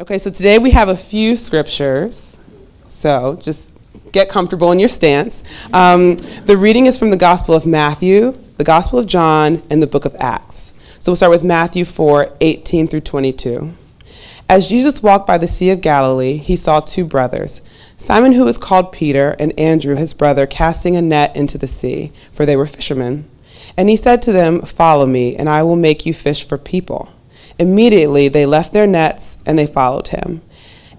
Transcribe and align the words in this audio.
Okay, 0.00 0.18
so 0.18 0.30
today 0.30 0.60
we 0.60 0.70
have 0.70 0.88
a 0.88 0.96
few 0.96 1.34
scriptures. 1.34 2.36
So 2.86 3.36
just 3.42 3.76
get 4.12 4.28
comfortable 4.28 4.70
in 4.70 4.78
your 4.78 4.88
stance. 4.88 5.42
Um, 5.72 6.14
the 6.44 6.56
reading 6.56 6.86
is 6.86 6.96
from 6.96 7.10
the 7.10 7.16
Gospel 7.16 7.52
of 7.56 7.66
Matthew, 7.66 8.30
the 8.58 8.64
Gospel 8.64 9.00
of 9.00 9.06
John, 9.06 9.60
and 9.68 9.82
the 9.82 9.88
book 9.88 10.04
of 10.04 10.14
Acts. 10.20 10.72
So 11.00 11.10
we'll 11.10 11.16
start 11.16 11.32
with 11.32 11.42
Matthew 11.42 11.84
4 11.84 12.36
18 12.40 12.86
through 12.86 13.00
22. 13.00 13.74
As 14.48 14.68
Jesus 14.68 15.02
walked 15.02 15.26
by 15.26 15.36
the 15.36 15.48
Sea 15.48 15.70
of 15.70 15.80
Galilee, 15.80 16.36
he 16.36 16.54
saw 16.54 16.78
two 16.78 17.04
brothers, 17.04 17.60
Simon, 17.96 18.30
who 18.30 18.44
was 18.44 18.56
called 18.56 18.92
Peter, 18.92 19.34
and 19.40 19.58
Andrew, 19.58 19.96
his 19.96 20.14
brother, 20.14 20.46
casting 20.46 20.94
a 20.94 21.02
net 21.02 21.34
into 21.36 21.58
the 21.58 21.66
sea, 21.66 22.12
for 22.30 22.46
they 22.46 22.56
were 22.56 22.66
fishermen. 22.66 23.28
And 23.76 23.88
he 23.88 23.96
said 23.96 24.22
to 24.22 24.32
them, 24.32 24.60
Follow 24.60 25.06
me, 25.06 25.34
and 25.34 25.48
I 25.48 25.64
will 25.64 25.74
make 25.74 26.06
you 26.06 26.14
fish 26.14 26.46
for 26.46 26.56
people. 26.56 27.12
Immediately 27.58 28.28
they 28.28 28.46
left 28.46 28.72
their 28.72 28.86
nets, 28.86 29.38
and 29.46 29.58
they 29.58 29.66
followed 29.66 30.08
him. 30.08 30.42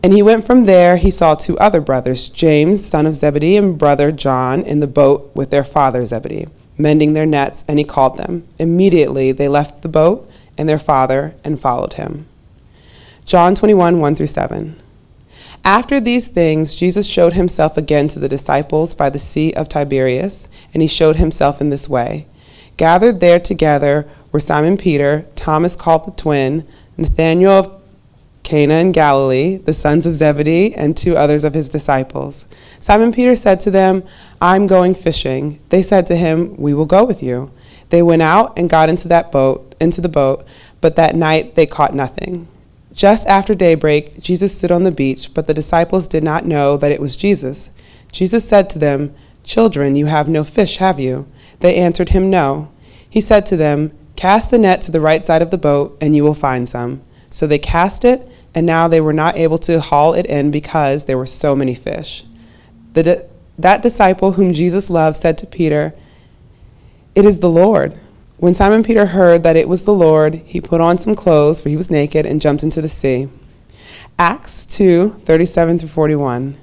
And 0.01 0.13
he 0.13 0.21
went 0.21 0.45
from 0.45 0.61
there, 0.61 0.97
he 0.97 1.11
saw 1.11 1.35
two 1.35 1.57
other 1.57 1.81
brothers, 1.81 2.29
James, 2.29 2.85
son 2.85 3.05
of 3.05 3.15
Zebedee, 3.15 3.57
and 3.57 3.77
brother 3.77 4.11
John, 4.11 4.61
in 4.61 4.79
the 4.79 4.87
boat 4.87 5.31
with 5.35 5.49
their 5.49 5.63
father 5.63 6.05
Zebedee, 6.05 6.47
mending 6.77 7.13
their 7.13 7.25
nets, 7.25 7.65
and 7.67 7.77
he 7.79 7.85
called 7.85 8.17
them. 8.17 8.47
Immediately 8.57 9.33
they 9.33 9.47
left 9.47 9.81
the 9.81 9.89
boat 9.89 10.29
and 10.57 10.67
their 10.67 10.79
father 10.79 11.35
and 11.43 11.59
followed 11.59 11.93
him. 11.93 12.27
John 13.25 13.55
21, 13.55 13.99
1 13.99 14.15
through 14.15 14.27
7. 14.27 14.75
After 15.65 15.99
these 15.99 16.27
things, 16.27 16.75
Jesus 16.75 17.05
showed 17.05 17.33
himself 17.33 17.77
again 17.77 18.07
to 18.09 18.19
the 18.19 18.29
disciples 18.29 18.95
by 18.95 19.09
the 19.09 19.19
Sea 19.19 19.53
of 19.53 19.67
Tiberias, 19.67 20.47
and 20.73 20.81
he 20.81 20.87
showed 20.87 21.17
himself 21.17 21.61
in 21.61 21.69
this 21.69 21.89
way. 21.89 22.25
Gathered 22.77 23.19
there 23.19 23.39
together 23.39 24.07
were 24.31 24.39
Simon 24.39 24.77
Peter, 24.77 25.27
Thomas 25.35 25.75
called 25.75 26.05
the 26.05 26.11
twin, 26.11 26.65
Nathanael 26.97 27.51
of 27.51 27.81
Cana 28.43 28.75
in 28.75 28.91
Galilee, 28.91 29.57
the 29.57 29.73
sons 29.73 30.05
of 30.05 30.13
Zebedee, 30.13 30.73
and 30.75 30.95
two 30.95 31.15
others 31.15 31.43
of 31.43 31.53
his 31.53 31.69
disciples. 31.69 32.45
Simon 32.79 33.11
Peter 33.11 33.35
said 33.35 33.59
to 33.59 33.71
them, 33.71 34.03
I'm 34.41 34.67
going 34.67 34.95
fishing. 34.95 35.59
They 35.69 35.81
said 35.81 36.07
to 36.07 36.15
him, 36.15 36.55
We 36.57 36.73
will 36.73 36.85
go 36.85 37.03
with 37.05 37.21
you. 37.21 37.51
They 37.89 38.01
went 38.01 38.21
out 38.21 38.57
and 38.57 38.69
got 38.69 38.89
into 38.89 39.07
that 39.09 39.31
boat, 39.31 39.75
into 39.79 40.01
the 40.01 40.09
boat, 40.09 40.47
but 40.81 40.95
that 40.95 41.15
night 41.15 41.55
they 41.55 41.65
caught 41.65 41.93
nothing. 41.93 42.47
Just 42.93 43.27
after 43.27 43.55
daybreak, 43.55 44.19
Jesus 44.21 44.57
stood 44.57 44.71
on 44.71 44.83
the 44.83 44.91
beach, 44.91 45.33
but 45.33 45.47
the 45.47 45.53
disciples 45.53 46.07
did 46.07 46.23
not 46.23 46.45
know 46.45 46.77
that 46.77 46.91
it 46.91 46.99
was 46.99 47.15
Jesus. 47.15 47.69
Jesus 48.11 48.47
said 48.47 48.69
to 48.71 48.79
them, 48.79 49.13
Children, 49.43 49.95
you 49.95 50.07
have 50.07 50.27
no 50.27 50.43
fish, 50.43 50.77
have 50.77 50.99
you? 50.99 51.27
They 51.59 51.75
answered 51.75 52.09
him, 52.09 52.29
No. 52.29 52.71
He 53.09 53.21
said 53.21 53.45
to 53.47 53.57
them, 53.57 53.91
Cast 54.19 54.51
the 54.51 54.59
net 54.59 54.81
to 54.81 54.91
the 54.91 54.99
right 54.99 55.23
side 55.23 55.41
of 55.41 55.49
the 55.49 55.57
boat, 55.57 55.97
and 56.01 56.13
you 56.13 56.25
will 56.25 56.33
find 56.33 56.67
some. 56.67 57.01
So 57.29 57.47
they 57.47 57.57
cast 57.57 58.03
it 58.03 58.27
and 58.53 58.65
now 58.65 58.89
they 58.89 58.99
were 58.99 59.13
not 59.13 59.37
able 59.37 59.57
to 59.59 59.79
haul 59.79 60.13
it 60.13 60.25
in 60.25 60.51
because 60.51 61.05
there 61.05 61.17
were 61.17 61.25
so 61.25 61.55
many 61.55 61.73
fish. 61.73 62.25
Di- 62.91 63.21
that 63.57 63.81
disciple 63.81 64.33
whom 64.33 64.51
Jesus 64.51 64.89
loved 64.89 65.15
said 65.15 65.37
to 65.37 65.47
Peter, 65.47 65.93
It 67.15 67.23
is 67.23 67.39
the 67.39 67.49
Lord. 67.49 67.97
When 68.35 68.53
Simon 68.53 68.83
Peter 68.83 69.05
heard 69.05 69.43
that 69.43 69.55
it 69.55 69.69
was 69.69 69.83
the 69.83 69.93
Lord, 69.93 70.35
he 70.35 70.59
put 70.59 70.81
on 70.81 70.97
some 70.97 71.15
clothes, 71.15 71.61
for 71.61 71.69
he 71.69 71.77
was 71.77 71.89
naked, 71.89 72.25
and 72.25 72.41
jumped 72.41 72.63
into 72.63 72.81
the 72.81 72.89
sea. 72.89 73.29
Acts 74.17 74.65
2 74.65 75.09
37 75.09 75.79
through 75.79 75.87
41. 75.87 76.57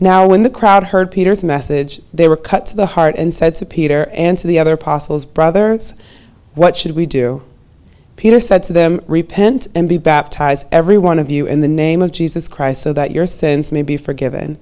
Now, 0.00 0.26
when 0.26 0.42
the 0.42 0.50
crowd 0.50 0.84
heard 0.84 1.12
Peter's 1.12 1.44
message, 1.44 2.00
they 2.12 2.26
were 2.26 2.36
cut 2.36 2.66
to 2.66 2.76
the 2.76 2.86
heart 2.86 3.14
and 3.16 3.32
said 3.32 3.54
to 3.56 3.66
Peter 3.66 4.08
and 4.12 4.36
to 4.38 4.46
the 4.46 4.58
other 4.58 4.72
apostles, 4.72 5.24
Brothers, 5.24 5.94
what 6.54 6.76
should 6.76 6.94
we 6.94 7.06
do? 7.06 7.42
Peter 8.16 8.40
said 8.40 8.62
to 8.64 8.72
them, 8.72 9.00
Repent 9.06 9.68
and 9.74 9.88
be 9.88 9.98
baptized, 9.98 10.66
every 10.70 10.98
one 10.98 11.18
of 11.18 11.30
you, 11.30 11.46
in 11.46 11.60
the 11.60 11.68
name 11.68 12.02
of 12.02 12.12
Jesus 12.12 12.46
Christ, 12.46 12.82
so 12.82 12.92
that 12.92 13.10
your 13.10 13.26
sins 13.26 13.72
may 13.72 13.82
be 13.82 13.96
forgiven. 13.96 14.58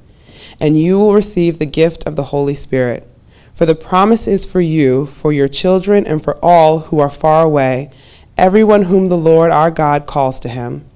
And 0.61 0.78
you 0.78 0.98
will 0.98 1.14
receive 1.14 1.58
the 1.58 1.66
gift 1.66 2.06
of 2.06 2.16
the 2.16 2.24
Holy 2.24 2.55
Spirit. 2.55 3.06
For 3.52 3.66
the 3.66 3.74
promise 3.74 4.27
is 4.27 4.50
for 4.50 4.61
you, 4.61 5.06
for 5.06 5.33
your 5.33 5.48
children, 5.48 6.06
and 6.06 6.23
for 6.23 6.39
all 6.42 6.78
who 6.80 7.01
are 7.01 7.11
far 7.11 7.45
away, 7.45 7.90
everyone 8.39 8.84
whom 8.84 9.07
the 9.07 9.18
Lord 9.18 9.51
our 9.51 9.70
God 9.70 10.07
calls 10.07 10.40
to 10.40 10.48
him. 10.48 10.86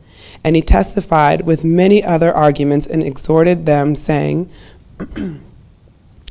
And 0.45 0.57
he 0.57 0.63
testified 0.63 1.47
with 1.47 1.65
many 1.65 2.05
other 2.05 2.33
arguments 2.33 2.87
and 2.87 3.03
exhorted 3.03 3.67
them, 3.67 3.97
saying, 3.97 4.51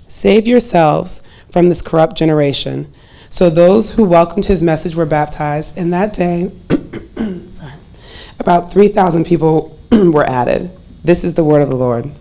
Save 0.08 0.48
yourselves 0.48 1.22
from 1.50 1.68
this 1.68 1.82
corrupt 1.82 2.16
generation. 2.16 2.92
So 3.34 3.50
those 3.50 3.90
who 3.90 4.04
welcomed 4.04 4.46
his 4.46 4.62
message 4.62 4.96
were 4.96 5.08
baptized, 5.08 5.76
and 5.76 5.92
that 5.92 6.14
day, 6.14 6.52
sorry, 7.50 7.74
about 8.40 8.72
3,000 8.72 9.26
people 9.26 9.80
were 9.92 10.24
added. 10.24 10.70
This 11.04 11.24
is 11.24 11.34
the 11.34 11.44
word 11.44 11.64
of 11.64 11.70
the 11.70 11.76
Lord. 11.76 12.12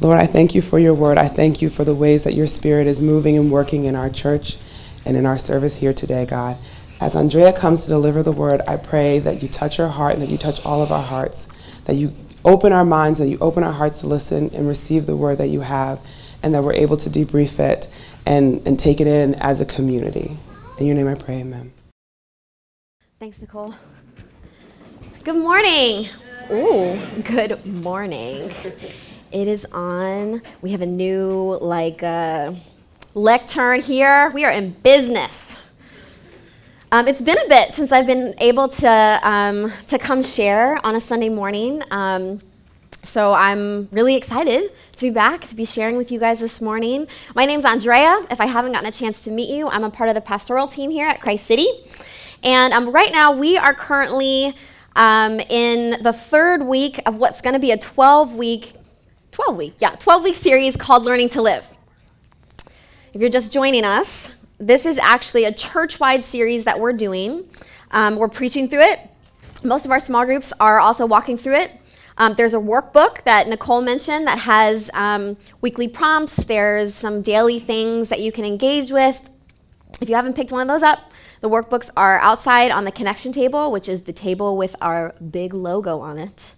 Lord, 0.00 0.16
I 0.18 0.24
thank 0.24 0.54
you 0.54 0.62
for 0.62 0.78
your 0.78 0.94
word. 0.94 1.18
I 1.18 1.28
thank 1.28 1.60
you 1.60 1.68
for 1.68 1.84
the 1.84 1.94
ways 1.94 2.24
that 2.24 2.32
your 2.32 2.46
spirit 2.46 2.86
is 2.86 3.02
moving 3.02 3.36
and 3.36 3.52
working 3.52 3.84
in 3.84 3.94
our 3.94 4.08
church 4.08 4.56
and 5.04 5.14
in 5.14 5.26
our 5.26 5.36
service 5.36 5.76
here 5.76 5.92
today, 5.92 6.24
God. 6.24 6.56
As 6.98 7.14
Andrea 7.14 7.52
comes 7.52 7.82
to 7.82 7.90
deliver 7.90 8.22
the 8.22 8.32
word, 8.32 8.62
I 8.66 8.76
pray 8.76 9.18
that 9.18 9.42
you 9.42 9.48
touch 9.50 9.76
her 9.76 9.88
heart 9.88 10.14
and 10.14 10.22
that 10.22 10.30
you 10.30 10.38
touch 10.38 10.64
all 10.64 10.80
of 10.80 10.90
our 10.90 11.02
hearts, 11.02 11.46
that 11.84 11.96
you 11.96 12.16
open 12.46 12.72
our 12.72 12.86
minds, 12.86 13.18
that 13.18 13.28
you 13.28 13.36
open 13.42 13.62
our 13.62 13.74
hearts 13.74 14.00
to 14.00 14.06
listen 14.06 14.48
and 14.54 14.66
receive 14.66 15.04
the 15.04 15.16
word 15.16 15.36
that 15.36 15.48
you 15.48 15.60
have, 15.60 16.00
and 16.42 16.54
that 16.54 16.62
we're 16.62 16.72
able 16.72 16.96
to 16.96 17.10
debrief 17.10 17.58
it 17.58 17.88
and, 18.26 18.66
and 18.66 18.78
take 18.78 19.00
it 19.00 19.06
in 19.06 19.34
as 19.36 19.60
a 19.60 19.64
community. 19.66 20.36
In 20.78 20.86
your 20.86 20.94
name 20.94 21.08
I 21.08 21.14
pray, 21.14 21.40
amen. 21.40 21.72
Thanks, 23.18 23.40
Nicole. 23.40 23.74
Good 25.24 25.36
morning. 25.36 26.08
Ooh, 26.50 27.00
good 27.24 27.64
morning. 27.64 28.52
It 29.32 29.48
is 29.48 29.64
on. 29.72 30.42
We 30.60 30.70
have 30.72 30.82
a 30.82 30.86
new 30.86 31.58
like 31.60 32.02
uh, 32.02 32.52
lectern 33.14 33.80
here. 33.80 34.30
We 34.30 34.44
are 34.44 34.50
in 34.50 34.70
business. 34.70 35.58
Um, 36.92 37.08
it's 37.08 37.22
been 37.22 37.38
a 37.38 37.48
bit 37.48 37.72
since 37.72 37.90
I've 37.90 38.06
been 38.06 38.34
able 38.38 38.68
to 38.68 39.20
um, 39.22 39.72
to 39.88 39.98
come 39.98 40.22
share 40.22 40.78
on 40.86 40.94
a 40.94 41.00
Sunday 41.00 41.28
morning. 41.28 41.82
Um, 41.90 42.40
so 43.02 43.32
I'm 43.32 43.88
really 43.90 44.14
excited 44.14 44.70
to 44.96 45.06
be 45.06 45.10
back, 45.10 45.46
to 45.46 45.54
be 45.54 45.66
sharing 45.66 45.98
with 45.98 46.10
you 46.10 46.18
guys 46.18 46.40
this 46.40 46.60
morning. 46.60 47.06
My 47.34 47.44
name's 47.44 47.66
Andrea. 47.66 48.24
If 48.30 48.40
I 48.40 48.46
haven't 48.46 48.72
gotten 48.72 48.88
a 48.88 48.92
chance 48.92 49.22
to 49.24 49.30
meet 49.30 49.54
you, 49.54 49.68
I'm 49.68 49.84
a 49.84 49.90
part 49.90 50.08
of 50.08 50.14
the 50.14 50.22
pastoral 50.22 50.66
team 50.66 50.90
here 50.90 51.06
at 51.06 51.20
Christ 51.20 51.44
City. 51.44 51.68
And 52.42 52.72
um, 52.72 52.90
right 52.90 53.12
now, 53.12 53.30
we 53.30 53.58
are 53.58 53.74
currently 53.74 54.56
um, 54.94 55.38
in 55.50 56.02
the 56.02 56.14
third 56.14 56.62
week 56.62 56.98
of 57.04 57.16
what's 57.16 57.42
going 57.42 57.52
to 57.52 57.60
be 57.60 57.72
a 57.72 57.76
12 57.76 58.36
week, 58.36 58.72
12 59.32 59.56
week, 59.58 59.74
yeah, 59.80 59.90
12 59.96 60.24
week 60.24 60.34
series 60.34 60.76
called 60.76 61.04
Learning 61.04 61.28
to 61.28 61.42
Live. 61.42 61.68
If 63.12 63.20
you're 63.20 63.28
just 63.28 63.52
joining 63.52 63.84
us, 63.84 64.32
this 64.56 64.86
is 64.86 64.96
actually 64.96 65.44
a 65.44 65.52
church 65.52 66.00
wide 66.00 66.24
series 66.24 66.64
that 66.64 66.80
we're 66.80 66.94
doing. 66.94 67.46
Um, 67.90 68.16
we're 68.16 68.28
preaching 68.28 68.66
through 68.66 68.80
it. 68.80 69.00
Most 69.62 69.84
of 69.84 69.90
our 69.90 70.00
small 70.00 70.24
groups 70.24 70.54
are 70.58 70.80
also 70.80 71.04
walking 71.04 71.36
through 71.36 71.56
it. 71.56 71.70
Um, 72.18 72.34
there's 72.34 72.54
a 72.54 72.58
workbook 72.58 73.24
that 73.24 73.48
Nicole 73.48 73.82
mentioned 73.82 74.26
that 74.26 74.38
has 74.40 74.90
um, 74.94 75.36
weekly 75.60 75.88
prompts. 75.88 76.36
There's 76.36 76.94
some 76.94 77.22
daily 77.22 77.58
things 77.58 78.08
that 78.08 78.20
you 78.20 78.32
can 78.32 78.44
engage 78.44 78.90
with. 78.90 79.28
If 80.00 80.08
you 80.08 80.14
haven't 80.14 80.34
picked 80.34 80.52
one 80.52 80.62
of 80.62 80.68
those 80.68 80.82
up, 80.82 81.10
the 81.40 81.50
workbooks 81.50 81.90
are 81.96 82.18
outside 82.20 82.70
on 82.70 82.84
the 82.84 82.92
connection 82.92 83.32
table, 83.32 83.70
which 83.70 83.88
is 83.88 84.02
the 84.02 84.12
table 84.12 84.56
with 84.56 84.74
our 84.80 85.14
big 85.30 85.54
logo 85.54 86.00
on 86.00 86.18
it. 86.18 86.54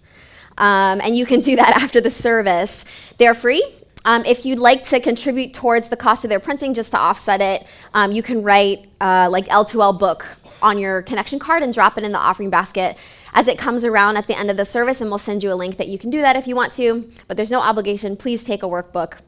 Um, 0.57 1.01
and 1.01 1.15
you 1.15 1.25
can 1.25 1.41
do 1.41 1.55
that 1.55 1.77
after 1.81 2.01
the 2.01 2.11
service. 2.11 2.85
They're 3.17 3.33
free. 3.33 3.63
Um, 4.05 4.23
if 4.25 4.45
you'd 4.45 4.59
like 4.59 4.83
to 4.85 4.99
contribute 4.99 5.53
towards 5.53 5.89
the 5.89 5.97
cost 5.97 6.23
of 6.23 6.29
their 6.29 6.39
printing 6.39 6.73
just 6.73 6.91
to 6.91 6.97
offset 6.97 7.41
it, 7.41 7.67
um, 7.93 8.13
you 8.13 8.23
can 8.23 8.43
write 8.43 8.89
uh, 9.01 9.27
like 9.29 9.47
L2L 9.47 9.99
book 9.99 10.25
on 10.61 10.77
your 10.77 11.01
connection 11.01 11.39
card 11.39 11.63
and 11.63 11.73
drop 11.73 11.97
it 11.97 12.03
in 12.03 12.11
the 12.11 12.17
offering 12.17 12.49
basket 12.49 12.97
as 13.33 13.47
it 13.47 13.57
comes 13.57 13.85
around 13.85 14.17
at 14.17 14.27
the 14.27 14.37
end 14.37 14.49
of 14.49 14.57
the 14.57 14.65
service, 14.65 15.01
and 15.01 15.09
we'll 15.09 15.19
send 15.19 15.43
you 15.43 15.51
a 15.51 15.55
link 15.55 15.77
that 15.77 15.87
you 15.87 15.97
can 15.97 16.09
do 16.09 16.21
that 16.21 16.35
if 16.35 16.47
you 16.47 16.55
want 16.55 16.73
to, 16.73 17.09
but 17.27 17.37
there's 17.37 17.51
no 17.51 17.61
obligation. 17.61 18.15
Please 18.15 18.43
take 18.43 18.63
a 18.63 18.67
workbook. 18.67 19.19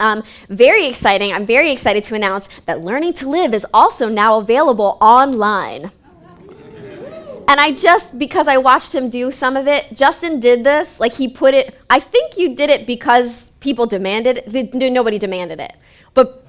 Um, 0.00 0.24
very 0.48 0.86
exciting. 0.86 1.32
I'm 1.32 1.46
very 1.46 1.70
excited 1.70 2.04
to 2.04 2.14
announce 2.14 2.48
that 2.66 2.80
Learning 2.80 3.12
to 3.14 3.28
Live 3.28 3.54
is 3.54 3.66
also 3.72 4.08
now 4.08 4.38
available 4.38 4.98
online. 5.00 5.90
And 7.46 7.60
I 7.60 7.72
just, 7.72 8.18
because 8.18 8.48
I 8.48 8.56
watched 8.56 8.94
him 8.94 9.10
do 9.10 9.30
some 9.30 9.56
of 9.56 9.68
it, 9.68 9.94
Justin 9.94 10.40
did 10.40 10.64
this. 10.64 10.98
Like 10.98 11.12
he 11.12 11.28
put 11.28 11.54
it, 11.54 11.78
I 11.90 12.00
think 12.00 12.38
you 12.38 12.54
did 12.56 12.70
it 12.70 12.86
because 12.86 13.50
people 13.60 13.86
demanded 13.86 14.42
it. 14.46 14.74
Nobody 14.74 15.18
demanded 15.18 15.60
it. 15.60 15.74
But 16.14 16.44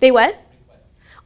they 0.00 0.10
what? 0.10 0.36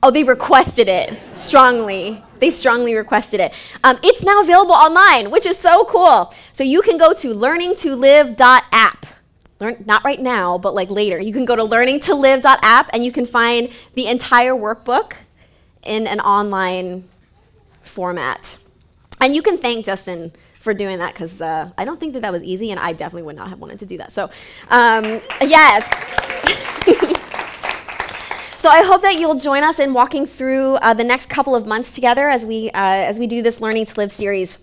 Oh, 0.02 0.10
they 0.10 0.24
requested 0.24 0.88
it 0.88 1.18
strongly. 1.36 2.22
They 2.38 2.50
strongly 2.50 2.94
requested 2.94 3.40
it. 3.40 3.52
Um, 3.84 3.98
it's 4.02 4.22
now 4.22 4.40
available 4.40 4.72
online, 4.72 5.30
which 5.30 5.44
is 5.44 5.58
so 5.58 5.84
cool. 5.84 6.34
So 6.52 6.64
you 6.64 6.80
can 6.80 6.96
go 6.96 7.12
to 7.12 7.34
learningtolive.app. 7.34 9.06
Learn, 9.60 9.84
not 9.86 10.02
right 10.04 10.20
now, 10.20 10.56
but 10.56 10.74
like 10.74 10.88
later. 10.88 11.18
You 11.18 11.34
can 11.34 11.44
go 11.44 11.54
to 11.54 11.62
learningtolive.app 11.62 12.90
and 12.94 13.04
you 13.04 13.12
can 13.12 13.26
find 13.26 13.68
the 13.92 14.06
entire 14.06 14.54
workbook 14.54 15.12
in 15.82 16.06
an 16.06 16.20
online 16.20 17.06
format. 17.82 18.56
And 19.20 19.34
you 19.34 19.42
can 19.42 19.58
thank 19.58 19.84
Justin 19.84 20.32
for 20.60 20.72
doing 20.72 20.98
that 20.98 21.12
because 21.12 21.42
uh, 21.42 21.70
I 21.76 21.84
don't 21.84 22.00
think 22.00 22.14
that 22.14 22.20
that 22.20 22.32
was 22.32 22.42
easy, 22.42 22.70
and 22.70 22.80
I 22.80 22.92
definitely 22.92 23.22
would 23.24 23.36
not 23.36 23.48
have 23.48 23.58
wanted 23.58 23.78
to 23.80 23.86
do 23.86 23.98
that. 23.98 24.12
So, 24.12 24.30
um, 24.68 25.20
yes. 25.42 27.16
so 28.60 28.68
I 28.68 28.82
hope 28.82 29.00
that 29.00 29.18
you'll 29.18 29.36
join 29.36 29.62
us 29.62 29.78
in 29.78 29.94
walking 29.94 30.26
through 30.26 30.74
uh, 30.76 30.92
the 30.92 31.02
next 31.02 31.30
couple 31.30 31.56
of 31.56 31.66
months 31.66 31.94
together 31.94 32.28
as 32.28 32.44
we 32.44 32.68
uh, 32.72 32.72
as 32.74 33.18
we 33.18 33.26
do 33.26 33.40
this 33.40 33.58
Learning 33.58 33.86
to 33.86 33.98
Live 33.98 34.12
series. 34.12 34.58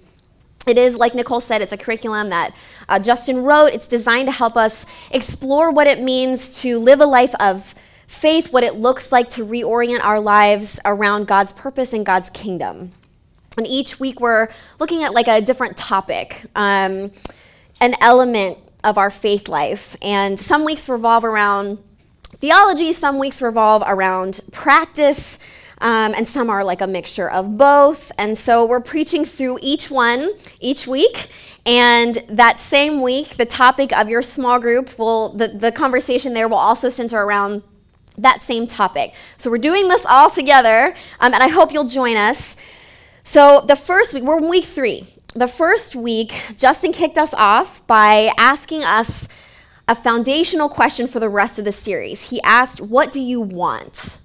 It 0.68 0.78
is, 0.78 0.98
like 0.98 1.16
Nicole 1.16 1.42
said, 1.42 1.64
it's 1.64 1.72
a 1.72 1.78
curriculum 1.78 2.30
that 2.30 2.56
uh, 2.90 3.00
Justin 3.00 3.42
wrote. 3.42 3.74
It's 3.74 3.88
designed 3.88 4.28
to 4.28 4.32
help 4.32 4.56
us 4.56 4.86
explore 5.10 5.72
what 5.72 5.88
it 5.88 6.00
means 6.00 6.62
to 6.62 6.78
live 6.78 7.02
a 7.02 7.08
life 7.08 7.34
of 7.40 7.74
faith, 8.06 8.54
what 8.54 8.64
it 8.64 8.76
looks 8.76 9.12
like 9.12 9.32
to 9.32 9.44
reorient 9.44 10.04
our 10.04 10.20
lives 10.20 10.80
around 10.86 11.26
God's 11.26 11.52
purpose 11.52 11.92
and 11.92 12.06
God's 12.06 12.30
kingdom. 12.30 12.92
And 13.58 13.66
each 13.66 14.00
week 14.00 14.20
we're 14.20 14.50
looking 14.80 15.02
at 15.02 15.16
like 15.16 15.28
a 15.28 15.42
different 15.42 15.76
topic, 15.76 16.46
um, 16.56 17.12
an 17.82 17.96
element 18.00 18.60
of 18.84 19.00
our 19.00 19.10
faith 19.10 19.48
life. 19.48 19.96
And 20.04 20.40
some 20.40 20.66
weeks 20.66 20.88
revolve 20.88 21.26
around 21.26 21.80
theology, 22.38 22.94
some 22.94 23.20
weeks 23.20 23.42
revolve 23.42 23.84
around 23.86 24.42
practice, 24.52 25.40
um, 25.80 26.14
and 26.16 26.28
some 26.28 26.50
are 26.50 26.64
like 26.64 26.82
a 26.82 26.88
mixture 26.88 27.30
of 27.30 27.58
both. 27.58 28.12
And 28.18 28.38
so 28.38 28.66
we're 28.66 28.82
preaching 28.82 29.26
through 29.26 29.60
each 29.62 29.92
one 29.92 30.32
each 30.60 30.88
week. 30.88 31.30
And 31.66 32.24
that 32.30 32.60
same 32.60 33.02
week, 33.02 33.38
the 33.38 33.46
topic 33.46 33.96
of 33.96 34.10
your 34.10 34.22
small 34.22 34.58
group 34.60 34.98
will, 34.98 35.30
the, 35.30 35.50
the 35.50 35.72
conversation 35.72 36.34
there 36.34 36.48
will 36.48 36.58
also 36.58 36.90
center 36.90 37.18
around 37.18 37.62
that 38.18 38.42
same 38.42 38.66
topic. 38.66 39.14
So 39.38 39.52
we're 39.52 39.58
doing 39.58 39.88
this 39.90 40.06
all 40.06 40.30
together, 40.30 40.96
um, 41.20 41.34
and 41.34 41.44
I 41.44 41.50
hope 41.50 41.72
you'll 41.72 41.88
join 41.88 42.18
us. 42.18 42.56
So, 43.24 43.66
the 43.68 43.76
first 43.76 44.14
week, 44.14 44.24
we're 44.24 44.38
in 44.38 44.50
week 44.50 44.64
three. 44.64 45.14
The 45.36 45.48
first 45.48 45.96
week, 45.96 46.34
Justin 46.56 46.94
kicked 46.94 47.18
us 47.18 47.34
off 47.34 47.86
by 47.86 48.32
asking 48.38 48.84
us 48.86 49.28
a 49.88 49.96
foundational 49.96 50.70
question 50.70 51.08
for 51.08 51.20
the 51.20 51.30
rest 51.30 51.58
of 51.60 51.66
the 51.66 51.72
series. 51.72 52.30
He 52.30 52.42
asked, 52.42 52.82
What 52.82 53.12
do 53.12 53.22
you 53.22 53.40
want? 53.40 54.20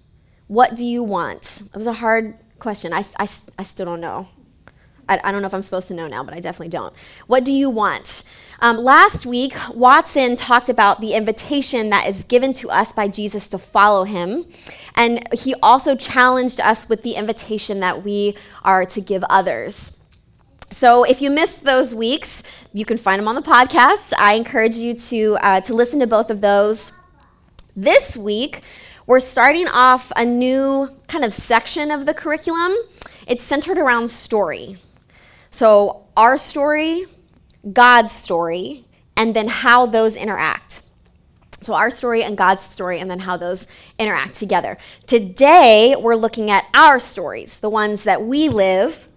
What 0.49 0.75
do 0.75 0.85
you 0.85 1.03
want? 1.03 1.63
It 1.67 1.77
was 1.77 1.87
a 1.87 1.93
hard 1.93 2.37
question. 2.59 2.93
I, 2.93 3.05
I, 3.19 3.29
I 3.59 3.63
still 3.63 3.87
don't 3.87 4.01
know. 4.01 4.29
I, 5.09 5.21
I 5.25 5.33
don't 5.33 5.43
know 5.43 5.47
if 5.47 5.55
I'm 5.55 5.63
supposed 5.63 5.89
to 5.89 5.95
know 5.95 6.07
now, 6.07 6.23
but 6.23 6.35
I 6.35 6.41
definitely 6.41 6.69
don't. 6.69 6.95
What 7.27 7.45
do 7.45 7.53
you 7.53 7.71
want? 7.71 8.23
Um, 8.61 8.77
last 8.77 9.27
week, 9.27 9.55
Watson 9.75 10.37
talked 10.37 10.69
about 10.69 11.01
the 11.01 11.15
invitation 11.15 11.91
that 11.91 12.07
is 12.07 12.25
given 12.25 12.53
to 12.55 12.71
us 12.71 12.93
by 12.93 13.09
Jesus 13.09 13.49
to 13.49 13.59
follow 13.59 14.05
him. 14.05 14.47
And 14.95 15.27
he 15.33 15.55
also 15.63 15.97
challenged 15.97 16.61
us 16.61 16.89
with 16.89 17.03
the 17.03 17.15
invitation 17.15 17.81
that 17.81 18.05
we 18.05 18.37
are 18.63 18.87
to 18.87 19.01
give 19.01 19.25
others. 19.25 19.91
So 20.73 21.05
if 21.05 21.21
you 21.21 21.31
missed 21.31 21.65
those 21.65 21.95
weeks, 21.95 22.43
you 22.73 22.87
can 22.87 22.97
find 22.97 23.21
them 23.21 23.29
on 23.29 23.35
the 23.35 23.43
podcast. 23.43 24.15
I 24.19 24.35
encourage 24.35 24.77
you 24.77 24.95
to, 24.95 25.37
uh, 25.43 25.61
to 25.61 25.75
listen 25.75 26.01
to 26.01 26.07
both 26.07 26.31
of 26.31 26.41
those. 26.41 26.93
This 27.77 28.17
week, 28.17 28.63
we're 29.07 29.21
starting 29.21 29.69
off 29.69 30.11
a 30.17 30.25
new 30.25 30.89
kind 31.09 31.25
of 31.25 31.33
section 31.35 31.91
of 31.91 32.07
the 32.07 32.15
curriculum. 32.15 32.75
It's 33.27 33.45
centered 33.45 33.77
around 33.77 34.09
story. 34.09 34.79
So, 35.51 36.07
our 36.17 36.39
story, 36.39 37.05
God's 37.71 38.13
story, 38.13 38.87
and 39.15 39.37
then 39.37 39.49
how 39.49 39.85
those 39.85 40.17
interact. 40.17 40.81
So, 41.61 41.75
our 41.75 41.91
story 41.91 42.23
and 42.25 42.37
God's 42.37 42.65
story, 42.65 42.99
and 42.99 43.11
then 43.11 43.21
how 43.21 43.37
those 43.37 43.67
interact 43.99 44.37
together. 44.37 44.79
Today, 45.07 45.95
we're 45.99 46.17
looking 46.17 46.51
at 46.51 46.67
our 46.73 46.99
stories, 46.99 47.61
the 47.61 47.71
ones 47.71 48.05
that 48.05 48.23
we 48.23 48.49
live. 48.49 49.09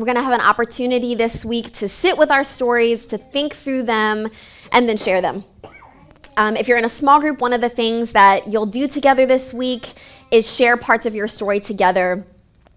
We're 0.00 0.06
going 0.06 0.16
to 0.16 0.22
have 0.22 0.32
an 0.32 0.40
opportunity 0.40 1.14
this 1.14 1.44
week 1.44 1.72
to 1.74 1.88
sit 1.88 2.16
with 2.16 2.30
our 2.30 2.42
stories, 2.42 3.04
to 3.06 3.18
think 3.18 3.54
through 3.54 3.82
them, 3.82 4.30
and 4.72 4.88
then 4.88 4.96
share 4.96 5.20
them. 5.20 5.44
Um, 6.38 6.56
if 6.56 6.68
you're 6.68 6.78
in 6.78 6.86
a 6.86 6.88
small 6.88 7.20
group, 7.20 7.42
one 7.42 7.52
of 7.52 7.60
the 7.60 7.68
things 7.68 8.12
that 8.12 8.48
you'll 8.48 8.64
do 8.64 8.88
together 8.88 9.26
this 9.26 9.52
week 9.52 9.92
is 10.30 10.50
share 10.50 10.78
parts 10.78 11.04
of 11.04 11.14
your 11.14 11.28
story 11.28 11.60
together 11.60 12.26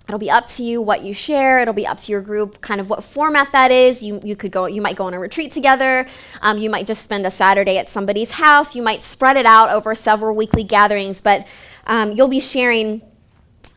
It'll 0.07 0.19
be 0.19 0.29
up 0.29 0.47
to 0.49 0.63
you 0.63 0.81
what 0.81 1.03
you 1.03 1.13
share. 1.13 1.59
It'll 1.59 1.73
be 1.73 1.87
up 1.87 1.97
to 1.97 2.11
your 2.11 2.19
group, 2.19 2.59
kind 2.59 2.81
of 2.81 2.89
what 2.89 3.05
format 3.05 3.53
that 3.53 3.71
is. 3.71 4.03
You, 4.03 4.19
you 4.21 4.35
could 4.35 4.51
go, 4.51 4.65
you 4.65 4.81
might 4.81 4.97
go 4.97 5.05
on 5.05 5.13
a 5.13 5.19
retreat 5.19 5.53
together. 5.53 6.05
Um, 6.41 6.57
you 6.57 6.69
might 6.69 6.85
just 6.85 7.03
spend 7.03 7.25
a 7.25 7.31
Saturday 7.31 7.77
at 7.77 7.87
somebody's 7.87 8.31
house. 8.31 8.75
You 8.75 8.83
might 8.83 9.01
spread 9.01 9.37
it 9.37 9.45
out 9.45 9.69
over 9.69 9.95
several 9.95 10.35
weekly 10.35 10.65
gatherings, 10.65 11.21
but 11.21 11.47
um, 11.87 12.11
you'll 12.11 12.27
be 12.27 12.41
sharing. 12.41 13.01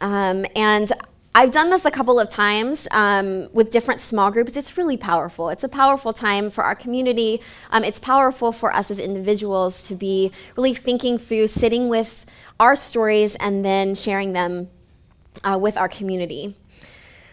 Um, 0.00 0.44
and 0.56 0.92
I've 1.36 1.50
done 1.50 1.68
this 1.68 1.84
a 1.84 1.90
couple 1.90 2.18
of 2.18 2.30
times 2.30 2.88
um, 2.92 3.52
with 3.52 3.70
different 3.70 4.00
small 4.00 4.30
groups. 4.30 4.56
It's 4.56 4.78
really 4.78 4.96
powerful. 4.96 5.50
It's 5.50 5.64
a 5.64 5.68
powerful 5.68 6.14
time 6.14 6.48
for 6.48 6.64
our 6.64 6.74
community. 6.74 7.42
Um, 7.70 7.84
it's 7.84 8.00
powerful 8.00 8.52
for 8.52 8.74
us 8.74 8.90
as 8.90 8.98
individuals 8.98 9.86
to 9.88 9.94
be 9.94 10.32
really 10.56 10.72
thinking 10.72 11.18
through, 11.18 11.48
sitting 11.48 11.90
with 11.90 12.24
our 12.58 12.74
stories, 12.74 13.34
and 13.34 13.62
then 13.62 13.94
sharing 13.94 14.32
them 14.32 14.70
uh, 15.44 15.58
with 15.60 15.76
our 15.76 15.90
community. 15.90 16.56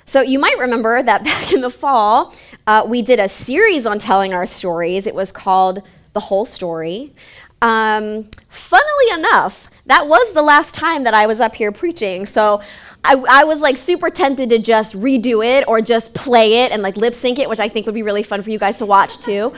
So, 0.04 0.20
you 0.20 0.38
might 0.38 0.60
remember 0.60 1.02
that 1.02 1.24
back 1.24 1.54
in 1.54 1.62
the 1.62 1.70
fall, 1.70 2.36
uh, 2.68 2.84
we 2.86 3.02
did 3.02 3.22
a 3.22 3.30
series 3.30 3.86
on 3.86 4.00
telling 4.00 4.34
our 4.34 4.46
stories. 4.46 5.08
It 5.08 5.16
was 5.16 5.32
called 5.32 5.82
The 6.12 6.20
Whole 6.20 6.44
Story. 6.44 7.16
Um, 7.62 8.30
funnily 8.50 9.14
enough, 9.14 9.70
that 9.86 10.08
was 10.10 10.34
the 10.34 10.42
last 10.42 10.76
time 10.76 11.06
that 11.06 11.14
I 11.14 11.26
was 11.26 11.40
up 11.40 11.56
here 11.56 11.72
preaching. 11.72 12.26
So, 12.26 12.62
I, 13.04 13.16
I, 13.30 13.44
was 13.44 13.60
like 13.60 13.78
super 13.78 14.10
tempted 14.10 14.50
to 14.50 14.60
just 14.60 14.98
redo 14.98 15.46
it 15.46 15.68
or 15.68 15.82
just 15.82 16.14
play 16.14 16.64
it 16.64 16.72
and 16.72 16.82
like 16.82 16.96
lip 16.96 17.14
sync 17.14 17.38
it, 17.38 17.50
which 17.50 17.60
I 17.60 17.68
think 17.68 17.86
would 17.86 17.96
be 17.96 18.04
really 18.04 18.24
fun 18.24 18.42
for 18.42 18.50
you 18.50 18.58
guys 18.58 18.78
to 18.78 18.86
watch 18.86 19.18
too. 19.18 19.54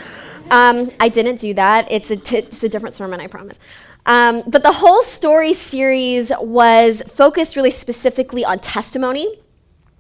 Um, 0.50 0.90
I 1.00 1.10
didn't 1.10 1.40
do 1.40 1.54
that. 1.54 1.88
It's 1.92 2.10
a, 2.12 2.16
t- 2.16 2.38
it's 2.38 2.64
a 2.64 2.70
different 2.70 2.96
sermon, 2.96 3.20
I 3.20 3.28
promise. 3.28 3.60
Um, 4.06 4.44
but 4.48 4.64
the 4.64 4.72
whole 4.72 5.02
story 5.02 5.54
series 5.54 6.32
was 6.40 7.02
focused 7.08 7.56
really 7.56 7.72
specifically 7.72 8.46
on 8.46 8.60
testimony. 8.60 9.40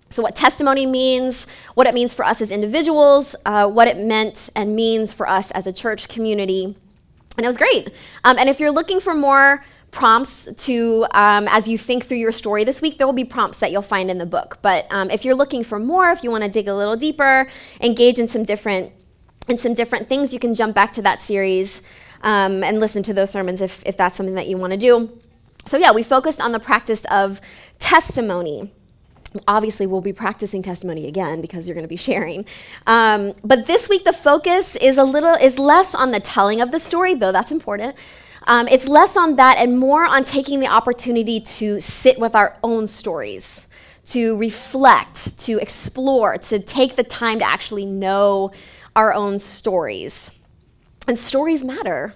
So, 0.09 0.21
what 0.21 0.35
testimony 0.35 0.85
means, 0.85 1.47
what 1.73 1.87
it 1.87 1.93
means 1.93 2.13
for 2.13 2.23
us 2.23 2.39
as 2.39 2.51
individuals, 2.51 3.35
uh, 3.45 3.67
what 3.67 3.87
it 3.87 3.97
meant 3.97 4.49
and 4.55 4.75
means 4.75 5.13
for 5.13 5.27
us 5.27 5.49
as 5.51 5.65
a 5.65 5.73
church 5.73 6.07
community. 6.07 6.77
And 7.37 7.43
it 7.43 7.47
was 7.47 7.57
great. 7.57 7.91
Um, 8.23 8.37
and 8.37 8.47
if 8.47 8.59
you're 8.59 8.71
looking 8.71 8.99
for 8.99 9.15
more 9.15 9.63
prompts 9.95 10.49
to, 10.57 11.07
um, 11.11 11.47
as 11.47 11.69
you 11.69 11.77
think 11.77 12.05
through 12.05 12.17
your 12.17 12.33
story 12.33 12.65
this 12.65 12.81
week, 12.81 12.97
there 12.97 13.07
will 13.07 13.13
be 13.13 13.23
prompts 13.23 13.59
that 13.59 13.71
you'll 13.71 13.81
find 13.81 14.11
in 14.11 14.17
the 14.17 14.25
book. 14.25 14.59
But 14.61 14.87
um, 14.91 15.09
if 15.09 15.23
you're 15.23 15.35
looking 15.35 15.63
for 15.63 15.79
more, 15.79 16.11
if 16.11 16.21
you 16.21 16.29
want 16.29 16.43
to 16.43 16.49
dig 16.49 16.67
a 16.67 16.75
little 16.75 16.97
deeper, 16.97 17.47
engage 17.79 18.19
in 18.19 18.27
some 18.27 18.43
different 18.43 18.91
in 19.47 19.57
some 19.57 19.73
different 19.73 20.09
things, 20.09 20.33
you 20.33 20.39
can 20.39 20.53
jump 20.55 20.75
back 20.75 20.91
to 20.93 21.01
that 21.03 21.21
series 21.21 21.83
um, 22.23 22.63
and 22.63 22.79
listen 22.79 23.03
to 23.03 23.13
those 23.13 23.29
sermons 23.29 23.61
if, 23.61 23.83
if 23.85 23.95
that's 23.95 24.15
something 24.17 24.35
that 24.35 24.47
you 24.47 24.57
want 24.57 24.71
to 24.71 24.77
do. 24.77 25.17
So, 25.67 25.77
yeah, 25.77 25.91
we 25.91 26.03
focused 26.03 26.41
on 26.41 26.51
the 26.51 26.59
practice 26.59 27.05
of 27.05 27.39
testimony. 27.77 28.73
Obviously, 29.47 29.85
we'll 29.85 30.01
be 30.01 30.13
practicing 30.13 30.63
testimony 30.63 31.07
again 31.07 31.41
because 31.41 31.67
you're 31.67 31.75
going 31.75 31.83
to 31.85 31.87
be 31.87 31.95
sharing. 31.95 32.45
Um, 32.87 33.33
but 33.43 33.67
this 33.67 33.87
week, 33.87 34.03
the 34.03 34.13
focus 34.13 34.75
is 34.77 34.97
a 34.97 35.03
little 35.03 35.35
is 35.35 35.59
less 35.59 35.93
on 35.93 36.11
the 36.11 36.19
telling 36.19 36.59
of 36.59 36.71
the 36.71 36.79
story, 36.79 37.13
though 37.13 37.31
that's 37.31 37.51
important. 37.51 37.95
Um, 38.47 38.67
it's 38.67 38.87
less 38.87 39.17
on 39.17 39.35
that 39.35 39.57
and 39.57 39.77
more 39.77 40.05
on 40.05 40.23
taking 40.23 40.59
the 40.59 40.67
opportunity 40.67 41.39
to 41.39 41.79
sit 41.79 42.19
with 42.19 42.35
our 42.35 42.57
own 42.63 42.87
stories, 42.87 43.65
to 44.07 44.37
reflect, 44.37 45.37
to 45.39 45.57
explore, 45.59 46.37
to 46.37 46.59
take 46.59 46.95
the 46.95 47.03
time 47.03 47.39
to 47.39 47.45
actually 47.45 47.85
know 47.85 48.51
our 48.95 49.13
own 49.13 49.39
stories. 49.39 50.29
And 51.07 51.17
stories 51.17 51.63
matter, 51.63 52.13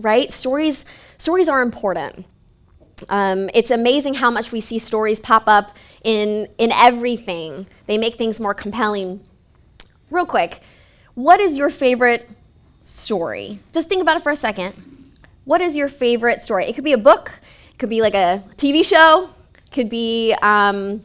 right? 0.00 0.32
Stories, 0.32 0.84
stories 1.16 1.48
are 1.48 1.62
important. 1.62 2.26
Um, 3.08 3.48
it's 3.54 3.70
amazing 3.70 4.14
how 4.14 4.30
much 4.30 4.50
we 4.50 4.60
see 4.60 4.80
stories 4.80 5.20
pop 5.20 5.44
up 5.46 5.76
in, 6.02 6.48
in 6.58 6.72
everything. 6.72 7.68
They 7.86 7.98
make 7.98 8.16
things 8.16 8.40
more 8.40 8.54
compelling. 8.54 9.20
Real 10.10 10.26
quick, 10.26 10.60
what 11.14 11.38
is 11.38 11.56
your 11.56 11.70
favorite 11.70 12.28
story? 12.82 13.60
Just 13.72 13.88
think 13.88 14.02
about 14.02 14.16
it 14.16 14.22
for 14.24 14.32
a 14.32 14.36
second. 14.36 14.87
What 15.48 15.62
is 15.62 15.74
your 15.74 15.88
favorite 15.88 16.42
story? 16.42 16.66
It 16.66 16.74
could 16.74 16.84
be 16.84 16.92
a 16.92 16.98
book, 16.98 17.32
it 17.70 17.78
could 17.78 17.88
be 17.88 18.02
like 18.02 18.12
a 18.12 18.44
TV 18.58 18.84
show, 18.84 19.30
it 19.64 19.72
could 19.72 19.88
be, 19.88 20.34
um, 20.42 21.02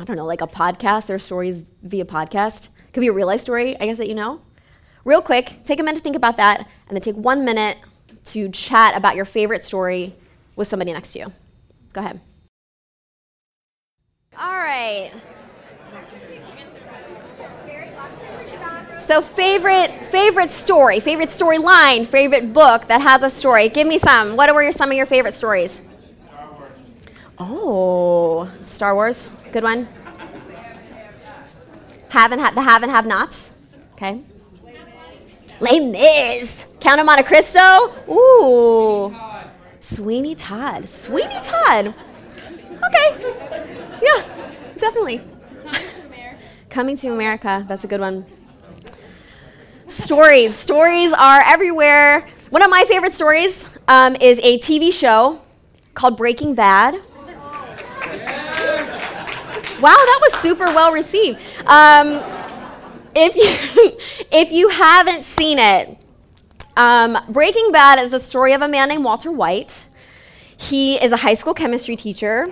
I 0.00 0.04
don't 0.04 0.16
know, 0.16 0.26
like 0.26 0.40
a 0.40 0.48
podcast. 0.48 1.08
Are 1.08 1.20
stories 1.20 1.64
via 1.84 2.04
podcast. 2.04 2.66
It 2.66 2.92
could 2.92 3.02
be 3.02 3.06
a 3.06 3.12
real 3.12 3.28
life 3.28 3.42
story, 3.42 3.78
I 3.78 3.86
guess, 3.86 3.98
that 3.98 4.08
you 4.08 4.16
know 4.16 4.40
real 5.04 5.22
quick, 5.22 5.60
take 5.64 5.78
a 5.78 5.84
minute 5.84 5.98
to 5.98 6.02
think 6.02 6.16
about 6.16 6.36
that, 6.36 6.62
and 6.88 6.96
then 6.96 7.00
take 7.00 7.14
one 7.14 7.44
minute 7.44 7.78
to 8.24 8.48
chat 8.48 8.96
about 8.96 9.14
your 9.14 9.24
favorite 9.24 9.62
story 9.62 10.16
with 10.56 10.66
somebody 10.66 10.92
next 10.92 11.12
to 11.12 11.20
you. 11.20 11.32
Go 11.92 12.00
ahead. 12.00 12.20
All 14.36 14.56
right. 14.56 15.12
So 19.06 19.22
favorite 19.22 20.04
favorite 20.06 20.50
story, 20.50 20.98
favorite 20.98 21.28
storyline, 21.28 22.08
favorite 22.08 22.52
book 22.52 22.88
that 22.88 23.00
has 23.00 23.22
a 23.22 23.30
story. 23.30 23.68
Give 23.68 23.86
me 23.86 23.98
some. 23.98 24.34
What 24.34 24.52
were 24.52 24.64
your, 24.64 24.72
some 24.72 24.90
of 24.90 24.96
your 24.96 25.06
favorite 25.06 25.34
stories? 25.34 25.80
Star 26.24 26.52
Wars. 26.52 26.72
Oh, 27.38 28.50
Star 28.64 28.94
Wars. 28.96 29.30
Good 29.52 29.62
one. 29.62 29.86
Have 32.08 32.32
and 32.32 32.40
ha- 32.40 32.50
the 32.50 32.62
have 32.62 32.82
and 32.82 32.90
have 32.90 33.06
nots. 33.06 33.52
Okay. 33.92 34.22
Les 35.60 35.78
Mis. 35.78 36.66
Count 36.80 36.98
of 36.98 37.06
Monte 37.06 37.22
Cristo. 37.22 37.94
Ooh. 38.10 39.14
Sweeney 39.78 40.34
Todd. 40.34 40.88
Sweeney 40.88 41.38
Todd. 41.44 41.94
Okay. 42.72 43.34
Yeah, 44.02 44.24
definitely. 44.78 45.22
Coming 46.70 46.96
to 46.96 47.12
America. 47.12 47.64
That's 47.68 47.84
a 47.84 47.86
good 47.86 48.00
one. 48.00 48.26
Stories. 49.88 50.54
Stories 50.54 51.12
are 51.12 51.40
everywhere. 51.42 52.26
One 52.50 52.62
of 52.62 52.70
my 52.70 52.84
favorite 52.88 53.14
stories 53.14 53.68
um, 53.88 54.16
is 54.20 54.40
a 54.42 54.58
TV 54.58 54.92
show 54.92 55.40
called 55.94 56.16
Breaking 56.16 56.54
Bad. 56.54 56.94
Wow, 59.80 59.94
that 59.94 60.20
was 60.22 60.40
super 60.40 60.64
well 60.66 60.90
received. 60.92 61.38
Um, 61.66 62.22
if 63.14 63.36
you 63.36 63.96
if 64.32 64.50
you 64.50 64.68
haven't 64.70 65.22
seen 65.22 65.58
it, 65.58 65.96
um, 66.76 67.18
Breaking 67.28 67.70
Bad 67.72 67.98
is 68.00 68.10
the 68.10 68.20
story 68.20 68.52
of 68.54 68.62
a 68.62 68.68
man 68.68 68.88
named 68.88 69.04
Walter 69.04 69.30
White. 69.30 69.86
He 70.56 70.96
is 70.96 71.12
a 71.12 71.16
high 71.18 71.34
school 71.34 71.54
chemistry 71.54 71.94
teacher. 71.96 72.46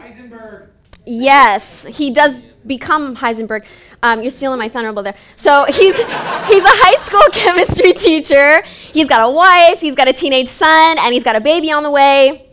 Yes, 1.07 1.85
he 1.85 2.11
does 2.11 2.41
become 2.67 3.17
Heisenberg. 3.17 3.65
Um, 4.03 4.23
you're 4.23 4.31
stealing 4.31 4.59
my 4.59 4.69
thunder 4.69 5.03
there. 5.03 5.15
So 5.37 5.65
he's 5.65 5.97
he's 5.97 6.05
a 6.05 6.05
high 6.07 6.97
school 6.97 7.23
chemistry 7.33 7.93
teacher. 7.93 8.63
He's 8.93 9.07
got 9.07 9.27
a 9.27 9.31
wife. 9.31 9.81
He's 9.81 9.95
got 9.95 10.09
a 10.09 10.13
teenage 10.13 10.49
son, 10.49 10.99
and 10.99 11.13
he's 11.13 11.25
got 11.25 11.37
a 11.37 11.41
baby 11.41 11.71
on 11.71 11.83
the 11.83 11.91
way. 11.91 12.51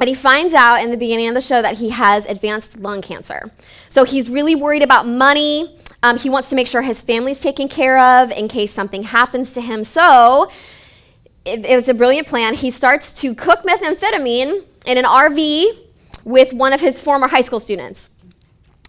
And 0.00 0.08
he 0.08 0.14
finds 0.14 0.54
out 0.54 0.82
in 0.82 0.90
the 0.90 0.96
beginning 0.96 1.28
of 1.28 1.34
the 1.34 1.40
show 1.40 1.62
that 1.62 1.78
he 1.78 1.90
has 1.90 2.26
advanced 2.26 2.78
lung 2.78 3.00
cancer. 3.00 3.52
So 3.90 4.04
he's 4.04 4.28
really 4.28 4.54
worried 4.54 4.82
about 4.82 5.06
money. 5.06 5.78
Um, 6.02 6.18
he 6.18 6.28
wants 6.28 6.50
to 6.50 6.56
make 6.56 6.66
sure 6.66 6.82
his 6.82 7.00
family's 7.00 7.40
taken 7.40 7.68
care 7.68 7.98
of 7.98 8.30
in 8.32 8.48
case 8.48 8.72
something 8.72 9.04
happens 9.04 9.54
to 9.54 9.60
him. 9.60 9.84
So 9.84 10.50
it, 11.44 11.64
it 11.64 11.76
was 11.76 11.88
a 11.88 11.94
brilliant 11.94 12.26
plan. 12.26 12.54
He 12.54 12.70
starts 12.70 13.12
to 13.14 13.34
cook 13.34 13.60
methamphetamine 13.60 14.64
in 14.84 14.98
an 14.98 15.04
RV 15.04 15.83
with 16.24 16.52
one 16.52 16.72
of 16.72 16.80
his 16.80 17.00
former 17.00 17.28
high 17.28 17.42
school 17.42 17.60
students. 17.60 18.10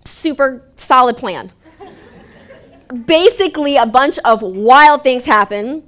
Super 0.06 0.64
solid 0.76 1.18
plan. 1.18 1.52
basically, 3.06 3.78
a 3.78 3.86
bunch 3.86 4.18
of 4.20 4.42
wild 4.42 5.04
things 5.04 5.26
happen. 5.26 5.84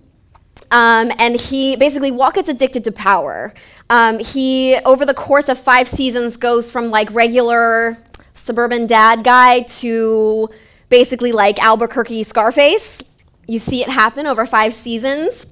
Um, 0.69 1.11
and 1.17 1.39
he 1.39 1.75
basically 1.77 2.11
Walt 2.11 2.35
gets 2.35 2.49
addicted 2.49 2.83
to 2.83 2.91
power. 2.91 3.53
Um, 3.89 4.19
he, 4.19 4.77
over 4.85 5.05
the 5.05 5.13
course 5.13 5.47
of 5.47 5.57
five 5.57 5.87
seasons, 5.87 6.35
goes 6.35 6.69
from 6.69 6.89
like 6.89 7.09
regular 7.11 7.97
suburban 8.33 8.85
dad 8.85 9.23
guy 9.23 9.61
to 9.61 10.49
basically 10.89 11.31
like 11.31 11.61
Albuquerque 11.63 12.23
Scarface. 12.23 13.01
You 13.47 13.59
see 13.59 13.81
it 13.81 13.89
happen 13.89 14.27
over 14.27 14.45
five 14.45 14.73
seasons. 14.73 15.45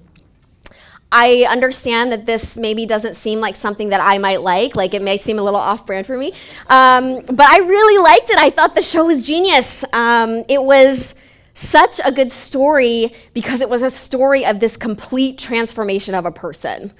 I 1.18 1.48
understand 1.50 2.12
that 2.12 2.26
this 2.26 2.58
maybe 2.58 2.86
doesn't 2.86 3.16
seem 3.16 3.40
like 3.40 3.56
something 3.56 3.88
that 3.88 4.02
I 4.02 4.18
might 4.18 4.42
like. 4.42 4.76
Like 4.76 4.94
it 4.94 5.02
may 5.02 5.16
seem 5.16 5.40
a 5.40 5.44
little 5.44 5.62
off 5.62 5.86
brand 5.86 6.06
for 6.06 6.18
me. 6.18 6.34
Um, 6.68 7.22
but 7.22 7.48
I 7.48 7.60
really 7.60 8.04
liked 8.04 8.30
it. 8.30 8.38
I 8.38 8.50
thought 8.50 8.76
the 8.76 8.82
show 8.82 9.06
was 9.06 9.26
genius. 9.26 9.86
Um, 9.94 10.44
it 10.50 10.62
was 10.62 11.16
such 11.54 12.02
a 12.04 12.12
good 12.12 12.30
story 12.32 13.14
because 13.34 13.62
it 13.62 13.70
was 13.70 13.82
a 13.82 13.90
story 13.90 14.46
of 14.46 14.60
this 14.60 14.76
complete 14.76 15.38
transformation 15.38 16.16
of 16.16 16.26
a 16.26 16.32
person. 16.32 16.92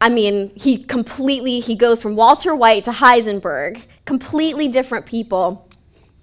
I 0.00 0.10
mean, 0.10 0.52
he 0.54 0.84
completely 0.84 1.58
he 1.58 1.74
goes 1.74 2.00
from 2.00 2.14
Walter 2.14 2.54
White 2.54 2.84
to 2.84 2.92
Heisenberg, 2.92 3.84
completely 4.04 4.68
different 4.68 5.06
people. 5.06 5.68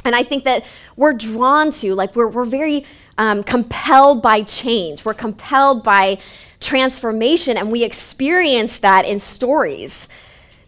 And 0.05 0.15
I 0.15 0.23
think 0.23 0.45
that 0.45 0.63
we're 0.95 1.13
drawn 1.13 1.71
to, 1.71 1.95
like, 1.95 2.15
we're, 2.15 2.27
we're 2.27 2.45
very 2.45 2.85
um, 3.17 3.43
compelled 3.43 4.21
by 4.21 4.43
change. 4.43 5.03
We're 5.03 5.15
compelled 5.15 5.83
by 5.83 6.19
transformation, 6.65 7.57
and 7.57 7.71
we 7.71 7.83
experience 7.83 8.79
that 8.79 9.05
in 9.05 9.19
stories. 9.19 10.07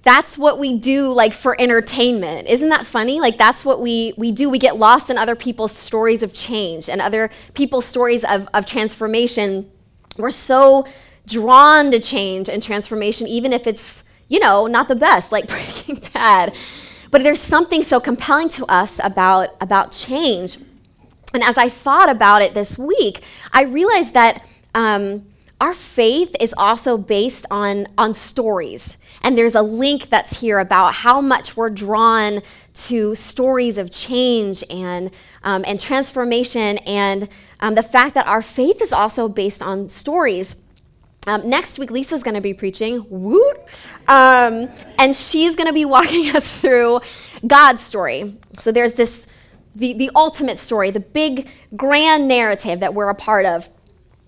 That's 0.03 0.37
what 0.37 0.57
we 0.57 0.77
do, 0.77 1.11
like, 1.11 1.33
for 1.33 1.59
entertainment. 1.59 2.47
Isn't 2.47 2.69
that 2.69 2.85
funny? 2.85 3.19
Like, 3.19 3.37
that's 3.37 3.65
what 3.65 3.81
we, 3.81 4.13
we 4.15 4.31
do. 4.31 4.49
We 4.49 4.59
get 4.59 4.77
lost 4.77 5.09
in 5.09 5.17
other 5.17 5.35
people's 5.35 5.73
stories 5.73 6.23
of 6.23 6.31
change 6.31 6.87
and 6.87 7.01
other 7.01 7.29
people's 7.55 7.85
stories 7.85 8.23
of, 8.23 8.47
of 8.53 8.65
transformation. 8.65 9.69
We're 10.17 10.31
so 10.31 10.85
drawn 11.25 11.91
to 11.91 11.99
change 11.99 12.47
and 12.47 12.63
transformation, 12.63 13.27
even 13.27 13.51
if 13.51 13.67
it's, 13.67 14.05
you 14.29 14.39
know, 14.39 14.65
not 14.67 14.87
the 14.87 14.95
best, 14.95 15.33
like 15.33 15.47
Breaking 15.49 16.01
Bad. 16.13 16.55
But 17.11 17.23
there's 17.23 17.41
something 17.41 17.83
so 17.83 17.99
compelling 17.99 18.49
to 18.49 18.65
us 18.67 19.01
about, 19.03 19.49
about 19.59 19.91
change. 19.91 20.57
And 21.33 21.43
as 21.43 21.57
I 21.57 21.67
thought 21.67 22.09
about 22.09 22.41
it 22.41 22.53
this 22.53 22.77
week, 22.77 23.23
I 23.51 23.63
realized 23.63 24.13
that 24.13 24.45
um, 24.73 25.25
our 25.59 25.73
faith 25.73 26.35
is 26.39 26.53
also 26.55 26.97
based 26.97 27.45
on, 27.49 27.87
on 27.97 28.13
stories. 28.13 28.97
And 29.23 29.37
there's 29.37 29.55
a 29.55 29.61
link 29.61 30.09
that's 30.09 30.39
here 30.41 30.59
about 30.59 30.93
how 30.93 31.19
much 31.19 31.57
we're 31.57 31.71
drawn 31.71 32.41
to 32.75 33.15
stories 33.15 33.79
of 33.79 33.89
change 33.89 34.63
and, 34.69 35.09
um, 35.43 35.63
and 35.67 35.79
transformation, 35.79 36.77
and 36.79 37.27
um, 37.59 37.73
the 37.73 37.81
fact 37.81 38.13
that 38.13 38.27
our 38.27 38.43
faith 38.43 38.81
is 38.81 38.93
also 38.93 39.27
based 39.27 39.63
on 39.63 39.89
stories. 39.89 40.55
Um, 41.25 41.47
next 41.47 41.79
week, 41.79 41.89
Lisa's 41.89 42.21
going 42.21 42.35
to 42.35 42.41
be 42.41 42.53
preaching, 42.53 43.03
woot, 43.09 43.57
um, 44.07 44.69
and 44.99 45.15
she's 45.15 45.55
going 45.55 45.67
to 45.67 45.73
be 45.73 45.85
walking 45.85 46.29
us 46.35 46.55
through 46.61 47.01
God's 47.45 47.81
story. 47.81 48.37
So 48.59 48.71
there's 48.71 48.93
this, 48.93 49.25
the, 49.75 49.93
the 49.93 50.11
ultimate 50.15 50.59
story, 50.59 50.91
the 50.91 50.99
big 50.99 51.49
grand 51.75 52.27
narrative 52.27 52.79
that 52.81 52.93
we're 52.93 53.09
a 53.09 53.15
part 53.15 53.47
of. 53.47 53.71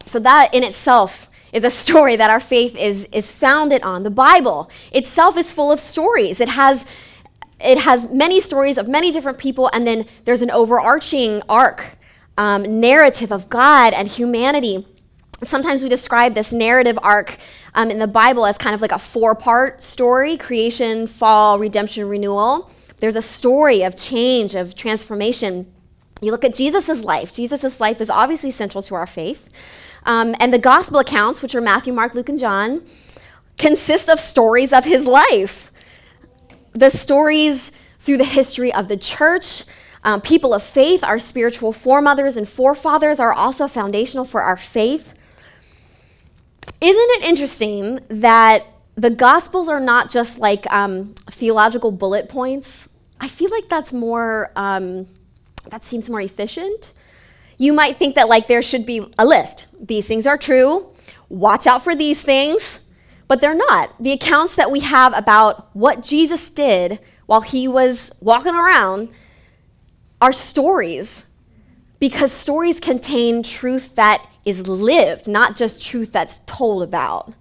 So 0.09 0.19
that 0.19 0.53
in 0.53 0.63
itself 0.63 1.29
is 1.53 1.63
a 1.63 1.69
story 1.83 2.15
that 2.15 2.29
our 2.29 2.39
faith 2.39 2.75
is, 2.75 3.07
is 3.11 3.31
founded 3.31 3.81
on. 3.83 4.03
The 4.03 4.09
Bible 4.09 4.69
itself 4.91 5.37
is 5.37 5.53
full 5.53 5.71
of 5.71 5.79
stories. 5.79 6.41
It 6.41 6.49
has, 6.49 6.85
it 7.59 7.79
has 7.79 8.07
many 8.09 8.39
stories 8.39 8.77
of 8.77 8.87
many 8.87 9.11
different 9.11 9.37
people, 9.37 9.69
and 9.73 9.85
then 9.85 10.05
there's 10.25 10.41
an 10.41 10.51
overarching 10.51 11.41
arc, 11.47 11.97
um, 12.37 12.63
narrative 12.63 13.31
of 13.31 13.49
God 13.49 13.93
and 13.93 14.07
humanity 14.07 14.85
sometimes 15.43 15.83
we 15.83 15.89
describe 15.89 16.33
this 16.33 16.51
narrative 16.51 16.99
arc 17.01 17.37
um, 17.73 17.89
in 17.89 17.99
the 17.99 18.07
Bible 18.07 18.45
as 18.45 18.57
kind 18.57 18.75
of 18.75 18.81
like 18.81 18.91
a 18.91 18.99
four 18.99 19.35
part 19.35 19.83
story 19.83 20.37
creation, 20.37 21.07
fall, 21.07 21.59
redemption, 21.59 22.07
renewal. 22.07 22.69
There's 22.97 23.15
a 23.15 23.21
story 23.21 23.83
of 23.83 23.95
change, 23.95 24.55
of 24.55 24.75
transformation. 24.75 25.71
You 26.21 26.31
look 26.31 26.43
at 26.43 26.53
Jesus' 26.53 27.03
life. 27.03 27.33
Jesus' 27.33 27.79
life 27.79 28.01
is 28.01 28.09
obviously 28.09 28.51
central 28.51 28.81
to 28.83 28.95
our 28.95 29.07
faith. 29.07 29.47
Um, 30.05 30.35
and 30.39 30.53
the 30.53 30.59
gospel 30.59 30.99
accounts, 30.99 31.41
which 31.41 31.55
are 31.55 31.61
Matthew, 31.61 31.93
Mark, 31.93 32.15
Luke, 32.15 32.29
and 32.29 32.39
John, 32.39 32.85
consist 33.57 34.09
of 34.09 34.19
stories 34.19 34.73
of 34.73 34.85
his 34.85 35.05
life. 35.05 35.71
The 36.73 36.89
stories 36.89 37.71
through 37.99 38.17
the 38.17 38.25
history 38.25 38.73
of 38.73 38.87
the 38.87 38.97
church, 38.97 39.63
um, 40.03 40.21
people 40.21 40.53
of 40.53 40.63
faith, 40.63 41.03
our 41.03 41.19
spiritual 41.19 41.73
foremothers 41.73 42.37
and 42.37 42.47
forefathers 42.47 43.19
are 43.19 43.33
also 43.33 43.67
foundational 43.67 44.23
for 44.23 44.41
our 44.41 44.57
faith. 44.57 45.13
Isn't 46.79 47.09
it 47.17 47.23
interesting 47.23 47.99
that 48.07 48.65
the 48.95 49.09
Gospels 49.09 49.67
are 49.67 49.79
not 49.81 50.09
just 50.09 50.39
like 50.39 50.71
um, 50.71 51.13
theological 51.29 51.91
bullet 51.91 52.29
points? 52.29 52.87
I 53.19 53.27
feel 53.27 53.49
like 53.49 53.67
that's 53.67 53.91
more, 53.91 54.51
um, 54.55 55.07
that 55.69 55.83
seems 55.83 56.09
more 56.09 56.21
efficient. 56.21 56.93
You 57.59 57.73
might 57.73 57.97
think 57.97 58.15
that 58.15 58.29
like 58.29 58.47
there 58.47 58.63
should 58.63 58.85
be 58.85 59.05
a 59.19 59.25
list. 59.25 59.67
These 59.79 60.07
things 60.07 60.25
are 60.25 60.37
true. 60.37 60.91
Watch 61.27 61.67
out 61.67 61.83
for 61.83 61.93
these 61.93 62.23
things. 62.23 62.79
But 63.27 63.41
they're 63.41 63.53
not. 63.53 63.93
The 63.99 64.13
accounts 64.13 64.55
that 64.55 64.71
we 64.71 64.79
have 64.79 65.15
about 65.15 65.69
what 65.75 66.01
Jesus 66.01 66.49
did 66.49 66.99
while 67.27 67.41
he 67.41 67.67
was 67.67 68.11
walking 68.21 68.55
around 68.55 69.09
are 70.19 70.33
stories 70.33 71.25
because 71.99 72.31
stories 72.31 72.79
contain 72.79 73.43
truth 73.43 73.93
that 73.95 74.25
is 74.45 74.67
lived, 74.67 75.27
not 75.27 75.55
just 75.55 75.85
truth 75.85 76.11
that's 76.11 76.39
told 76.45 76.81
about. 76.81 77.33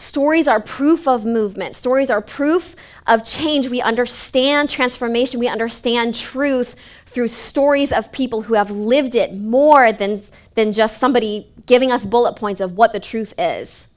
Stories 0.00 0.48
are 0.48 0.60
proof 0.60 1.06
of 1.06 1.26
movement. 1.26 1.76
Stories 1.76 2.08
are 2.08 2.22
proof 2.22 2.74
of 3.06 3.22
change. 3.22 3.68
We 3.68 3.82
understand 3.82 4.70
transformation. 4.70 5.38
We 5.38 5.46
understand 5.46 6.14
truth 6.14 6.74
through 7.04 7.28
stories 7.28 7.92
of 7.92 8.10
people 8.10 8.40
who 8.40 8.54
have 8.54 8.70
lived 8.70 9.14
it 9.14 9.34
more 9.34 9.92
than, 9.92 10.22
than 10.54 10.72
just 10.72 10.96
somebody 10.96 11.52
giving 11.66 11.92
us 11.92 12.06
bullet 12.06 12.34
points 12.34 12.62
of 12.62 12.78
what 12.78 12.94
the 12.94 12.98
truth 12.98 13.34
is. 13.38 13.88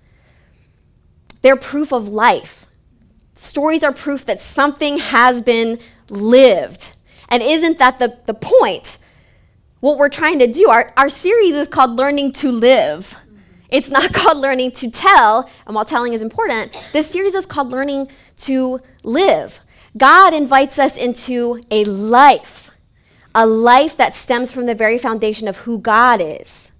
They're 1.41 1.55
proof 1.55 1.93
of 1.93 2.09
life. 2.09 2.67
Stories 3.37 3.81
are 3.81 3.93
proof 3.93 4.25
that 4.25 4.41
something 4.41 4.97
has 4.97 5.41
been 5.41 5.79
lived. 6.09 6.97
And 7.29 7.41
isn't 7.41 7.77
that 7.77 7.99
the, 7.99 8.19
the 8.25 8.33
point? 8.33 8.97
what 9.79 9.97
we're 9.97 10.07
trying 10.07 10.39
to 10.39 10.47
do. 10.47 10.69
Our, 10.69 10.93
our 10.95 11.09
series 11.09 11.55
is 11.55 11.67
called 11.67 11.97
Learning 11.97 12.31
to 12.33 12.53
Live. 12.53 13.17
It's 13.73 13.89
not 13.89 14.13
called 14.13 14.37
Learning 14.37 14.71
to 14.71 14.89
Tell, 14.89 15.49
and 15.65 15.75
while 15.75 15.83
telling 15.83 16.13
is 16.13 16.21
important, 16.21 16.71
this 16.93 17.09
series 17.09 17.33
is 17.33 17.45
called 17.45 17.71
Learning 17.71 18.07
to 18.37 18.79
Live. 19.03 19.59
God 19.97 20.33
invites 20.33 20.79
us 20.79 20.95
into 20.95 21.59
a 21.71 21.83
life, 21.83 22.69
a 23.35 23.45
life 23.45 23.97
that 23.97 24.15
stems 24.15 24.51
from 24.51 24.67
the 24.67 24.75
very 24.75 24.97
foundation 24.97 25.47
of 25.47 25.57
who 25.57 25.79
God 25.79 26.21
is. 26.21 26.71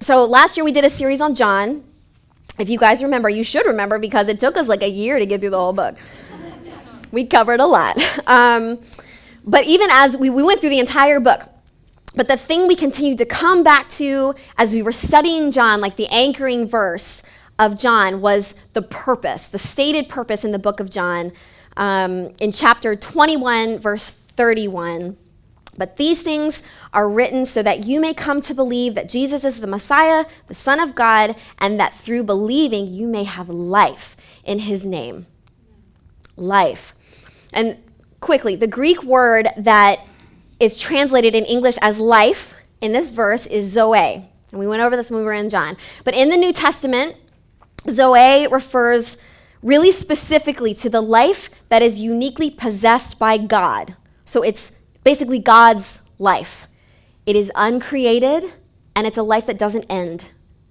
So 0.00 0.24
last 0.24 0.56
year 0.56 0.64
we 0.64 0.72
did 0.72 0.84
a 0.84 0.90
series 0.90 1.20
on 1.20 1.34
John. 1.34 1.84
If 2.58 2.68
you 2.68 2.78
guys 2.78 3.02
remember, 3.02 3.28
you 3.28 3.42
should 3.42 3.66
remember 3.66 3.98
because 3.98 4.28
it 4.28 4.38
took 4.38 4.56
us 4.56 4.68
like 4.68 4.82
a 4.82 4.88
year 4.88 5.18
to 5.18 5.26
get 5.26 5.40
through 5.40 5.50
the 5.50 5.58
whole 5.58 5.72
book. 5.72 5.96
we 7.10 7.24
covered 7.24 7.60
a 7.60 7.66
lot. 7.66 7.98
Um, 8.26 8.80
but 9.44 9.64
even 9.64 9.90
as 9.90 10.16
we, 10.16 10.30
we 10.30 10.44
went 10.44 10.60
through 10.60 10.70
the 10.70 10.78
entire 10.78 11.18
book, 11.18 11.51
but 12.14 12.28
the 12.28 12.36
thing 12.36 12.68
we 12.68 12.76
continued 12.76 13.18
to 13.18 13.24
come 13.24 13.62
back 13.62 13.88
to 13.90 14.34
as 14.58 14.74
we 14.74 14.82
were 14.82 14.92
studying 14.92 15.50
John, 15.50 15.80
like 15.80 15.96
the 15.96 16.08
anchoring 16.08 16.66
verse 16.66 17.22
of 17.58 17.78
John, 17.78 18.20
was 18.20 18.54
the 18.74 18.82
purpose, 18.82 19.48
the 19.48 19.58
stated 19.58 20.08
purpose 20.08 20.44
in 20.44 20.52
the 20.52 20.58
book 20.58 20.80
of 20.80 20.90
John 20.90 21.32
um, 21.76 22.32
in 22.40 22.52
chapter 22.52 22.94
21, 22.96 23.78
verse 23.78 24.10
31. 24.10 25.16
But 25.78 25.96
these 25.96 26.22
things 26.22 26.62
are 26.92 27.08
written 27.08 27.46
so 27.46 27.62
that 27.62 27.84
you 27.84 27.98
may 27.98 28.12
come 28.12 28.42
to 28.42 28.52
believe 28.52 28.94
that 28.94 29.08
Jesus 29.08 29.42
is 29.42 29.60
the 29.60 29.66
Messiah, 29.66 30.26
the 30.48 30.54
Son 30.54 30.78
of 30.78 30.94
God, 30.94 31.34
and 31.58 31.80
that 31.80 31.94
through 31.94 32.24
believing 32.24 32.86
you 32.86 33.06
may 33.06 33.24
have 33.24 33.48
life 33.48 34.16
in 34.44 34.60
his 34.60 34.84
name. 34.84 35.26
Life. 36.36 36.94
And 37.54 37.78
quickly, 38.20 38.54
the 38.54 38.66
Greek 38.66 39.02
word 39.02 39.48
that 39.56 40.00
is 40.62 40.78
translated 40.78 41.34
in 41.34 41.44
English 41.44 41.76
as 41.82 41.98
life 41.98 42.54
in 42.80 42.92
this 42.92 43.10
verse 43.10 43.46
is 43.46 43.70
Zoe. 43.72 44.28
And 44.52 44.60
we 44.60 44.68
went 44.68 44.80
over 44.80 44.96
this 44.96 45.10
when 45.10 45.18
we 45.18 45.24
were 45.24 45.32
in 45.32 45.48
John. 45.48 45.76
But 46.04 46.14
in 46.14 46.28
the 46.28 46.36
New 46.36 46.52
Testament, 46.52 47.16
Zoe 47.90 48.46
refers 48.46 49.18
really 49.60 49.90
specifically 49.90 50.72
to 50.74 50.88
the 50.88 51.00
life 51.00 51.50
that 51.68 51.82
is 51.82 51.98
uniquely 51.98 52.48
possessed 52.48 53.18
by 53.18 53.38
God. 53.38 53.96
So 54.24 54.42
it's 54.42 54.70
basically 55.02 55.40
God's 55.40 56.00
life. 56.18 56.68
It 57.26 57.34
is 57.34 57.50
uncreated 57.56 58.52
and 58.94 59.06
it's 59.06 59.18
a 59.18 59.22
life 59.22 59.46
that 59.46 59.58
doesn't 59.58 59.86
end. 59.88 60.26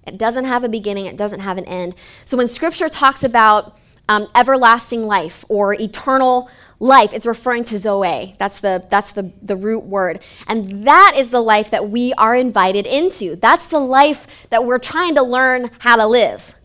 It 0.06 0.16
doesn't 0.16 0.46
have 0.46 0.64
a 0.64 0.68
beginning, 0.68 1.04
it 1.06 1.16
doesn't 1.18 1.40
have 1.40 1.58
an 1.58 1.66
end. 1.66 1.94
So 2.24 2.38
when 2.38 2.48
scripture 2.48 2.88
talks 2.88 3.22
about 3.22 3.78
um, 4.08 4.26
everlasting 4.34 5.06
life 5.06 5.44
or 5.48 5.74
eternal 5.74 6.50
life, 6.82 7.12
it's 7.12 7.26
referring 7.26 7.62
to 7.62 7.78
Zoe. 7.78 8.34
That's, 8.38 8.58
the, 8.58 8.84
that's 8.90 9.12
the, 9.12 9.30
the 9.40 9.54
root 9.54 9.84
word. 9.84 10.20
And 10.48 10.84
that 10.86 11.14
is 11.16 11.30
the 11.30 11.40
life 11.40 11.70
that 11.70 11.88
we 11.88 12.12
are 12.14 12.34
invited 12.34 12.86
into. 12.86 13.36
That's 13.36 13.66
the 13.66 13.78
life 13.78 14.26
that 14.50 14.64
we're 14.64 14.80
trying 14.80 15.14
to 15.14 15.22
learn 15.22 15.70
how 15.78 15.94
to 15.94 16.06
live. 16.06 16.56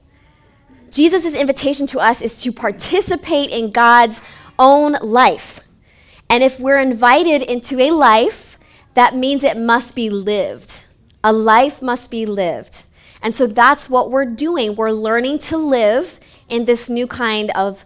Jesus' 0.90 1.36
invitation 1.36 1.86
to 1.88 2.00
us 2.00 2.24
is 2.24 2.42
to 2.42 2.52
participate 2.52 3.52
in 3.52 3.72
God's 3.72 4.24
own 4.58 4.94
life. 5.04 5.60
And 6.30 6.44
if 6.44 6.60
we're 6.60 6.80
invited 6.80 7.44
into 7.44 7.80
a 7.80 7.92
life, 7.92 8.58
that 8.96 9.16
means 9.16 9.44
it 9.44 9.56
must 9.56 9.94
be 9.94 10.10
lived. 10.10 10.84
A 11.24 11.32
life 11.32 11.80
must 11.80 12.10
be 12.10 12.26
lived. 12.26 12.84
And 13.22 13.36
so 13.36 13.46
that's 13.46 13.88
what 13.88 14.10
we're 14.10 14.26
doing. 14.26 14.76
We're 14.76 14.92
learning 14.92 15.40
to 15.40 15.58
live 15.58 16.20
in 16.50 16.66
this 16.66 16.90
new 16.90 17.06
kind 17.06 17.52
of 17.52 17.86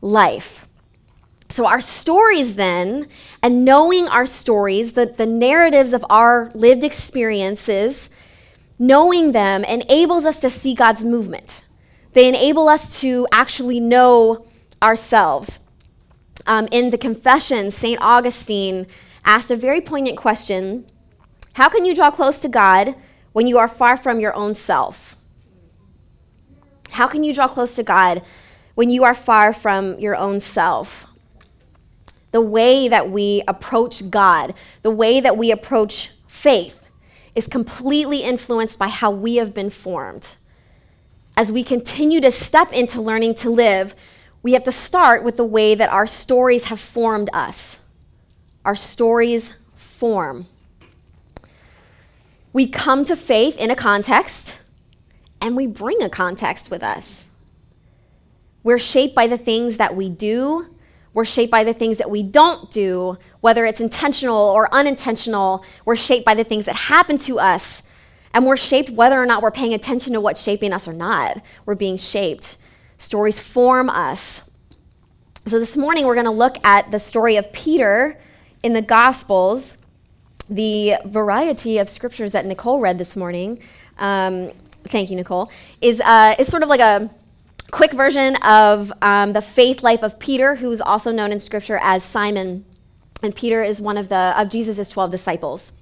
life. 0.00 0.65
So, 1.48 1.66
our 1.66 1.80
stories 1.80 2.56
then, 2.56 3.08
and 3.42 3.64
knowing 3.64 4.08
our 4.08 4.26
stories, 4.26 4.92
the, 4.92 5.06
the 5.06 5.26
narratives 5.26 5.92
of 5.92 6.04
our 6.10 6.50
lived 6.54 6.82
experiences, 6.82 8.10
knowing 8.78 9.32
them 9.32 9.64
enables 9.64 10.24
us 10.24 10.38
to 10.40 10.50
see 10.50 10.74
God's 10.74 11.04
movement. 11.04 11.62
They 12.12 12.28
enable 12.28 12.68
us 12.68 13.00
to 13.00 13.28
actually 13.30 13.78
know 13.78 14.46
ourselves. 14.82 15.58
Um, 16.46 16.68
in 16.70 16.90
the 16.90 16.98
Confessions, 16.98 17.74
St. 17.74 18.00
Augustine 18.00 18.86
asked 19.24 19.50
a 19.50 19.56
very 19.56 19.80
poignant 19.80 20.16
question 20.16 20.86
How 21.54 21.68
can 21.68 21.84
you 21.84 21.94
draw 21.94 22.10
close 22.10 22.38
to 22.40 22.48
God 22.48 22.94
when 23.32 23.46
you 23.46 23.58
are 23.58 23.68
far 23.68 23.96
from 23.96 24.20
your 24.20 24.34
own 24.34 24.54
self? 24.54 25.16
How 26.90 27.06
can 27.06 27.24
you 27.24 27.34
draw 27.34 27.48
close 27.48 27.76
to 27.76 27.82
God 27.82 28.22
when 28.74 28.90
you 28.90 29.04
are 29.04 29.14
far 29.14 29.52
from 29.52 29.98
your 29.98 30.16
own 30.16 30.40
self? 30.40 31.06
The 32.36 32.42
way 32.42 32.86
that 32.86 33.10
we 33.10 33.42
approach 33.48 34.10
God, 34.10 34.52
the 34.82 34.90
way 34.90 35.20
that 35.20 35.38
we 35.38 35.50
approach 35.50 36.10
faith, 36.28 36.86
is 37.34 37.46
completely 37.46 38.24
influenced 38.24 38.78
by 38.78 38.88
how 38.88 39.10
we 39.10 39.36
have 39.36 39.54
been 39.54 39.70
formed. 39.70 40.36
As 41.34 41.50
we 41.50 41.62
continue 41.62 42.20
to 42.20 42.30
step 42.30 42.74
into 42.74 43.00
learning 43.00 43.36
to 43.36 43.48
live, 43.48 43.94
we 44.42 44.52
have 44.52 44.64
to 44.64 44.70
start 44.70 45.24
with 45.24 45.38
the 45.38 45.46
way 45.46 45.74
that 45.74 45.88
our 45.88 46.06
stories 46.06 46.64
have 46.64 46.78
formed 46.78 47.30
us. 47.32 47.80
Our 48.66 48.74
stories 48.74 49.54
form. 49.74 50.46
We 52.52 52.66
come 52.66 53.06
to 53.06 53.16
faith 53.16 53.56
in 53.56 53.70
a 53.70 53.74
context 53.74 54.58
and 55.40 55.56
we 55.56 55.66
bring 55.66 56.02
a 56.02 56.10
context 56.10 56.70
with 56.70 56.82
us. 56.82 57.30
We're 58.62 58.76
shaped 58.76 59.14
by 59.14 59.26
the 59.26 59.38
things 59.38 59.78
that 59.78 59.96
we 59.96 60.10
do, 60.10 60.66
we're 61.16 61.24
shaped 61.24 61.50
by 61.50 61.64
the 61.64 61.72
things 61.72 61.96
that 61.96 62.10
we 62.10 62.22
don't 62.22 62.70
do, 62.70 63.16
whether 63.40 63.64
it's 63.64 63.80
intentional 63.80 64.36
or 64.36 64.68
unintentional. 64.70 65.64
We're 65.86 65.96
shaped 65.96 66.26
by 66.26 66.34
the 66.34 66.44
things 66.44 66.66
that 66.66 66.76
happen 66.76 67.16
to 67.20 67.38
us, 67.38 67.82
and 68.34 68.44
we're 68.44 68.58
shaped 68.58 68.90
whether 68.90 69.18
or 69.18 69.24
not 69.24 69.40
we're 69.40 69.50
paying 69.50 69.72
attention 69.72 70.12
to 70.12 70.20
what's 70.20 70.42
shaping 70.42 70.74
us 70.74 70.86
or 70.86 70.92
not. 70.92 71.40
We're 71.64 71.74
being 71.74 71.96
shaped. 71.96 72.58
Stories 72.98 73.40
form 73.40 73.88
us. 73.88 74.42
So 75.46 75.58
this 75.58 75.74
morning 75.74 76.04
we're 76.04 76.16
going 76.16 76.26
to 76.26 76.30
look 76.30 76.62
at 76.66 76.90
the 76.90 76.98
story 76.98 77.36
of 77.36 77.50
Peter 77.50 78.20
in 78.62 78.74
the 78.74 78.82
Gospels, 78.82 79.74
the 80.50 80.96
variety 81.06 81.78
of 81.78 81.88
scriptures 81.88 82.32
that 82.32 82.44
Nicole 82.44 82.78
read 82.78 82.98
this 82.98 83.16
morning. 83.16 83.62
Um, 83.96 84.52
thank 84.84 85.08
you, 85.08 85.16
Nicole, 85.16 85.50
is, 85.80 86.02
uh, 86.02 86.34
is 86.38 86.46
sort 86.46 86.62
of 86.62 86.68
like 86.68 86.80
a 86.80 87.08
quick 87.70 87.92
version 87.92 88.36
of 88.36 88.92
um, 89.02 89.32
the 89.32 89.42
faith 89.42 89.82
life 89.82 90.02
of 90.02 90.18
Peter, 90.18 90.56
who's 90.56 90.80
also 90.80 91.10
known 91.12 91.32
in 91.32 91.40
Scripture 91.40 91.78
as 91.82 92.02
Simon. 92.02 92.64
And 93.22 93.34
Peter 93.34 93.62
is 93.62 93.80
one 93.80 93.96
of, 93.96 94.08
the, 94.08 94.34
of 94.38 94.48
Jesus' 94.50 94.88
12 94.88 95.10
disciples. 95.10 95.72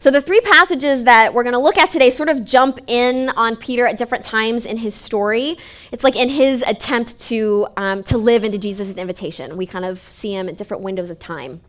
So, 0.00 0.10
the 0.10 0.20
three 0.20 0.40
passages 0.40 1.04
that 1.04 1.32
we're 1.32 1.42
going 1.42 1.54
to 1.54 1.58
look 1.58 1.78
at 1.78 1.90
today 1.90 2.10
sort 2.10 2.28
of 2.28 2.44
jump 2.44 2.78
in 2.86 3.30
on 3.30 3.56
Peter 3.56 3.86
at 3.86 3.96
different 3.96 4.22
times 4.22 4.66
in 4.66 4.76
his 4.76 4.94
story. 4.94 5.56
It's 5.90 6.04
like 6.04 6.14
in 6.14 6.28
his 6.28 6.62
attempt 6.66 7.18
to, 7.22 7.66
um, 7.76 8.02
to 8.04 8.18
live 8.18 8.44
into 8.44 8.58
Jesus' 8.58 8.94
invitation. 8.94 9.56
We 9.56 9.66
kind 9.66 9.84
of 9.84 9.98
see 9.98 10.34
him 10.34 10.48
at 10.48 10.56
different 10.56 10.82
windows 10.82 11.10
of 11.10 11.18
time. 11.18 11.62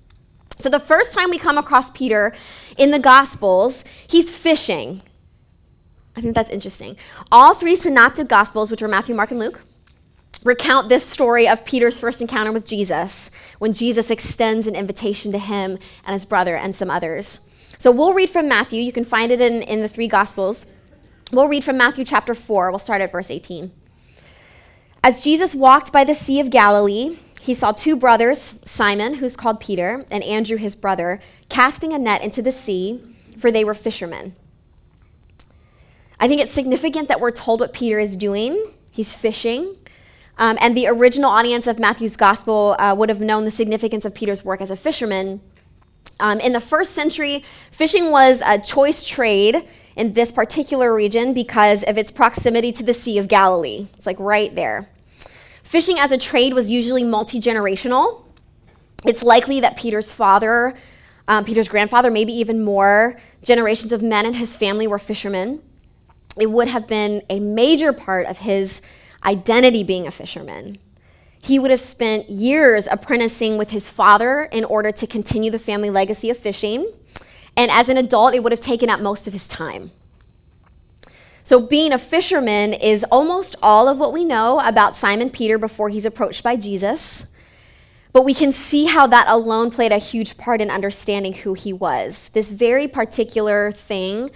So, 0.59 0.69
the 0.69 0.79
first 0.79 1.17
time 1.17 1.29
we 1.29 1.37
come 1.37 1.57
across 1.57 1.89
Peter 1.91 2.33
in 2.77 2.91
the 2.91 2.99
Gospels, 2.99 3.85
he's 4.07 4.29
fishing. 4.29 5.01
I 6.19 6.21
think 6.21 6.35
that's 6.35 6.49
interesting. 6.49 6.97
All 7.31 7.53
three 7.53 7.77
synoptic 7.77 8.27
gospels, 8.27 8.69
which 8.69 8.81
are 8.81 8.89
Matthew, 8.89 9.15
Mark, 9.15 9.31
and 9.31 9.39
Luke, 9.39 9.61
recount 10.43 10.89
this 10.89 11.05
story 11.05 11.47
of 11.47 11.63
Peter's 11.63 11.97
first 11.97 12.19
encounter 12.19 12.51
with 12.51 12.65
Jesus 12.65 13.31
when 13.59 13.71
Jesus 13.71 14.11
extends 14.11 14.67
an 14.67 14.75
invitation 14.75 15.31
to 15.31 15.37
him 15.37 15.77
and 16.05 16.13
his 16.13 16.25
brother 16.25 16.57
and 16.57 16.75
some 16.75 16.89
others. 16.89 17.39
So 17.77 17.89
we'll 17.89 18.13
read 18.13 18.29
from 18.29 18.49
Matthew. 18.49 18.81
You 18.81 18.91
can 18.91 19.05
find 19.05 19.31
it 19.31 19.39
in, 19.39 19.61
in 19.61 19.81
the 19.81 19.87
three 19.87 20.09
gospels. 20.09 20.65
We'll 21.31 21.47
read 21.47 21.63
from 21.63 21.77
Matthew 21.77 22.03
chapter 22.03 22.35
4. 22.35 22.69
We'll 22.69 22.79
start 22.79 22.99
at 22.99 23.13
verse 23.13 23.31
18. 23.31 23.71
As 25.01 25.23
Jesus 25.23 25.55
walked 25.55 25.93
by 25.93 26.03
the 26.03 26.13
Sea 26.13 26.41
of 26.41 26.49
Galilee, 26.49 27.17
he 27.39 27.53
saw 27.53 27.71
two 27.71 27.95
brothers, 27.95 28.55
Simon, 28.65 29.15
who's 29.15 29.37
called 29.37 29.61
Peter, 29.61 30.05
and 30.11 30.21
Andrew, 30.25 30.57
his 30.57 30.75
brother, 30.75 31.21
casting 31.47 31.93
a 31.93 31.97
net 31.97 32.21
into 32.21 32.41
the 32.41 32.51
sea, 32.51 33.01
for 33.37 33.51
they 33.51 33.63
were 33.63 33.73
fishermen. 33.73 34.35
I 36.19 36.27
think 36.27 36.41
it's 36.41 36.51
significant 36.51 37.07
that 37.07 37.21
we're 37.21 37.31
told 37.31 37.61
what 37.61 37.71
Peter 37.71 37.97
is 37.97 38.17
doing. 38.17 38.73
He's 38.91 39.15
fishing. 39.15 39.77
Um, 40.37 40.57
and 40.61 40.75
the 40.75 40.87
original 40.87 41.29
audience 41.29 41.65
of 41.65 41.79
Matthew's 41.79 42.17
gospel 42.17 42.75
uh, 42.77 42.93
would 42.97 43.09
have 43.09 43.21
known 43.21 43.45
the 43.45 43.51
significance 43.51 44.03
of 44.03 44.13
Peter's 44.13 44.43
work 44.43 44.61
as 44.61 44.69
a 44.69 44.75
fisherman. 44.75 45.41
Um, 46.19 46.39
in 46.41 46.51
the 46.51 46.59
first 46.59 46.93
century, 46.93 47.43
fishing 47.71 48.11
was 48.11 48.41
a 48.45 48.59
choice 48.59 49.05
trade 49.05 49.67
in 49.95 50.13
this 50.13 50.31
particular 50.31 50.93
region 50.93 51.33
because 51.33 51.83
of 51.83 51.97
its 51.97 52.11
proximity 52.11 52.71
to 52.73 52.83
the 52.83 52.93
Sea 52.93 53.17
of 53.17 53.29
Galilee. 53.29 53.87
It's 53.95 54.05
like 54.05 54.19
right 54.19 54.53
there. 54.55 54.89
Fishing 55.63 55.99
as 55.99 56.11
a 56.11 56.17
trade 56.17 56.53
was 56.53 56.69
usually 56.69 57.03
multi 57.03 57.39
generational. 57.39 58.23
It's 59.05 59.23
likely 59.23 59.61
that 59.61 59.77
Peter's 59.77 60.11
father, 60.11 60.73
um, 61.29 61.45
Peter's 61.45 61.69
grandfather, 61.69 62.11
maybe 62.11 62.33
even 62.33 62.63
more 62.63 63.17
generations 63.41 63.93
of 63.93 64.01
men 64.01 64.25
in 64.25 64.33
his 64.33 64.57
family 64.57 64.87
were 64.87 64.99
fishermen 64.99 65.61
it 66.39 66.51
would 66.51 66.67
have 66.67 66.87
been 66.87 67.23
a 67.29 67.39
major 67.39 67.93
part 67.93 68.25
of 68.27 68.39
his 68.39 68.81
identity 69.25 69.83
being 69.83 70.07
a 70.07 70.11
fisherman. 70.11 70.77
He 71.41 71.59
would 71.59 71.71
have 71.71 71.79
spent 71.79 72.29
years 72.29 72.87
apprenticing 72.91 73.57
with 73.57 73.69
his 73.69 73.89
father 73.89 74.43
in 74.43 74.65
order 74.65 74.91
to 74.91 75.07
continue 75.07 75.51
the 75.51 75.59
family 75.59 75.89
legacy 75.89 76.29
of 76.29 76.37
fishing. 76.37 76.91
And 77.55 77.71
as 77.71 77.89
an 77.89 77.97
adult, 77.97 78.35
it 78.35 78.43
would 78.43 78.51
have 78.51 78.59
taken 78.59 78.89
up 78.89 78.99
most 78.99 79.27
of 79.27 79.33
his 79.33 79.47
time. 79.47 79.91
So, 81.43 81.59
being 81.59 81.91
a 81.91 81.97
fisherman 81.97 82.73
is 82.73 83.03
almost 83.05 83.55
all 83.63 83.87
of 83.87 83.97
what 83.97 84.13
we 84.13 84.23
know 84.23 84.59
about 84.59 84.95
Simon 84.95 85.31
Peter 85.31 85.57
before 85.57 85.89
he's 85.89 86.05
approached 86.05 86.43
by 86.43 86.55
Jesus. 86.55 87.25
But 88.11 88.23
we 88.23 88.33
can 88.33 88.51
see 88.51 88.85
how 88.85 89.07
that 89.07 89.27
alone 89.27 89.71
played 89.71 89.91
a 89.91 89.97
huge 89.97 90.37
part 90.37 90.61
in 90.61 90.69
understanding 90.69 91.33
who 91.33 91.53
he 91.53 91.73
was. 91.73 92.29
This 92.33 92.51
very 92.51 92.87
particular 92.87 93.71
thing 93.71 94.29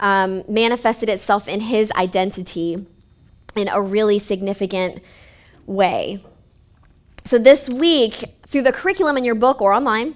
um, 0.00 0.44
manifested 0.48 1.08
itself 1.08 1.48
in 1.48 1.60
his 1.60 1.90
identity 1.92 2.86
in 3.56 3.68
a 3.68 3.80
really 3.80 4.18
significant 4.18 5.02
way. 5.66 6.22
So, 7.24 7.38
this 7.38 7.68
week, 7.68 8.24
through 8.46 8.62
the 8.62 8.72
curriculum 8.72 9.16
in 9.16 9.24
your 9.24 9.34
book 9.34 9.60
or 9.60 9.72
online, 9.72 10.14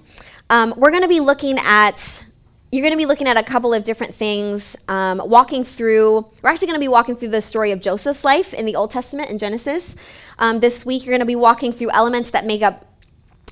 um, 0.50 0.74
we're 0.76 0.90
going 0.90 1.02
to 1.02 1.08
be 1.08 1.20
looking 1.20 1.58
at 1.58 2.24
you're 2.72 2.80
going 2.80 2.92
to 2.92 2.96
be 2.96 3.04
looking 3.04 3.28
at 3.28 3.36
a 3.36 3.42
couple 3.42 3.74
of 3.74 3.84
different 3.84 4.14
things, 4.14 4.78
um, 4.88 5.20
walking 5.22 5.62
through, 5.62 6.26
we're 6.40 6.48
actually 6.48 6.68
going 6.68 6.80
to 6.80 6.82
be 6.82 6.88
walking 6.88 7.14
through 7.14 7.28
the 7.28 7.42
story 7.42 7.70
of 7.70 7.82
Joseph's 7.82 8.24
life 8.24 8.54
in 8.54 8.64
the 8.64 8.74
Old 8.74 8.90
Testament 8.90 9.28
in 9.28 9.36
Genesis. 9.36 9.94
Um, 10.38 10.60
this 10.60 10.86
week, 10.86 11.04
you're 11.04 11.12
going 11.12 11.20
to 11.20 11.26
be 11.26 11.36
walking 11.36 11.70
through 11.74 11.90
elements 11.90 12.30
that 12.30 12.46
make 12.46 12.62
up 12.62 12.86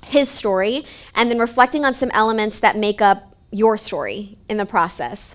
his 0.06 0.30
story 0.30 0.86
and 1.14 1.30
then 1.30 1.38
reflecting 1.38 1.84
on 1.84 1.92
some 1.92 2.10
elements 2.12 2.60
that 2.60 2.78
make 2.78 3.02
up 3.02 3.36
your 3.50 3.76
story 3.76 4.38
in 4.48 4.56
the 4.56 4.64
process. 4.64 5.34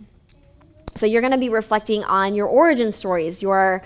So, 0.96 1.06
you're 1.06 1.22
going 1.22 1.32
to 1.32 1.38
be 1.38 1.50
reflecting 1.50 2.04
on 2.04 2.36
your 2.36 2.48
origin 2.48 2.92
stories, 2.92 3.42
your 3.42 3.84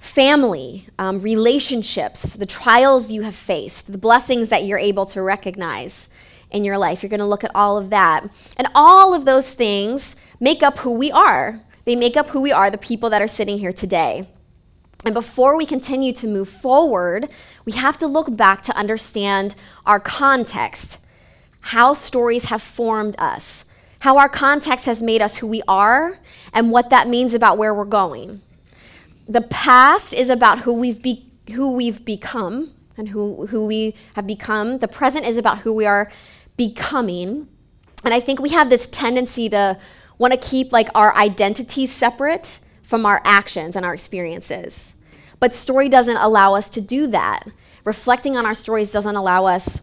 family, 0.00 0.88
um, 0.98 1.20
relationships, 1.20 2.34
the 2.34 2.46
trials 2.46 3.12
you 3.12 3.22
have 3.22 3.36
faced, 3.36 3.92
the 3.92 3.98
blessings 3.98 4.48
that 4.48 4.64
you're 4.64 4.78
able 4.78 5.06
to 5.06 5.22
recognize 5.22 6.08
in 6.50 6.64
your 6.64 6.78
life. 6.78 7.02
You're 7.02 7.10
going 7.10 7.20
to 7.20 7.26
look 7.26 7.44
at 7.44 7.54
all 7.54 7.76
of 7.76 7.90
that. 7.90 8.28
And 8.56 8.68
all 8.74 9.14
of 9.14 9.24
those 9.24 9.52
things 9.52 10.16
make 10.40 10.62
up 10.62 10.78
who 10.78 10.92
we 10.92 11.12
are. 11.12 11.60
They 11.84 11.96
make 11.96 12.16
up 12.16 12.30
who 12.30 12.40
we 12.40 12.52
are, 12.52 12.70
the 12.70 12.78
people 12.78 13.10
that 13.10 13.22
are 13.22 13.28
sitting 13.28 13.58
here 13.58 13.72
today. 13.72 14.28
And 15.04 15.14
before 15.14 15.56
we 15.56 15.64
continue 15.64 16.12
to 16.14 16.26
move 16.26 16.48
forward, 16.48 17.28
we 17.64 17.72
have 17.72 17.96
to 17.98 18.06
look 18.06 18.36
back 18.36 18.62
to 18.64 18.76
understand 18.76 19.54
our 19.86 20.00
context, 20.00 20.98
how 21.60 21.94
stories 21.94 22.46
have 22.46 22.60
formed 22.60 23.16
us, 23.18 23.64
how 24.00 24.18
our 24.18 24.28
context 24.28 24.86
has 24.86 25.02
made 25.02 25.22
us 25.22 25.38
who 25.38 25.46
we 25.46 25.62
are, 25.68 26.18
and 26.52 26.70
what 26.70 26.90
that 26.90 27.08
means 27.08 27.32
about 27.32 27.56
where 27.56 27.72
we're 27.72 27.84
going. 27.84 28.42
The 29.28 29.42
past 29.42 30.12
is 30.12 30.28
about 30.28 30.60
who 30.60 30.72
we've, 30.74 31.00
be- 31.00 31.30
who 31.52 31.72
we've 31.72 32.04
become 32.04 32.72
and 32.96 33.08
who, 33.10 33.46
who 33.46 33.66
we 33.66 33.94
have 34.14 34.26
become. 34.26 34.78
The 34.78 34.88
present 34.88 35.26
is 35.26 35.36
about 35.36 35.60
who 35.60 35.72
we 35.72 35.86
are 35.86 36.10
becoming. 36.56 37.48
And 38.04 38.12
I 38.12 38.20
think 38.20 38.40
we 38.40 38.50
have 38.50 38.70
this 38.70 38.86
tendency 38.86 39.48
to 39.50 39.78
want 40.18 40.32
to 40.32 40.38
keep 40.38 40.72
like 40.72 40.88
our 40.94 41.16
identities 41.16 41.92
separate 41.92 42.58
from 42.82 43.06
our 43.06 43.22
actions 43.24 43.76
and 43.76 43.84
our 43.84 43.94
experiences. 43.94 44.94
But 45.38 45.54
story 45.54 45.88
doesn't 45.88 46.16
allow 46.16 46.54
us 46.54 46.68
to 46.70 46.80
do 46.80 47.06
that. 47.08 47.48
Reflecting 47.84 48.36
on 48.36 48.44
our 48.44 48.54
stories 48.54 48.90
doesn't 48.90 49.16
allow 49.16 49.46
us 49.46 49.80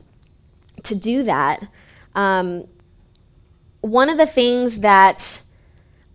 to 0.84 0.93
do 0.93 1.23
that. 1.23 1.67
Um, 2.15 2.67
one 3.82 4.10
of 4.10 4.18
the 4.18 4.26
things 4.26 4.80
that 4.80 5.42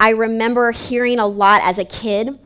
I 0.00 0.10
remember 0.10 0.72
hearing 0.72 1.18
a 1.18 1.26
lot 1.26 1.62
as 1.62 1.78
a 1.78 1.84
kid 1.84 2.38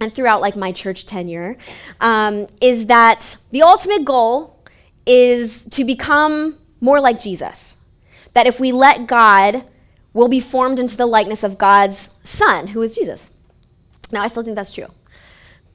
and 0.00 0.12
throughout 0.12 0.40
like 0.40 0.56
my 0.56 0.72
church 0.72 1.06
tenure 1.06 1.56
um, 2.00 2.46
is 2.60 2.86
that 2.86 3.36
the 3.50 3.62
ultimate 3.62 4.04
goal 4.04 4.58
is 5.06 5.64
to 5.70 5.84
become 5.84 6.58
more 6.80 7.00
like 7.00 7.20
Jesus. 7.20 7.76
That 8.32 8.46
if 8.46 8.60
we 8.60 8.72
let 8.72 9.06
God, 9.06 9.64
we'll 10.12 10.28
be 10.28 10.40
formed 10.40 10.78
into 10.78 10.96
the 10.96 11.06
likeness 11.06 11.42
of 11.42 11.58
God's 11.58 12.10
Son, 12.22 12.68
who 12.68 12.82
is 12.82 12.94
Jesus. 12.94 13.30
Now, 14.10 14.22
I 14.22 14.28
still 14.28 14.42
think 14.42 14.56
that's 14.56 14.70
true. 14.70 14.88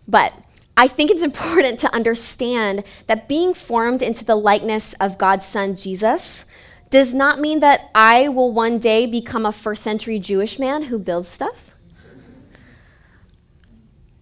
But 0.08 0.34
I 0.78 0.88
think 0.88 1.12
it's 1.12 1.24
important 1.24 1.80
to 1.80 1.94
understand 1.94 2.84
that 3.08 3.28
being 3.28 3.54
formed 3.54 4.02
into 4.02 4.26
the 4.26 4.36
likeness 4.36 4.94
of 5.00 5.18
God's 5.18 5.46
Son, 5.46 5.76
Jesus, 5.76 6.46
does 6.92 7.14
not 7.14 7.40
mean 7.40 7.62
that 7.62 7.90
I 7.96 8.28
will 8.28 8.52
one 8.52 8.78
day 8.78 9.06
become 9.06 9.46
a 9.46 9.52
first 9.52 9.82
century 9.82 10.20
Jewish 10.20 10.60
man 10.60 10.84
who 10.84 11.00
builds 11.00 11.30
stuff. 11.30 11.74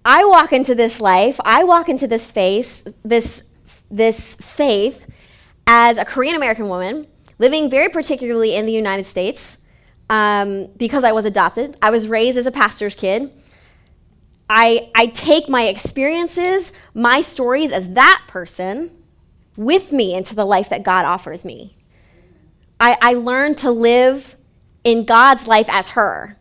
I 0.05 0.23
walk 0.23 0.53
into 0.53 0.73
this 0.75 1.01
life, 1.01 1.39
I 1.43 1.63
walk 1.63 1.89
into 1.89 2.08
this 2.08 2.32
face, 2.32 2.84
this, 3.03 3.43
this 3.91 4.36
faith 4.36 5.05
as 5.67 5.97
a 5.97 6.05
Korean 6.05 6.36
American 6.36 6.69
woman 6.69 7.08
living 7.38 7.69
very 7.69 7.89
particularly 7.89 8.55
in 8.55 8.65
the 8.65 8.71
United 8.71 9.03
States 9.03 9.58
um, 10.10 10.67
because 10.77 11.03
I 11.03 11.12
was 11.12 11.25
adopted. 11.25 11.75
I 11.82 11.89
was 11.89 12.08
raised 12.08 12.38
as 12.38 12.47
a 12.47 12.51
pastor's 12.51 12.95
kid. 12.95 13.32
I, 14.49 14.89
I 14.95 15.08
take 15.08 15.49
my 15.49 15.63
experiences, 15.63 16.71
my 16.93 17.21
stories 17.21 17.71
as 17.71 17.89
that 17.89 18.23
person 18.27 18.91
with 19.55 19.91
me 19.91 20.13
into 20.13 20.36
the 20.36 20.45
life 20.45 20.69
that 20.69 20.84
God 20.84 21.05
offers 21.05 21.43
me. 21.43 21.79
I, 22.80 22.98
I 23.02 23.13
learned 23.13 23.58
to 23.60 23.72
live 23.72 24.36
in 24.84 25.06
God's 25.06 25.48
life 25.48 25.68
as 25.70 25.89
her. 25.89 26.38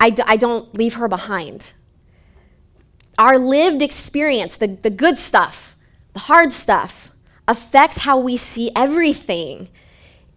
I 0.00 0.10
d- 0.10 0.22
I 0.26 0.36
don't 0.36 0.72
leave 0.74 0.94
her 0.94 1.08
behind. 1.08 1.72
Our 3.18 3.38
lived 3.38 3.82
experience, 3.82 4.56
the, 4.56 4.68
the 4.68 4.90
good 4.90 5.18
stuff, 5.18 5.76
the 6.12 6.20
hard 6.20 6.52
stuff, 6.52 7.10
affects 7.48 7.98
how 7.98 8.18
we 8.18 8.36
see 8.36 8.70
everything. 8.76 9.68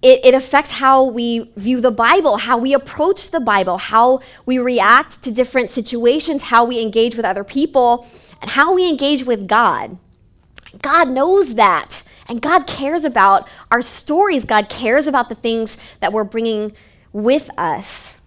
It, 0.02 0.26
it, 0.26 0.34
affects 0.34 0.72
how 0.72 1.04
we 1.04 1.52
view 1.56 1.80
the 1.80 1.92
Bible, 1.92 2.38
how 2.38 2.58
we 2.58 2.74
approach 2.74 3.30
the 3.30 3.40
Bible, 3.40 3.78
how 3.78 4.22
we 4.48 4.58
react 4.58 5.22
to 5.24 5.32
different 5.32 5.70
situations, 5.70 6.44
how 6.44 6.66
we 6.66 6.82
engage 6.82 7.16
with 7.16 7.24
other 7.24 7.44
people, 7.44 8.08
and 8.42 8.50
how 8.50 8.74
we 8.74 8.90
engage 8.90 9.26
with 9.26 9.48
God. 9.48 10.00
God 10.82 11.10
knows 11.10 11.54
that. 11.54 12.02
And 12.32 12.42
God 12.42 12.66
cares 12.66 13.06
about 13.06 13.48
our 13.70 13.82
stories. 13.82 14.46
God 14.46 14.70
cares 14.70 15.06
about 15.06 15.30
the 15.30 15.36
things 15.36 15.78
that 16.00 16.14
we're 16.14 16.24
bringing 16.24 16.72
with 17.12 17.50
us 17.58 18.18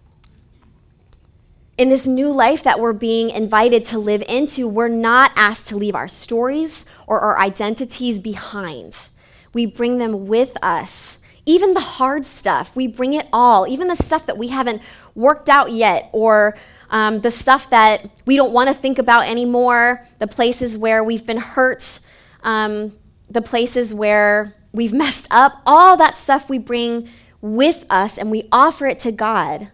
in 1.76 1.88
this 1.88 2.06
new 2.06 2.30
life 2.30 2.62
that 2.62 2.78
we're 2.78 2.92
being 2.92 3.30
invited 3.30 3.84
to 3.84 3.98
live 3.98 4.22
into, 4.28 4.68
we're 4.68 4.88
not 4.88 5.32
asked 5.34 5.66
to 5.68 5.76
leave 5.76 5.94
our 5.94 6.08
stories 6.08 6.86
or 7.06 7.20
our 7.20 7.38
identities 7.40 8.20
behind. 8.20 9.08
We 9.52 9.66
bring 9.66 9.98
them 9.98 10.26
with 10.26 10.56
us. 10.62 11.18
Even 11.46 11.74
the 11.74 11.80
hard 11.80 12.24
stuff, 12.24 12.74
we 12.74 12.86
bring 12.86 13.12
it 13.12 13.28
all, 13.32 13.66
even 13.66 13.88
the 13.88 13.96
stuff 13.96 14.24
that 14.26 14.38
we 14.38 14.48
haven't 14.48 14.80
worked 15.14 15.48
out 15.48 15.72
yet, 15.72 16.08
or 16.12 16.56
um, 16.90 17.20
the 17.20 17.30
stuff 17.30 17.68
that 17.70 18.08
we 18.24 18.36
don't 18.36 18.52
want 18.52 18.68
to 18.68 18.74
think 18.74 18.98
about 18.98 19.28
anymore, 19.28 20.06
the 20.20 20.26
places 20.26 20.78
where 20.78 21.04
we've 21.04 21.26
been 21.26 21.38
hurt, 21.38 22.00
um, 22.44 22.92
the 23.28 23.42
places 23.42 23.94
where 23.94 24.54
we've 24.72 24.92
messed 25.04 25.26
up, 25.30 25.62
all 25.66 25.96
that 25.96 26.16
stuff 26.16 26.48
we 26.48 26.58
bring 26.58 27.08
with 27.40 27.84
us 27.90 28.16
and 28.16 28.30
we 28.30 28.48
offer 28.50 28.86
it 28.86 28.98
to 29.00 29.12
God 29.12 29.70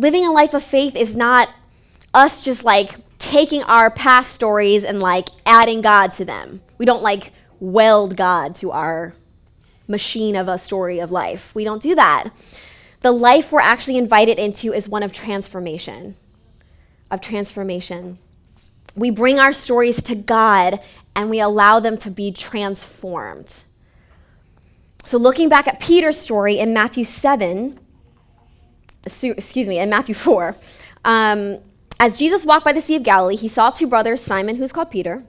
living 0.00 0.24
a 0.24 0.32
life 0.32 0.54
of 0.54 0.64
faith 0.64 0.96
is 0.96 1.14
not 1.14 1.50
us 2.14 2.42
just 2.42 2.64
like 2.64 2.96
taking 3.18 3.62
our 3.64 3.90
past 3.90 4.32
stories 4.32 4.82
and 4.82 4.98
like 5.00 5.28
adding 5.44 5.82
God 5.82 6.12
to 6.14 6.24
them. 6.24 6.62
We 6.78 6.86
don't 6.86 7.02
like 7.02 7.32
weld 7.60 8.16
God 8.16 8.54
to 8.56 8.70
our 8.70 9.14
machine 9.86 10.36
of 10.36 10.48
a 10.48 10.56
story 10.56 10.98
of 10.98 11.12
life. 11.12 11.54
We 11.54 11.64
don't 11.64 11.82
do 11.82 11.94
that. 11.94 12.30
The 13.02 13.12
life 13.12 13.52
we're 13.52 13.60
actually 13.60 13.98
invited 13.98 14.38
into 14.38 14.72
is 14.72 14.88
one 14.88 15.02
of 15.02 15.12
transformation. 15.12 16.16
Of 17.10 17.20
transformation. 17.20 18.18
We 18.96 19.10
bring 19.10 19.38
our 19.38 19.52
stories 19.52 20.02
to 20.02 20.14
God 20.14 20.80
and 21.20 21.28
we 21.28 21.38
allow 21.38 21.78
them 21.78 21.98
to 21.98 22.10
be 22.10 22.32
transformed. 22.32 23.64
So, 25.04 25.18
looking 25.18 25.50
back 25.50 25.68
at 25.68 25.78
Peter's 25.78 26.16
story 26.16 26.58
in 26.58 26.72
Matthew 26.72 27.04
7, 27.04 27.78
excuse 29.04 29.68
me, 29.68 29.78
in 29.78 29.90
Matthew 29.90 30.14
4. 30.14 30.56
Um, 31.04 31.58
as 31.98 32.18
Jesus 32.18 32.46
walked 32.46 32.64
by 32.64 32.72
the 32.72 32.80
Sea 32.80 32.96
of 32.96 33.02
Galilee, 33.02 33.36
he 33.36 33.48
saw 33.48 33.68
two 33.68 33.86
brothers, 33.86 34.22
Simon, 34.22 34.56
who's 34.56 34.72
called 34.72 34.90
Peter, 34.90 35.22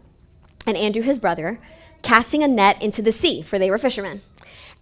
and 0.65 0.77
Andrew, 0.77 1.01
his 1.01 1.19
brother, 1.19 1.59
casting 2.03 2.41
a 2.41 2.47
net 2.47 2.81
into 2.81 3.01
the 3.01 3.11
sea, 3.11 3.41
for 3.41 3.59
they 3.59 3.69
were 3.69 3.77
fishermen. 3.77 4.21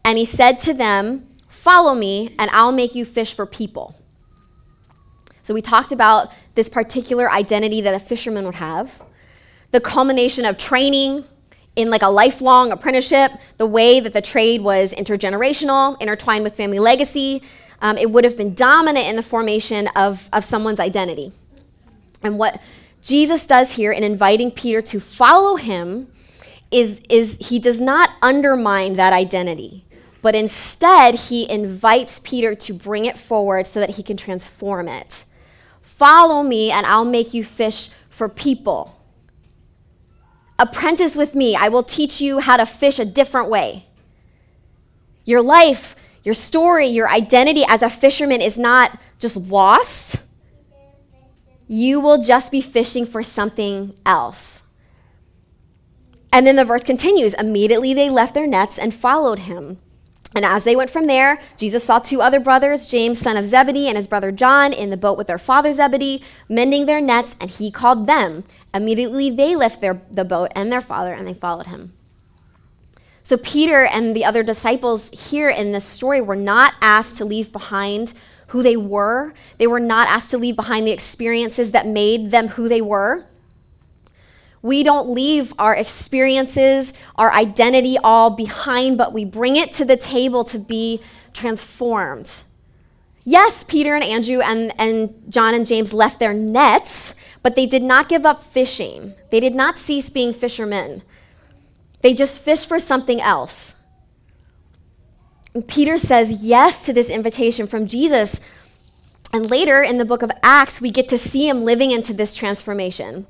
And 0.05 0.19
he 0.19 0.25
said 0.25 0.59
to 0.59 0.73
them, 0.75 1.27
Follow 1.47 1.95
me, 1.95 2.35
and 2.37 2.51
I'll 2.51 2.71
make 2.71 2.93
you 2.93 3.03
fish 3.03 3.33
for 3.33 3.47
people. 3.47 3.95
So 5.41 5.55
we 5.55 5.63
talked 5.63 5.91
about 5.91 6.31
this 6.53 6.69
particular 6.69 7.31
identity 7.31 7.81
that 7.81 7.95
a 7.95 7.99
fisherman 7.99 8.45
would 8.45 8.55
have, 8.55 9.01
the 9.71 9.79
culmination 9.79 10.45
of 10.45 10.57
training 10.57 11.25
in 11.75 11.89
like 11.89 12.01
a 12.01 12.09
lifelong 12.09 12.71
apprenticeship, 12.71 13.31
the 13.57 13.65
way 13.67 13.99
that 13.99 14.13
the 14.13 14.21
trade 14.21 14.61
was 14.61 14.93
intergenerational, 14.93 15.99
intertwined 16.01 16.43
with 16.43 16.55
family 16.55 16.79
legacy, 16.79 17.41
um, 17.81 17.97
it 17.97 18.11
would 18.11 18.23
have 18.23 18.35
been 18.35 18.53
dominant 18.53 19.07
in 19.07 19.15
the 19.15 19.23
formation 19.23 19.87
of, 19.95 20.29
of 20.33 20.43
someone's 20.43 20.79
identity. 20.79 21.31
And 22.21 22.37
what 22.37 22.61
Jesus 23.01 23.45
does 23.45 23.73
here 23.73 23.91
in 23.91 24.03
inviting 24.03 24.51
Peter 24.51 24.81
to 24.81 24.99
follow 24.99 25.55
him 25.55 26.07
is, 26.71 27.01
is 27.09 27.37
he 27.39 27.59
does 27.59 27.79
not 27.79 28.09
undermine 28.21 28.93
that 28.93 29.13
identity, 29.13 29.85
but 30.21 30.35
instead 30.35 31.15
he 31.15 31.49
invites 31.49 32.19
Peter 32.19 32.53
to 32.55 32.73
bring 32.73 33.05
it 33.05 33.17
forward 33.17 33.65
so 33.65 33.79
that 33.79 33.91
he 33.91 34.03
can 34.03 34.17
transform 34.17 34.89
it. 34.89 35.23
Follow 35.81 36.43
me, 36.43 36.71
and 36.71 36.85
I'll 36.85 37.05
make 37.05 37.33
you 37.33 37.43
fish 37.43 37.89
for 38.09 38.27
people. 38.27 38.98
Apprentice 40.59 41.15
with 41.15 41.33
me. 41.33 41.55
I 41.55 41.69
will 41.69 41.83
teach 41.83 42.19
you 42.19 42.39
how 42.39 42.57
to 42.57 42.65
fish 42.65 42.99
a 42.99 43.05
different 43.05 43.49
way. 43.49 43.85
Your 45.23 45.41
life, 45.41 45.95
your 46.23 46.33
story, 46.33 46.87
your 46.87 47.09
identity 47.09 47.63
as 47.67 47.81
a 47.81 47.89
fisherman 47.89 48.41
is 48.41 48.57
not 48.57 48.99
just 49.19 49.37
lost. 49.37 50.17
You 51.67 52.01
will 52.01 52.21
just 52.21 52.51
be 52.51 52.61
fishing 52.61 53.05
for 53.05 53.23
something 53.23 53.95
else. 54.05 54.63
And 56.33 56.45
then 56.45 56.57
the 56.57 56.65
verse 56.65 56.83
continues 56.83 57.33
immediately 57.35 57.93
they 57.93 58.09
left 58.09 58.33
their 58.33 58.47
nets 58.47 58.77
and 58.77 58.93
followed 58.93 59.39
him. 59.39 59.79
And 60.35 60.45
as 60.45 60.63
they 60.63 60.75
went 60.75 60.91
from 60.91 61.05
there, 61.05 61.41
Jesus 61.57 61.83
saw 61.83 61.97
two 61.97 62.21
other 62.21 62.39
brothers, 62.39 62.85
James, 62.85 63.19
son 63.19 63.35
of 63.35 63.45
Zebedee, 63.45 63.87
and 63.87 63.97
his 63.97 64.07
brother 64.07 64.31
John, 64.31 64.73
in 64.73 64.91
the 64.91 64.97
boat 64.97 65.17
with 65.17 65.27
their 65.27 65.39
father 65.39 65.73
Zebedee, 65.73 66.21
mending 66.47 66.85
their 66.85 67.01
nets, 67.01 67.35
and 67.41 67.49
he 67.49 67.71
called 67.71 68.05
them. 68.05 68.43
Immediately 68.73 69.31
they 69.31 69.55
left 69.55 69.81
their, 69.81 70.01
the 70.11 70.25
boat 70.25 70.51
and 70.55 70.71
their 70.71 70.81
father, 70.81 71.13
and 71.13 71.27
they 71.27 71.33
followed 71.33 71.67
him. 71.67 71.93
So 73.23 73.37
Peter 73.37 73.85
and 73.85 74.15
the 74.15 74.25
other 74.25 74.41
disciples 74.41 75.09
here 75.13 75.49
in 75.49 75.71
this 75.71 75.85
story 75.85 76.21
were 76.21 76.35
not 76.35 76.73
asked 76.81 77.17
to 77.17 77.25
leave 77.25 77.51
behind 77.51 78.13
who 78.47 78.63
they 78.63 78.75
were. 78.75 79.33
They 79.59 79.67
were 79.67 79.79
not 79.79 80.07
asked 80.07 80.31
to 80.31 80.37
leave 80.37 80.55
behind 80.55 80.87
the 80.87 80.91
experiences 80.91 81.71
that 81.71 81.85
made 81.85 82.31
them 82.31 82.49
who 82.49 82.67
they 82.67 82.81
were. 82.81 83.25
We 84.61 84.83
don't 84.83 85.09
leave 85.09 85.53
our 85.57 85.75
experiences, 85.75 86.91
our 87.15 87.31
identity 87.31 87.97
all 88.03 88.31
behind, 88.31 88.97
but 88.97 89.13
we 89.13 89.25
bring 89.25 89.55
it 89.55 89.73
to 89.73 89.85
the 89.85 89.95
table 89.95 90.43
to 90.45 90.59
be 90.59 90.99
transformed. 91.31 92.29
Yes, 93.23 93.63
Peter 93.63 93.93
and 93.93 94.03
Andrew 94.03 94.41
and, 94.41 94.73
and 94.79 95.13
John 95.29 95.53
and 95.53 95.65
James 95.65 95.93
left 95.93 96.19
their 96.19 96.33
nets, 96.33 97.13
but 97.41 97.55
they 97.55 97.65
did 97.65 97.83
not 97.83 98.09
give 98.09 98.25
up 98.25 98.43
fishing. 98.43 99.15
They 99.29 99.39
did 99.39 99.55
not 99.55 99.77
cease 99.77 100.09
being 100.09 100.33
fishermen. 100.33 101.03
They 102.01 102.13
just 102.13 102.41
fished 102.41 102.67
for 102.67 102.79
something 102.79 103.21
else. 103.21 103.75
And 105.53 105.67
Peter 105.67 105.97
says 105.97 106.43
yes 106.43 106.85
to 106.85 106.93
this 106.93 107.09
invitation 107.09 107.67
from 107.67 107.87
Jesus. 107.87 108.39
And 109.33 109.49
later 109.49 109.81
in 109.81 109.97
the 109.97 110.05
book 110.05 110.21
of 110.21 110.31
Acts, 110.43 110.81
we 110.81 110.91
get 110.91 111.09
to 111.09 111.17
see 111.17 111.47
him 111.47 111.63
living 111.63 111.91
into 111.91 112.13
this 112.13 112.33
transformation 112.33 113.27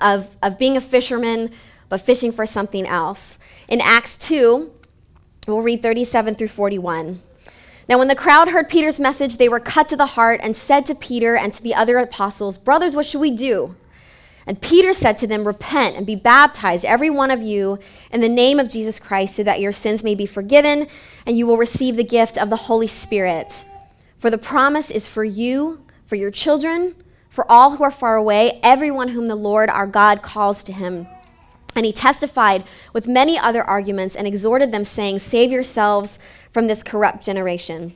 of, 0.00 0.36
of 0.42 0.58
being 0.58 0.76
a 0.76 0.80
fisherman, 0.80 1.50
but 1.88 2.00
fishing 2.00 2.32
for 2.32 2.46
something 2.46 2.86
else. 2.86 3.38
In 3.68 3.80
Acts 3.80 4.16
2, 4.16 4.70
we'll 5.46 5.62
read 5.62 5.82
37 5.82 6.34
through 6.34 6.48
41. 6.48 7.22
Now, 7.88 7.96
when 7.98 8.08
the 8.08 8.14
crowd 8.14 8.48
heard 8.48 8.68
Peter's 8.68 9.00
message, 9.00 9.38
they 9.38 9.48
were 9.48 9.60
cut 9.60 9.88
to 9.88 9.96
the 9.96 10.06
heart 10.06 10.40
and 10.42 10.54
said 10.54 10.84
to 10.86 10.94
Peter 10.94 11.36
and 11.36 11.54
to 11.54 11.62
the 11.62 11.74
other 11.74 11.96
apostles, 11.96 12.58
Brothers, 12.58 12.94
what 12.94 13.06
should 13.06 13.20
we 13.20 13.30
do? 13.30 13.76
And 14.46 14.60
Peter 14.60 14.92
said 14.92 15.16
to 15.18 15.26
them, 15.26 15.46
Repent 15.46 15.96
and 15.96 16.06
be 16.06 16.14
baptized, 16.14 16.84
every 16.84 17.08
one 17.08 17.30
of 17.30 17.42
you, 17.42 17.78
in 18.10 18.20
the 18.20 18.28
name 18.28 18.60
of 18.60 18.68
Jesus 18.68 18.98
Christ, 18.98 19.36
so 19.36 19.42
that 19.42 19.60
your 19.60 19.72
sins 19.72 20.04
may 20.04 20.14
be 20.14 20.26
forgiven 20.26 20.86
and 21.26 21.38
you 21.38 21.46
will 21.46 21.56
receive 21.56 21.96
the 21.96 22.04
gift 22.04 22.36
of 22.36 22.50
the 22.50 22.56
Holy 22.56 22.86
Spirit. 22.86 23.64
For 24.18 24.28
the 24.28 24.38
promise 24.38 24.90
is 24.90 25.08
for 25.08 25.24
you, 25.24 25.84
for 26.04 26.16
your 26.16 26.30
children, 26.30 26.94
for 27.30 27.50
all 27.50 27.76
who 27.76 27.84
are 27.84 27.90
far 27.90 28.16
away, 28.16 28.58
everyone 28.62 29.08
whom 29.08 29.28
the 29.28 29.34
Lord 29.34 29.70
our 29.70 29.86
God 29.86 30.22
calls 30.22 30.62
to 30.64 30.72
him. 30.72 31.06
And 31.78 31.86
he 31.86 31.92
testified 31.92 32.64
with 32.92 33.06
many 33.06 33.38
other 33.38 33.62
arguments 33.62 34.16
and 34.16 34.26
exhorted 34.26 34.72
them, 34.72 34.82
saying, 34.82 35.20
Save 35.20 35.52
yourselves 35.52 36.18
from 36.50 36.66
this 36.66 36.82
corrupt 36.82 37.24
generation. 37.24 37.94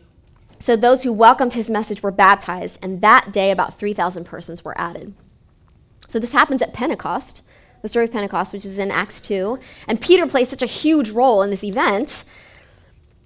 So 0.60 0.76
those 0.76 1.02
who 1.02 1.12
welcomed 1.12 1.54
his 1.54 1.68
message 1.68 2.00
were 2.00 2.12
baptized, 2.12 2.78
and 2.80 3.00
that 3.00 3.32
day 3.32 3.50
about 3.50 3.76
3,000 3.76 4.22
persons 4.22 4.64
were 4.64 4.80
added. 4.80 5.14
So 6.06 6.20
this 6.20 6.30
happens 6.30 6.62
at 6.62 6.72
Pentecost, 6.72 7.42
the 7.82 7.88
story 7.88 8.04
of 8.04 8.12
Pentecost, 8.12 8.52
which 8.52 8.64
is 8.64 8.78
in 8.78 8.92
Acts 8.92 9.20
2. 9.20 9.58
And 9.88 10.00
Peter 10.00 10.28
plays 10.28 10.48
such 10.48 10.62
a 10.62 10.66
huge 10.66 11.10
role 11.10 11.42
in 11.42 11.50
this 11.50 11.64
event. 11.64 12.22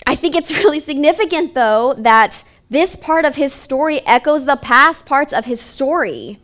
I 0.06 0.14
think 0.16 0.34
it's 0.34 0.56
really 0.64 0.80
significant, 0.80 1.52
though, 1.52 1.92
that 1.98 2.44
this 2.70 2.96
part 2.96 3.26
of 3.26 3.34
his 3.34 3.52
story 3.52 4.00
echoes 4.06 4.46
the 4.46 4.56
past 4.56 5.04
parts 5.04 5.34
of 5.34 5.44
his 5.44 5.60
story. 5.60 6.40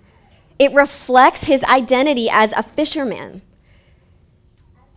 It 0.59 0.75
reflects 0.75 1.46
his 1.46 1.64
identity 1.64 2.29
as 2.31 2.53
a 2.53 2.62
fisherman. 2.62 3.40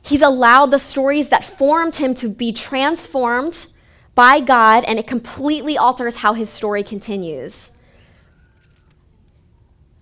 He's 0.05 0.21
allowed 0.21 0.69
the 0.69 0.77
stories 0.77 1.29
that 1.29 1.43
formed 1.43 1.95
him 1.95 2.13
to 2.15 2.29
be 2.29 2.53
transformed 2.53 3.65
by 4.13 4.39
God, 4.39 4.83
and 4.85 4.99
it 4.99 5.07
completely 5.07 5.79
alters 5.79 6.17
how 6.17 6.33
his 6.33 6.47
story 6.49 6.83
continues. 6.83 7.71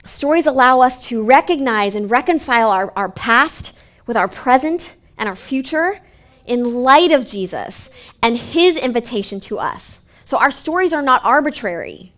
Stories 0.05 0.45
allow 0.45 0.81
us 0.81 1.07
to 1.07 1.23
recognize 1.23 1.95
and 1.95 2.11
reconcile 2.11 2.69
our, 2.69 2.91
our 2.97 3.09
past 3.09 3.71
with 4.05 4.17
our 4.17 4.27
present 4.27 4.93
and 5.17 5.29
our 5.29 5.35
future 5.35 6.01
in 6.45 6.83
light 6.83 7.13
of 7.13 7.25
Jesus 7.25 7.89
and 8.21 8.37
his 8.37 8.75
invitation 8.75 9.39
to 9.39 9.57
us. 9.57 10.01
So 10.25 10.37
our 10.37 10.51
stories 10.51 10.91
are 10.91 11.01
not 11.01 11.23
arbitrary. 11.23 12.11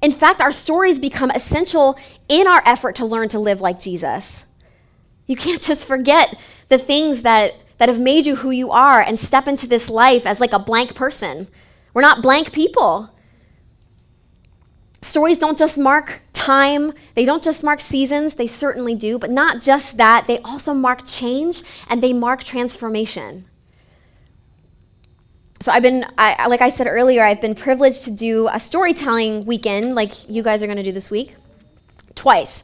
In 0.00 0.12
fact, 0.12 0.40
our 0.40 0.52
stories 0.52 1.00
become 1.00 1.30
essential 1.30 1.98
in 2.28 2.46
our 2.46 2.62
effort 2.64 2.94
to 2.96 3.04
learn 3.04 3.28
to 3.30 3.40
live 3.40 3.60
like 3.60 3.80
Jesus. 3.80 4.44
You 5.26 5.36
can't 5.36 5.62
just 5.62 5.86
forget 5.86 6.38
the 6.68 6.78
things 6.78 7.22
that, 7.22 7.54
that 7.78 7.88
have 7.88 8.00
made 8.00 8.26
you 8.26 8.36
who 8.36 8.50
you 8.50 8.70
are 8.70 9.00
and 9.00 9.18
step 9.18 9.48
into 9.48 9.66
this 9.66 9.90
life 9.90 10.26
as 10.26 10.40
like 10.40 10.52
a 10.52 10.58
blank 10.58 10.94
person. 10.94 11.48
We're 11.94 12.02
not 12.02 12.22
blank 12.22 12.52
people. 12.52 13.10
Stories 15.02 15.38
don't 15.38 15.58
just 15.58 15.78
mark 15.78 16.22
time, 16.32 16.92
they 17.14 17.24
don't 17.24 17.42
just 17.42 17.62
mark 17.62 17.80
seasons, 17.80 18.34
they 18.34 18.46
certainly 18.46 18.94
do, 18.94 19.18
but 19.18 19.30
not 19.30 19.60
just 19.60 19.98
that, 19.98 20.26
they 20.26 20.38
also 20.38 20.74
mark 20.74 21.06
change 21.06 21.62
and 21.88 22.02
they 22.02 22.12
mark 22.12 22.42
transformation. 22.42 23.46
So 25.60 25.72
I've 25.72 25.82
been, 25.82 26.04
I, 26.18 26.46
like 26.48 26.60
I 26.60 26.68
said 26.68 26.86
earlier, 26.86 27.24
I've 27.24 27.40
been 27.40 27.54
privileged 27.54 28.04
to 28.04 28.10
do 28.10 28.48
a 28.48 28.58
storytelling 28.58 29.46
weekend, 29.46 29.94
like 29.94 30.28
you 30.28 30.42
guys 30.42 30.62
are 30.62 30.66
going 30.66 30.76
to 30.76 30.82
do 30.82 30.92
this 30.92 31.10
week, 31.10 31.34
twice, 32.14 32.62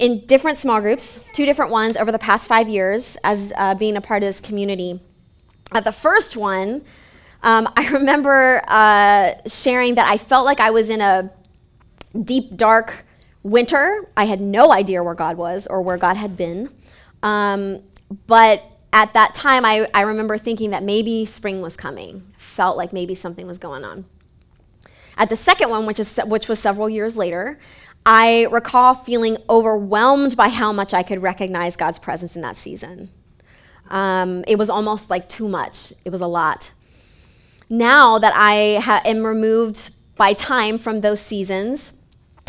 in 0.00 0.24
different 0.26 0.56
small 0.56 0.80
groups, 0.80 1.20
two 1.34 1.44
different 1.44 1.70
ones 1.70 1.96
over 1.96 2.10
the 2.10 2.18
past 2.18 2.48
five 2.48 2.68
years 2.68 3.18
as 3.22 3.52
uh, 3.56 3.74
being 3.74 3.96
a 3.96 4.00
part 4.00 4.22
of 4.22 4.28
this 4.28 4.40
community. 4.40 4.98
At 5.72 5.84
the 5.84 5.92
first 5.92 6.36
one, 6.36 6.82
um, 7.42 7.68
I 7.76 7.86
remember 7.90 8.62
uh, 8.66 9.34
sharing 9.46 9.94
that 9.96 10.08
I 10.08 10.16
felt 10.16 10.46
like 10.46 10.58
I 10.58 10.70
was 10.70 10.88
in 10.88 11.02
a 11.02 11.30
deep, 12.24 12.56
dark 12.56 13.04
winter. 13.42 14.10
I 14.16 14.24
had 14.24 14.40
no 14.40 14.72
idea 14.72 15.04
where 15.04 15.14
God 15.14 15.36
was 15.36 15.66
or 15.66 15.82
where 15.82 15.98
God 15.98 16.16
had 16.16 16.34
been. 16.34 16.70
Um, 17.22 17.82
but 18.26 18.64
at 18.94 19.12
that 19.12 19.34
time, 19.34 19.66
I, 19.66 19.86
I 19.92 20.00
remember 20.00 20.38
thinking 20.38 20.70
that 20.70 20.82
maybe 20.82 21.26
spring 21.26 21.60
was 21.60 21.76
coming, 21.76 22.32
felt 22.38 22.78
like 22.78 22.94
maybe 22.94 23.14
something 23.14 23.46
was 23.46 23.58
going 23.58 23.84
on. 23.84 24.06
At 25.18 25.28
the 25.28 25.36
second 25.36 25.68
one, 25.68 25.84
which, 25.84 26.00
is, 26.00 26.18
which 26.24 26.48
was 26.48 26.58
several 26.58 26.88
years 26.88 27.18
later, 27.18 27.58
I 28.06 28.46
recall 28.50 28.94
feeling 28.94 29.36
overwhelmed 29.48 30.36
by 30.36 30.48
how 30.48 30.72
much 30.72 30.94
I 30.94 31.02
could 31.02 31.22
recognize 31.22 31.76
God's 31.76 31.98
presence 31.98 32.34
in 32.34 32.42
that 32.42 32.56
season. 32.56 33.10
Um, 33.88 34.44
it 34.46 34.56
was 34.56 34.70
almost 34.70 35.10
like 35.10 35.28
too 35.28 35.48
much, 35.48 35.92
it 36.04 36.10
was 36.10 36.20
a 36.20 36.26
lot. 36.26 36.72
Now 37.68 38.18
that 38.18 38.32
I 38.34 38.80
ha- 38.80 39.02
am 39.04 39.26
removed 39.26 39.90
by 40.16 40.32
time 40.32 40.78
from 40.78 41.00
those 41.00 41.20
seasons, 41.20 41.92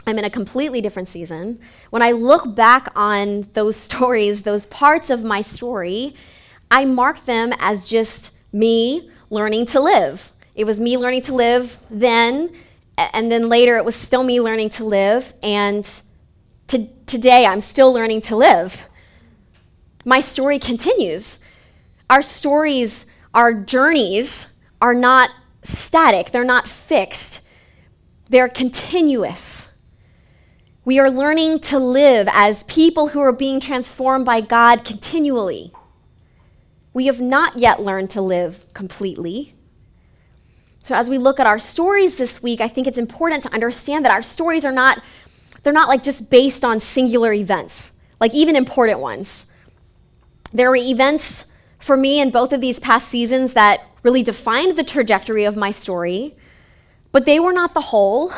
I'm 0.08 0.18
in 0.18 0.26
a 0.26 0.30
completely 0.30 0.82
different 0.82 1.08
season. 1.08 1.60
When 1.90 2.02
I 2.02 2.12
look 2.12 2.56
back 2.56 2.88
on 2.96 3.48
those 3.54 3.76
stories, 3.88 4.44
those 4.44 4.66
parts 4.68 5.10
of 5.10 5.24
my 5.24 5.42
story, 5.42 6.16
I 6.70 6.86
mark 6.86 7.26
them 7.26 7.54
as 7.60 7.84
just 7.84 8.32
me 8.52 9.10
learning 9.30 9.66
to 9.68 9.80
live. 9.80 10.32
It 10.56 10.66
was 10.66 10.80
me 10.80 10.98
learning 10.98 11.22
to 11.24 11.34
live 11.34 11.78
then, 11.90 12.54
and 13.14 13.32
then 13.32 13.50
later 13.50 13.78
it 13.78 13.86
was 13.86 13.96
still 13.96 14.24
me 14.24 14.40
learning 14.40 14.70
to 14.72 14.84
live, 14.86 15.34
and 15.42 15.88
to, 16.68 16.88
today 17.06 17.46
I'm 17.46 17.62
still 17.62 17.92
learning 17.92 18.22
to 18.22 18.36
live. 18.36 18.88
My 20.06 20.20
story 20.20 20.60
continues. 20.60 21.40
Our 22.10 22.22
stories, 22.22 23.06
our 23.34 23.54
journeys 23.54 24.48
are 24.82 24.94
not 24.94 25.30
static, 25.64 26.32
they're 26.32 26.44
not 26.44 26.68
fixed, 26.68 27.42
they're 28.30 28.50
continuous. 28.50 29.68
We 30.84 30.98
are 31.00 31.12
learning 31.12 31.60
to 31.60 31.78
live 31.78 32.28
as 32.32 32.64
people 32.64 33.10
who 33.10 33.20
are 33.20 33.32
being 33.32 33.60
transformed 33.60 34.26
by 34.26 34.42
God 34.42 34.84
continually. 34.84 35.72
We 36.94 37.06
have 37.06 37.22
not 37.22 37.58
yet 37.58 37.82
learned 37.82 38.10
to 38.12 38.22
live 38.22 38.66
completely. 38.74 39.54
So 40.84 40.96
as 40.96 41.10
we 41.10 41.18
look 41.18 41.40
at 41.40 41.46
our 41.46 41.60
stories 41.60 42.18
this 42.18 42.42
week, 42.42 42.60
I 42.60 42.68
think 42.68 42.88
it's 42.88 42.98
important 42.98 43.44
to 43.44 43.54
understand 43.54 44.04
that 44.06 44.12
our 44.12 44.22
stories 44.22 44.66
are 44.66 44.72
not 44.72 45.02
they're 45.64 45.74
not 45.74 45.90
like 45.90 46.02
just 46.02 46.32
based 46.32 46.66
on 46.66 46.80
singular 46.80 47.34
events, 47.34 47.92
like 48.20 48.34
even 48.34 48.56
important 48.56 49.00
ones. 49.00 49.46
There 50.52 50.70
were 50.70 50.76
events 50.76 51.46
for 51.80 51.96
me 51.96 52.20
in 52.20 52.32
both 52.32 52.52
of 52.52 52.62
these 52.62 52.80
past 52.80 53.08
seasons 53.08 53.54
that 53.54 53.82
really 54.02 54.24
defined 54.24 54.76
the 54.76 54.84
trajectory 54.84 55.44
of 55.44 55.56
my 55.56 55.70
story, 55.70 56.36
but 57.12 57.26
they 57.26 57.40
were 57.40 57.54
not 57.54 57.74
the 57.74 57.82
whole. 57.82 58.34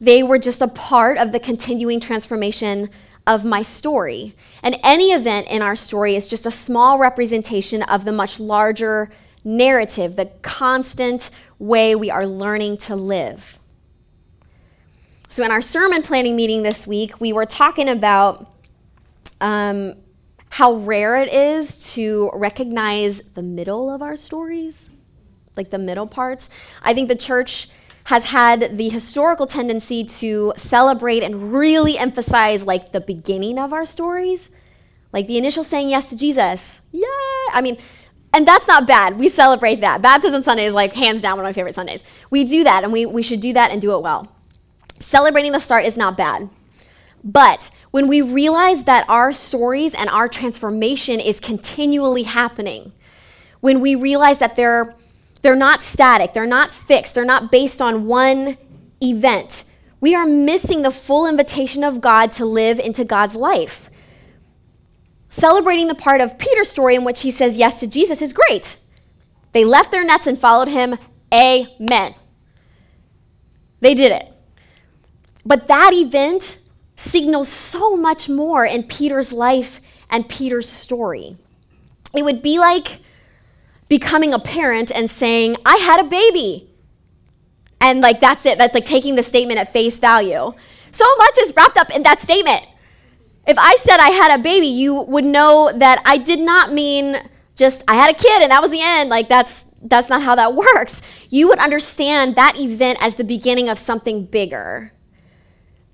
They 0.00 0.22
were 0.22 0.38
just 0.38 0.60
a 0.60 0.68
part 0.68 1.18
of 1.18 1.30
the 1.30 1.38
continuing 1.38 2.00
transformation 2.00 2.90
of 3.26 3.44
my 3.44 3.62
story. 3.62 4.34
And 4.62 4.78
any 4.82 5.12
event 5.12 5.46
in 5.48 5.62
our 5.62 5.76
story 5.76 6.16
is 6.16 6.28
just 6.28 6.46
a 6.46 6.50
small 6.50 6.98
representation 6.98 7.82
of 7.84 8.04
the 8.04 8.12
much 8.12 8.38
larger 8.40 9.10
narrative, 9.44 10.16
the 10.16 10.26
constant 10.42 11.30
way 11.58 11.94
we 11.94 12.10
are 12.10 12.26
learning 12.26 12.78
to 12.78 12.96
live. 12.96 13.58
So, 15.30 15.44
in 15.44 15.50
our 15.50 15.60
sermon 15.60 16.02
planning 16.02 16.36
meeting 16.36 16.62
this 16.62 16.86
week, 16.86 17.20
we 17.20 17.32
were 17.32 17.46
talking 17.46 17.88
about 17.88 18.52
um, 19.40 19.94
how 20.50 20.74
rare 20.74 21.16
it 21.16 21.32
is 21.32 21.94
to 21.94 22.30
recognize 22.32 23.20
the 23.34 23.42
middle 23.42 23.90
of 23.90 24.02
our 24.02 24.16
stories, 24.16 24.90
like 25.56 25.70
the 25.70 25.78
middle 25.78 26.06
parts. 26.06 26.48
I 26.82 26.94
think 26.94 27.08
the 27.08 27.16
church 27.16 27.68
has 28.04 28.26
had 28.26 28.76
the 28.76 28.88
historical 28.90 29.46
tendency 29.46 30.04
to 30.04 30.52
celebrate 30.56 31.22
and 31.22 31.52
really 31.52 31.98
emphasize 31.98 32.64
like 32.64 32.92
the 32.92 33.00
beginning 33.00 33.58
of 33.58 33.72
our 33.72 33.84
stories, 33.84 34.50
like 35.12 35.26
the 35.26 35.38
initial 35.38 35.64
saying 35.64 35.88
yes 35.88 36.10
to 36.10 36.16
Jesus. 36.16 36.80
Yeah, 36.92 37.06
I 37.52 37.60
mean, 37.60 37.78
and 38.34 38.46
that's 38.46 38.66
not 38.66 38.86
bad. 38.86 39.18
We 39.18 39.28
celebrate 39.28 39.80
that. 39.82 40.02
Baptism 40.02 40.42
Sunday 40.42 40.64
is 40.64 40.74
like 40.74 40.92
hands 40.92 41.22
down 41.22 41.36
one 41.36 41.46
of 41.46 41.48
my 41.48 41.52
favorite 41.52 41.76
Sundays. 41.76 42.02
We 42.30 42.44
do 42.44 42.64
that, 42.64 42.82
and 42.82 42.92
we, 42.92 43.06
we 43.06 43.22
should 43.22 43.38
do 43.38 43.52
that 43.52 43.70
and 43.70 43.80
do 43.80 43.94
it 43.94 44.02
well. 44.02 44.28
Celebrating 44.98 45.52
the 45.52 45.60
start 45.60 45.84
is 45.86 45.96
not 45.96 46.16
bad. 46.16 46.50
But 47.22 47.70
when 47.92 48.08
we 48.08 48.20
realize 48.20 48.84
that 48.84 49.08
our 49.08 49.30
stories 49.30 49.94
and 49.94 50.10
our 50.10 50.28
transformation 50.28 51.20
is 51.20 51.38
continually 51.38 52.24
happening, 52.24 52.92
when 53.60 53.80
we 53.80 53.94
realize 53.94 54.38
that 54.38 54.56
they're 54.56 54.94
they're 55.42 55.54
not 55.54 55.82
static, 55.82 56.32
they're 56.32 56.46
not 56.46 56.72
fixed, 56.72 57.14
they're 57.14 57.24
not 57.24 57.52
based 57.52 57.80
on 57.80 58.06
one 58.06 58.56
event. 59.00 59.64
We 60.00 60.14
are 60.14 60.26
missing 60.26 60.82
the 60.82 60.90
full 60.90 61.26
invitation 61.26 61.84
of 61.84 62.00
God 62.00 62.32
to 62.32 62.44
live 62.44 62.80
into 62.80 63.04
God's 63.04 63.36
life. 63.36 63.88
Celebrating 65.34 65.88
the 65.88 65.96
part 65.96 66.20
of 66.20 66.38
Peter's 66.38 66.70
story 66.70 66.94
in 66.94 67.02
which 67.02 67.22
he 67.22 67.30
says 67.32 67.56
yes 67.56 67.80
to 67.80 67.88
Jesus 67.88 68.22
is 68.22 68.32
great. 68.32 68.76
They 69.50 69.64
left 69.64 69.90
their 69.90 70.04
nets 70.04 70.28
and 70.28 70.38
followed 70.38 70.68
him. 70.68 70.94
Amen. 71.34 72.14
They 73.80 73.94
did 73.94 74.12
it. 74.12 74.32
But 75.44 75.66
that 75.66 75.92
event 75.92 76.58
signals 76.94 77.48
so 77.48 77.96
much 77.96 78.28
more 78.28 78.64
in 78.64 78.84
Peter's 78.84 79.32
life 79.32 79.80
and 80.08 80.28
Peter's 80.28 80.68
story. 80.68 81.36
It 82.14 82.24
would 82.24 82.40
be 82.40 82.60
like 82.60 83.00
becoming 83.88 84.32
a 84.34 84.38
parent 84.38 84.92
and 84.94 85.10
saying, 85.10 85.56
I 85.66 85.78
had 85.78 85.98
a 85.98 86.04
baby. 86.04 86.70
And 87.80 88.00
like 88.00 88.20
that's 88.20 88.46
it. 88.46 88.56
That's 88.56 88.72
like 88.72 88.84
taking 88.84 89.16
the 89.16 89.24
statement 89.24 89.58
at 89.58 89.72
face 89.72 89.98
value. 89.98 90.54
So 90.92 91.04
much 91.18 91.38
is 91.40 91.52
wrapped 91.56 91.76
up 91.76 91.90
in 91.90 92.04
that 92.04 92.20
statement. 92.20 92.64
If 93.46 93.58
I 93.58 93.76
said 93.76 93.98
I 93.98 94.10
had 94.10 94.38
a 94.38 94.42
baby, 94.42 94.66
you 94.66 95.02
would 95.02 95.24
know 95.24 95.70
that 95.74 96.00
I 96.04 96.16
did 96.16 96.40
not 96.40 96.72
mean 96.72 97.16
just 97.56 97.84
I 97.86 97.94
had 97.94 98.10
a 98.10 98.14
kid 98.14 98.42
and 98.42 98.50
that 98.50 98.62
was 98.62 98.70
the 98.70 98.80
end. 98.80 99.10
Like 99.10 99.28
that's 99.28 99.66
that's 99.82 100.08
not 100.08 100.22
how 100.22 100.34
that 100.34 100.54
works. 100.54 101.02
You 101.28 101.48
would 101.48 101.58
understand 101.58 102.36
that 102.36 102.58
event 102.58 102.98
as 103.00 103.16
the 103.16 103.24
beginning 103.24 103.68
of 103.68 103.78
something 103.78 104.24
bigger. 104.24 104.92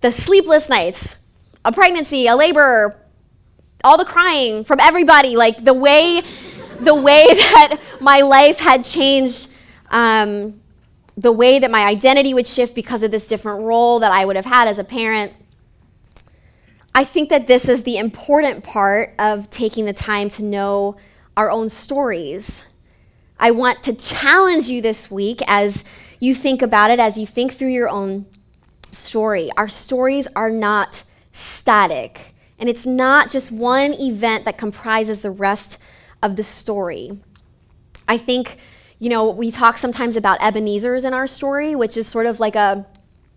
The 0.01 0.11
sleepless 0.11 0.69
nights, 0.69 1.17
a 1.65 1.73
pregnancy, 1.73 2.27
a 2.27 2.35
labor, 2.35 2.97
all 3.85 3.99
the 3.99 4.05
crying 4.05 4.65
from 4.65 4.81
everybody, 4.81 5.37
like 5.37 5.65
the 5.65 5.75
way 5.75 6.23
the 6.81 6.95
way 6.95 7.27
that 7.35 7.79
my 8.01 8.21
life 8.21 8.59
had 8.59 8.85
changed, 8.85 9.51
um, 9.91 10.61
the 11.17 11.33
way 11.33 11.59
that 11.59 11.71
my 11.71 11.85
identity 11.85 12.33
would 12.33 12.47
shift 12.47 12.75
because 12.75 13.03
of 13.03 13.11
this 13.11 13.27
different 13.27 13.63
role 13.63 13.99
that 14.01 14.11
I 14.11 14.25
would 14.25 14.37
have 14.37 14.47
had 14.47 14.69
as 14.69 14.79
a 14.79 14.85
parent. 14.85 15.33
I 16.95 17.05
think 17.05 17.29
that 17.31 17.47
this 17.47 17.69
is 17.69 17.85
the 17.85 17.99
important 17.99 18.65
part 18.65 19.15
of 19.19 19.49
taking 19.51 19.85
the 19.85 19.93
time 19.93 20.29
to 20.31 20.45
know 20.45 20.97
our 21.37 21.51
own 21.51 21.69
stories. 21.69 22.65
I 23.39 23.53
want 23.53 23.83
to 23.85 23.95
challenge 23.95 24.69
you 24.69 24.83
this 24.83 25.11
week 25.11 25.41
as 25.47 25.85
you 26.19 26.35
think 26.35 26.63
about 26.63 26.91
it, 26.91 26.99
as 26.99 27.17
you 27.17 27.27
think 27.27 27.53
through 27.53 27.69
your 27.69 27.89
own 27.89 28.27
story. 28.93 29.51
Our 29.57 29.69
stories 29.69 30.27
are 30.35 30.51
not 30.51 31.05
static, 31.33 32.35
and 32.59 32.69
it's 32.69 32.85
not 32.85 33.31
just 33.31 33.53
one 33.53 33.95
event 33.95 34.45
that 34.45 34.59
comprises 34.59 35.23
the 35.23 35.31
rest 35.31 35.79
of 36.23 36.37
the 36.37 36.43
story. 36.43 37.19
I 38.09 38.19
think, 38.19 38.59
you 38.99 39.09
know, 39.09 39.31
we 39.31 39.51
talk 39.51 39.79
sometimes 39.79 40.17
about 40.17 40.43
Ebenezer's 40.43 41.05
in 41.05 41.15
our 41.15 41.29
story, 41.29 41.75
which 41.75 41.97
is 41.97 42.09
sort 42.09 42.27
of 42.27 42.41
like 42.41 42.57
a 42.57 42.85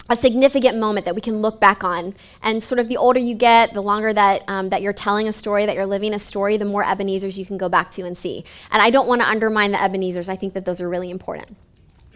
a 0.10 0.16
significant 0.16 0.78
moment 0.78 1.06
that 1.06 1.16
we 1.16 1.22
can 1.22 1.42
look 1.42 1.60
back 1.60 1.84
on. 1.84 2.14
And 2.42 2.62
sort 2.62 2.80
of 2.80 2.90
the 2.90 2.98
older 2.98 3.20
you 3.20 3.36
get, 3.36 3.74
the 3.74 3.82
longer 3.82 4.14
that, 4.14 4.44
um, 4.48 4.70
that 4.70 4.82
you're 4.82 4.94
telling 4.94 5.28
a 5.28 5.34
story, 5.34 5.66
that 5.66 5.76
you're 5.76 5.86
living 5.86 6.14
a 6.14 6.20
story, 6.20 6.58
the 6.58 6.66
more 6.66 6.84
Ebenezer's 6.84 7.38
you 7.40 7.46
can 7.46 7.58
go 7.58 7.70
back 7.70 7.92
to 7.92 8.04
and 8.04 8.18
see. 8.18 8.44
And 8.72 8.82
I 8.82 8.90
don't 8.90 9.08
want 9.08 9.22
to 9.22 9.28
undermine 9.28 9.72
the 9.72 9.82
Ebenezer's. 9.82 10.30
I 10.30 10.36
think 10.36 10.54
that 10.54 10.66
those 10.66 10.82
are 10.82 10.90
really 10.90 11.10
important. 11.10 11.56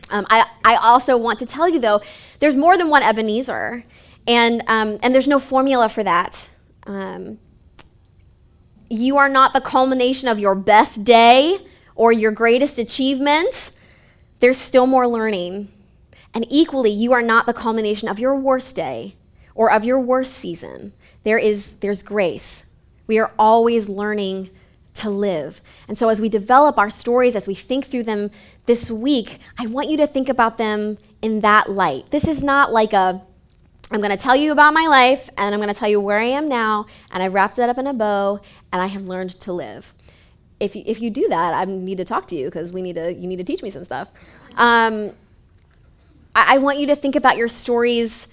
Um, 0.10 0.26
I, 0.30 0.46
I 0.64 0.76
also 0.76 1.18
want 1.18 1.40
to 1.40 1.46
tell 1.46 1.68
you, 1.68 1.80
though, 1.80 2.02
there's 2.40 2.56
more 2.56 2.78
than 2.78 2.90
one 2.90 3.04
Ebenezer, 3.04 3.84
and, 4.26 4.64
um, 4.68 5.00
and 5.02 5.14
there's 5.14 5.28
no 5.28 5.40
formula 5.40 5.90
for 5.90 6.04
that. 6.04 6.50
Um, 6.86 7.40
you 8.90 9.18
are 9.18 9.28
not 9.28 9.52
the 9.52 9.60
culmination 9.60 10.30
of 10.30 10.40
your 10.40 10.56
best 10.56 11.04
day 11.04 11.60
or 11.96 12.12
your 12.12 12.32
greatest 12.32 12.80
achievement, 12.80 13.72
there's 14.40 14.58
still 14.58 14.86
more 14.86 15.08
learning. 15.08 15.68
And 16.38 16.46
equally, 16.52 16.92
you 16.92 17.14
are 17.14 17.24
not 17.24 17.48
the 17.48 17.54
culmination 17.54 18.08
of 18.08 18.20
your 18.20 18.36
worst 18.36 18.76
day 18.76 19.16
or 19.56 19.72
of 19.72 19.84
your 19.84 20.00
worst 20.00 20.34
season. 20.34 20.94
There 21.24 21.40
is 21.40 21.74
there's 21.80 22.04
grace. 22.04 22.64
We 23.08 23.18
are 23.18 23.32
always 23.40 23.90
learning 23.90 24.52
to 24.98 25.10
live. 25.10 25.64
And 25.88 25.98
so 25.98 26.10
as 26.10 26.22
we 26.22 26.30
develop 26.30 26.78
our 26.78 26.92
stories, 26.92 27.36
as 27.36 27.48
we 27.48 27.56
think 27.56 27.88
through 27.88 28.04
them 28.04 28.30
this 28.68 28.92
week, 28.92 29.40
I 29.58 29.66
want 29.66 29.90
you 29.90 29.98
to 29.98 30.06
think 30.06 30.30
about 30.30 30.60
them 30.60 31.00
in 31.24 31.40
that 31.40 31.72
light. 31.72 32.12
This 32.12 32.28
is 32.28 32.44
not 32.44 32.72
like 32.72 32.94
a 32.94 33.20
I'm 33.90 34.00
going 34.00 34.16
to 34.16 34.24
tell 34.24 34.36
you 34.36 34.52
about 34.52 34.76
my 34.76 34.86
life 34.86 35.32
and 35.38 35.56
I'm 35.56 35.60
going 35.60 35.74
to 35.74 35.80
tell 35.80 35.90
you 35.90 36.00
where 36.00 36.20
I 36.20 36.26
am 36.26 36.48
now 36.48 36.86
and 37.10 37.24
I 37.24 37.30
wrapped 37.30 37.58
it 37.58 37.68
up 37.68 37.80
in 37.80 37.88
a 37.88 37.96
bow 37.96 38.42
and 38.72 38.80
I 38.80 38.86
have 38.86 39.08
learned 39.08 39.32
to 39.40 39.54
live. 39.54 39.92
If 40.60 40.76
you, 40.76 40.84
if 40.86 41.02
you 41.02 41.10
do 41.10 41.28
that, 41.30 41.56
I 41.56 41.66
need 41.66 41.98
to 41.98 42.06
talk 42.06 42.28
to 42.28 42.36
you 42.36 42.46
because 42.46 42.72
we 42.72 42.84
need 42.84 42.94
to 42.94 43.12
you 43.12 43.26
need 43.26 43.38
to 43.38 43.44
teach 43.44 43.64
me 43.64 43.72
some 43.72 43.84
stuff. 43.84 44.12
Um, 44.56 45.14
I, 46.38 46.56
I 46.56 46.58
want 46.60 46.78
you 46.78 46.88
to 46.88 46.96
think 46.96 47.16
about 47.16 47.36
your 47.36 47.48
stories 47.48 48.28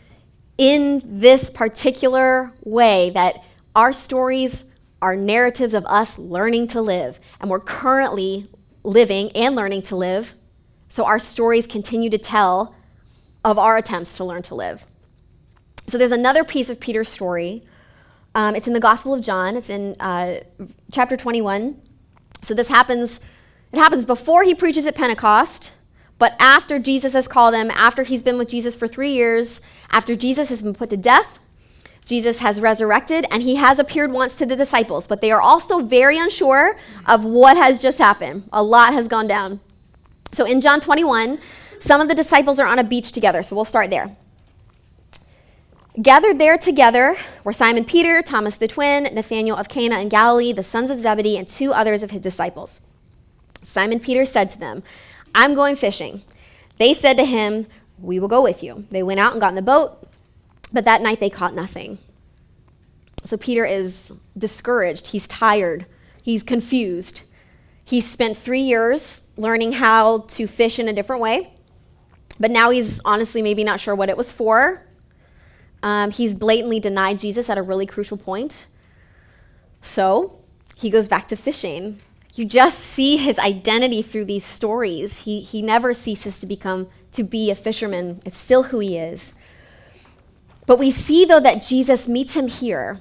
in 0.59 1.03
this 1.05 1.51
particular 1.51 2.53
way 2.63 3.11
that 3.11 3.43
our 3.75 3.93
stories 3.93 4.65
are 5.03 5.17
narratives 5.17 5.75
of 5.75 5.85
us 5.87 6.19
learning 6.19 6.69
to 6.69 6.81
live 6.81 7.19
and 7.41 7.51
we're 7.51 7.61
currently 7.61 8.49
living 8.85 9.33
and 9.33 9.57
learning 9.57 9.83
to 9.83 9.97
live. 9.97 10.35
So 10.89 11.05
our 11.05 11.19
stories 11.19 11.67
continue 11.67 12.11
to 12.11 12.19
tell 12.19 12.75
of 13.45 13.59
our 13.59 13.77
attempts 13.77 14.17
to 14.19 14.25
learn 14.25 14.43
to 14.43 14.55
live. 14.55 14.87
So 15.87 15.99
there's 15.99 16.13
another 16.13 16.45
piece 16.45 16.71
of 16.71 16.79
Peter's 16.79 17.09
story. 17.09 17.63
Um, 18.35 18.55
it's 18.55 18.67
in 18.67 18.73
the 18.73 18.81
Gospel 18.81 19.15
of 19.15 19.23
John. 19.23 19.57
It's 19.57 19.71
in 19.71 19.97
uh, 20.01 20.41
chapter 20.93 21.17
21. 21.17 21.81
So 22.43 22.55
this 22.55 22.69
happens. 22.69 23.21
It 23.73 23.79
happens 23.79 24.07
before 24.07 24.45
he 24.45 24.55
preaches 24.55 24.87
at 24.87 24.95
Pentecost, 24.95 25.73
but 26.19 26.37
after 26.39 26.79
Jesus 26.79 27.13
has 27.13 27.29
called 27.29 27.55
him, 27.55 27.71
after 27.73 28.03
he's 28.03 28.23
been 28.23 28.39
with 28.39 28.49
Jesus 28.49 28.75
for 28.75 28.87
three 28.87 29.13
years, 29.13 29.61
after 29.91 30.15
Jesus 30.15 30.49
has 30.49 30.63
been 30.63 30.75
put 30.75 30.91
to 30.91 30.97
death, 30.97 31.41
Jesus 32.07 32.39
has 32.41 32.61
resurrected, 32.61 33.27
and 33.31 33.43
he 33.43 33.57
has 33.57 33.79
appeared 33.79 34.13
once 34.13 34.35
to 34.37 34.47
the 34.47 34.57
disciples, 34.57 35.07
but 35.07 35.21
they 35.21 35.31
are 35.31 35.41
all 35.41 35.59
still 35.59 35.81
very 35.81 36.19
unsure 36.19 36.77
of 37.07 37.25
what 37.25 37.57
has 37.57 37.79
just 37.79 37.99
happened. 37.99 38.49
A 38.53 38.63
lot 38.63 38.93
has 38.93 39.09
gone 39.09 39.27
down. 39.27 39.61
So 40.33 40.45
in 40.45 40.61
John 40.61 40.81
21, 40.81 41.39
some 41.79 42.01
of 42.01 42.09
the 42.09 42.15
disciples 42.15 42.61
are 42.61 42.67
on 42.67 42.79
a 42.79 42.85
beach 42.85 43.13
together. 43.13 43.43
So 43.43 43.57
we'll 43.57 43.65
start 43.65 43.91
there. 43.91 44.17
Gathered 46.01 46.39
there 46.39 46.59
together 46.59 47.17
were 47.45 47.53
Simon 47.53 47.85
Peter, 47.85 48.21
Thomas 48.21 48.57
the 48.57 48.67
twin, 48.67 49.05
Nathanael 49.05 49.57
of 49.57 49.69
Cana 49.69 50.01
in 50.01 50.09
Galilee, 50.09 50.53
the 50.53 50.65
sons 50.65 50.91
of 50.91 50.99
Zebedee, 50.99 51.39
and 51.39 51.47
two 51.47 51.73
others 51.73 52.03
of 52.03 52.11
his 52.11 52.21
disciples. 52.21 52.81
Simon 53.63 54.01
Peter 54.01 54.25
said 54.25 54.51
to 54.51 54.59
them, 54.59 54.83
I'm 55.35 55.55
going 55.55 55.77
fishing. 55.77 56.23
They 56.79 56.95
said 56.95 57.17
to 57.19 57.25
him, 57.25 57.67
We 57.99 58.19
will 58.19 58.29
go 58.29 58.43
with 58.43 58.63
you. 58.63 58.87
They 58.91 59.03
went 59.03 59.21
out 59.21 59.33
and 59.33 59.41
got 59.41 59.51
in 59.51 59.55
the 59.55 59.63
boat, 59.63 60.07
but 60.73 60.85
that 60.85 61.03
night 61.03 61.21
they 61.21 61.31
caught 61.31 61.55
nothing. 61.55 61.99
So 63.25 63.37
Peter 63.37 63.65
is 63.65 64.13
discouraged. 64.37 65.09
He's 65.09 65.27
tired. 65.27 65.87
He's 66.23 66.43
confused. 66.43 67.23
He's 67.85 68.09
spent 68.09 68.37
three 68.37 68.61
years 68.61 69.23
learning 69.37 69.73
how 69.73 70.21
to 70.29 70.47
fish 70.47 70.79
in 70.79 70.89
a 70.89 70.93
different 70.93 71.23
way, 71.23 71.53
but 72.41 72.51
now 72.51 72.71
he's 72.71 73.01
honestly 73.05 73.43
maybe 73.43 73.65
not 73.65 73.81
sure 73.81 73.95
what 73.95 74.09
it 74.09 74.17
was 74.17 74.33
for 74.33 74.85
um, 75.85 76.11
he's 76.11 76.35
blatantly 76.35 76.81
denied 76.81 77.19
Jesus 77.19 77.51
at 77.51 77.59
a 77.59 77.63
really 77.63 77.85
crucial 77.85 78.17
point. 78.17 78.67
So 79.83 80.41
he 80.75 80.89
goes 80.89 81.09
back 81.09 81.29
to 81.29 81.37
fishing. 81.37 82.01
You 82.35 82.45
just 82.45 82.79
see 82.79 83.17
his 83.17 83.39
identity 83.39 84.03
through 84.03 84.25
these 84.25 84.45
stories. 84.45 85.21
He, 85.21 85.41
he 85.41 85.63
never 85.63 85.95
ceases 85.95 86.41
to 86.41 86.47
become, 86.47 86.89
to 87.13 87.23
be 87.23 87.51
a 87.51 87.55
fisherman. 87.55 88.21
It's 88.27 88.39
still 88.39 88.65
who 88.65 88.81
he 88.81 88.99
is. 88.99 89.35
But 90.67 90.79
we 90.79 90.91
see, 90.91 91.25
though, 91.25 91.41
that 91.41 91.63
Jesus 91.63 92.09
meets 92.09 92.37
him 92.37 92.49
here 92.49 93.01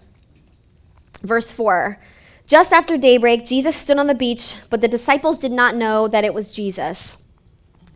Verse 1.23 1.51
4 1.51 1.97
Just 2.45 2.73
after 2.73 2.97
daybreak, 2.97 3.45
Jesus 3.45 3.75
stood 3.75 3.97
on 3.97 4.07
the 4.07 4.13
beach, 4.13 4.55
but 4.69 4.81
the 4.81 4.87
disciples 4.87 5.37
did 5.37 5.51
not 5.51 5.75
know 5.75 6.07
that 6.07 6.25
it 6.25 6.33
was 6.33 6.51
Jesus. 6.51 7.17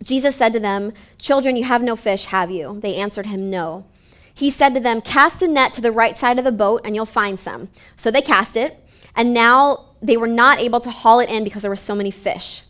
Jesus 0.02 0.36
said 0.36 0.54
to 0.54 0.60
them, 0.60 0.94
Children, 1.18 1.56
you 1.56 1.66
have 1.66 1.84
no 1.84 1.96
fish, 1.96 2.26
have 2.26 2.50
you? 2.50 2.80
They 2.80 2.96
answered 2.96 3.28
him, 3.28 3.50
No. 3.50 3.86
He 4.34 4.50
said 4.50 4.74
to 4.76 4.80
them, 4.80 5.02
Cast 5.02 5.40
the 5.40 5.48
net 5.48 5.74
to 5.74 5.82
the 5.82 5.92
right 5.92 6.18
side 6.18 6.38
of 6.38 6.46
the 6.46 6.52
boat, 6.52 6.82
and 6.86 6.96
you'll 6.96 7.06
find 7.06 7.40
some. 7.40 7.70
So 7.96 8.10
they 8.10 8.22
cast 8.22 8.56
it, 8.56 8.87
and 9.18 9.34
now 9.34 9.86
they 10.02 10.16
were 10.16 10.28
not 10.28 10.60
able 10.60 10.80
to 10.80 10.92
haul 10.92 11.20
it 11.20 11.30
in 11.30 11.44
because 11.44 11.64
there 11.64 11.72
were 11.72 11.76
so 11.76 11.96
many 11.96 12.12
fish. 12.12 12.62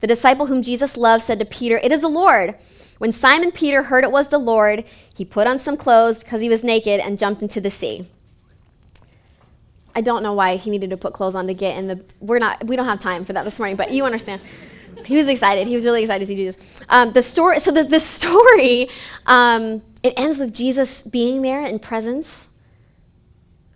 The 0.00 0.06
disciple 0.06 0.46
whom 0.46 0.62
Jesus 0.62 0.96
loved 0.96 1.24
said 1.24 1.38
to 1.40 1.44
Peter, 1.44 1.78
It 1.78 1.92
is 1.92 2.00
the 2.00 2.08
Lord. 2.08 2.54
When 2.98 3.12
Simon 3.12 3.50
Peter 3.50 3.84
heard 3.84 4.04
it 4.04 4.10
was 4.10 4.28
the 4.28 4.38
Lord, 4.38 4.84
he 5.14 5.24
put 5.24 5.46
on 5.46 5.58
some 5.58 5.76
clothes 5.76 6.18
because 6.18 6.40
he 6.40 6.48
was 6.48 6.64
naked 6.64 7.00
and 7.00 7.18
jumped 7.18 7.42
into 7.42 7.60
the 7.60 7.70
sea. 7.70 8.06
I 9.94 10.00
don't 10.00 10.22
know 10.22 10.34
why 10.34 10.56
he 10.56 10.70
needed 10.70 10.90
to 10.90 10.96
put 10.96 11.14
clothes 11.14 11.34
on 11.34 11.46
to 11.48 11.54
get 11.54 11.76
in 11.76 11.88
the. 11.88 12.04
We're 12.20 12.38
not. 12.38 12.66
We 12.66 12.76
don't 12.76 12.84
have 12.84 13.00
time 13.00 13.24
for 13.24 13.32
that 13.32 13.44
this 13.44 13.58
morning, 13.58 13.76
but 13.76 13.92
you 13.92 14.04
understand. 14.04 14.42
He 15.06 15.16
was 15.16 15.28
excited. 15.28 15.66
He 15.66 15.74
was 15.74 15.84
really 15.84 16.02
excited 16.02 16.20
to 16.20 16.26
see 16.26 16.36
Jesus. 16.36 16.56
Um, 16.88 17.12
the 17.12 17.22
story. 17.22 17.60
So 17.60 17.70
the 17.70 17.82
the 17.82 18.00
story. 18.00 18.88
Um, 19.26 19.82
it 20.02 20.12
ends 20.16 20.38
with 20.38 20.54
Jesus 20.54 21.02
being 21.02 21.42
there 21.42 21.62
in 21.62 21.78
presence, 21.78 22.46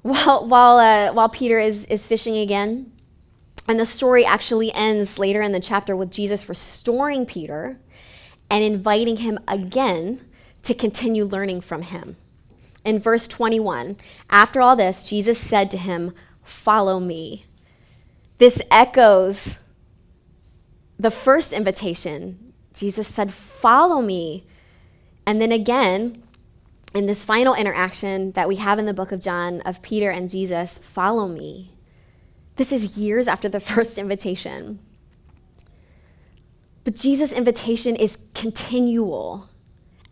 while 0.02 0.46
while 0.46 0.78
uh, 0.78 1.12
while 1.12 1.28
Peter 1.28 1.58
is 1.58 1.84
is 1.86 2.06
fishing 2.06 2.36
again, 2.36 2.92
and 3.68 3.78
the 3.78 3.86
story 3.86 4.24
actually 4.24 4.72
ends 4.72 5.18
later 5.18 5.42
in 5.42 5.52
the 5.52 5.60
chapter 5.60 5.96
with 5.96 6.10
Jesus 6.10 6.48
restoring 6.48 7.26
Peter, 7.26 7.80
and 8.50 8.64
inviting 8.64 9.18
him 9.18 9.38
again 9.46 10.20
to 10.62 10.74
continue 10.74 11.24
learning 11.24 11.60
from 11.60 11.82
him 11.82 12.16
in 12.84 12.98
verse 12.98 13.28
21, 13.28 13.96
after 14.28 14.60
all 14.60 14.76
this, 14.76 15.04
Jesus 15.04 15.38
said 15.38 15.70
to 15.70 15.76
him, 15.76 16.12
Follow 16.42 16.98
me. 16.98 17.46
This 18.38 18.60
echoes 18.70 19.58
the 20.98 21.10
first 21.10 21.52
invitation. 21.52 22.52
Jesus 22.74 23.06
said, 23.06 23.32
Follow 23.32 24.00
me. 24.00 24.46
And 25.26 25.40
then 25.40 25.52
again, 25.52 26.22
in 26.94 27.06
this 27.06 27.24
final 27.24 27.54
interaction 27.54 28.32
that 28.32 28.48
we 28.48 28.56
have 28.56 28.78
in 28.78 28.86
the 28.86 28.94
book 28.94 29.12
of 29.12 29.20
John 29.20 29.60
of 29.62 29.82
Peter 29.82 30.10
and 30.10 30.28
Jesus, 30.28 30.78
follow 30.78 31.28
me. 31.28 31.72
This 32.56 32.72
is 32.72 32.98
years 32.98 33.28
after 33.28 33.48
the 33.48 33.60
first 33.72 33.98
invitation. 33.98 34.80
But 36.84 36.96
Jesus' 36.96 37.32
invitation 37.32 37.94
is 37.94 38.18
continual, 38.34 39.48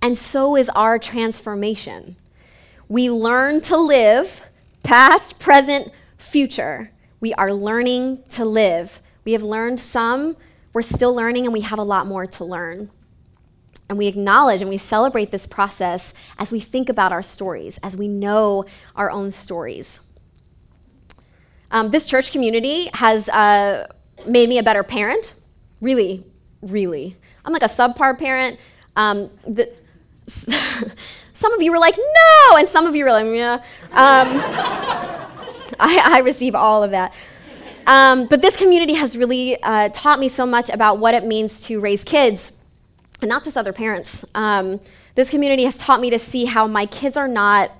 and 0.00 0.16
so 0.16 0.56
is 0.56 0.68
our 0.70 0.98
transformation 0.98 2.16
we 2.88 3.10
learn 3.10 3.60
to 3.60 3.76
live 3.76 4.40
past, 4.82 5.38
present, 5.38 5.92
future. 6.16 6.90
We 7.20 7.34
are 7.34 7.52
learning 7.52 8.22
to 8.30 8.44
live. 8.44 9.02
We 9.24 9.32
have 9.32 9.42
learned 9.42 9.78
some, 9.78 10.36
we're 10.72 10.82
still 10.82 11.14
learning, 11.14 11.44
and 11.44 11.52
we 11.52 11.60
have 11.60 11.78
a 11.78 11.84
lot 11.84 12.06
more 12.06 12.26
to 12.26 12.44
learn. 12.44 12.90
And 13.88 13.96
we 13.96 14.06
acknowledge 14.06 14.60
and 14.60 14.68
we 14.68 14.76
celebrate 14.76 15.30
this 15.30 15.46
process 15.46 16.12
as 16.38 16.52
we 16.52 16.60
think 16.60 16.88
about 16.88 17.10
our 17.10 17.22
stories, 17.22 17.78
as 17.82 17.96
we 17.96 18.06
know 18.06 18.66
our 18.94 19.10
own 19.10 19.30
stories. 19.30 20.00
Um, 21.70 21.90
this 21.90 22.06
church 22.06 22.30
community 22.30 22.90
has 22.94 23.28
uh, 23.30 23.86
made 24.26 24.48
me 24.48 24.58
a 24.58 24.62
better 24.62 24.82
parent. 24.82 25.34
Really, 25.80 26.24
really. 26.60 27.16
I'm 27.44 27.52
like 27.52 27.62
a 27.62 27.66
subpar 27.66 28.18
parent. 28.18 28.58
Um, 28.96 29.30
the, 29.46 29.72
Some 31.38 31.52
of 31.52 31.62
you 31.62 31.70
were 31.70 31.78
like, 31.78 31.96
no, 31.96 32.56
and 32.56 32.68
some 32.68 32.84
of 32.84 32.96
you 32.96 33.04
were 33.04 33.12
like, 33.12 33.24
yeah. 33.26 33.62
Um, 33.92 34.26
I, 35.78 36.16
I, 36.16 36.22
receive 36.24 36.56
all 36.56 36.82
of 36.82 36.90
that. 36.90 37.14
Um, 37.86 38.26
but 38.26 38.42
this 38.42 38.56
community 38.56 38.94
has 38.94 39.16
really 39.16 39.62
uh, 39.62 39.90
taught 39.92 40.18
me 40.18 40.26
so 40.26 40.44
much 40.44 40.68
about 40.68 40.98
what 40.98 41.14
it 41.14 41.24
means 41.24 41.60
to 41.68 41.78
raise 41.78 42.02
kids, 42.02 42.50
and 43.20 43.28
not 43.28 43.44
just 43.44 43.56
other 43.56 43.72
parents. 43.72 44.24
Um, 44.34 44.80
this 45.14 45.30
community 45.30 45.64
has 45.64 45.76
taught 45.76 46.00
me 46.00 46.10
to 46.10 46.18
see 46.18 46.44
how 46.44 46.66
my 46.66 46.86
kids 46.86 47.16
are 47.16 47.28
not 47.28 47.72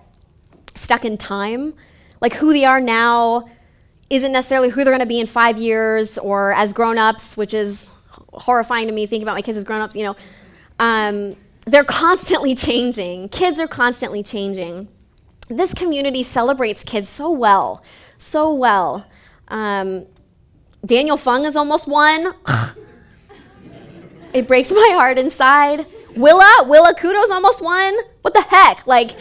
stuck 0.74 1.04
in 1.04 1.16
time. 1.16 1.74
Like 2.20 2.34
who 2.34 2.52
they 2.52 2.64
are 2.64 2.80
now 2.80 3.48
isn't 4.10 4.32
necessarily 4.32 4.70
who 4.70 4.84
they're 4.84 4.92
going 4.92 5.00
to 5.00 5.06
be 5.06 5.20
in 5.20 5.26
five 5.26 5.58
years 5.58 6.18
or 6.18 6.52
as 6.52 6.72
grown 6.72 6.98
ups, 6.98 7.36
which 7.36 7.54
is 7.54 7.90
horrifying 8.32 8.88
to 8.88 8.92
me 8.92 9.06
thinking 9.06 9.22
about 9.22 9.34
my 9.34 9.42
kids 9.42 9.58
as 9.58 9.64
grown 9.64 9.80
ups, 9.80 9.94
you 9.94 10.04
know. 10.04 10.16
Um, 10.78 11.36
they're 11.66 11.84
constantly 11.84 12.54
changing. 12.54 13.28
Kids 13.28 13.60
are 13.60 13.68
constantly 13.68 14.22
changing. 14.22 14.88
This 15.48 15.74
community 15.74 16.22
celebrates 16.22 16.82
kids 16.82 17.08
so 17.08 17.30
well, 17.30 17.82
so 18.16 18.52
well. 18.52 19.06
Um, 19.48 20.06
Daniel 20.84 21.16
Fung 21.16 21.44
is 21.44 21.56
almost 21.56 21.86
one. 21.86 22.34
it 24.32 24.48
breaks 24.48 24.70
my 24.72 24.90
heart 24.94 25.18
inside. 25.18 25.86
Willa, 26.16 26.64
Willa 26.66 26.94
Kudo's 26.94 27.30
almost 27.30 27.62
one. 27.62 27.96
What 28.22 28.34
the 28.34 28.42
heck? 28.42 28.86
Like, 28.86 29.16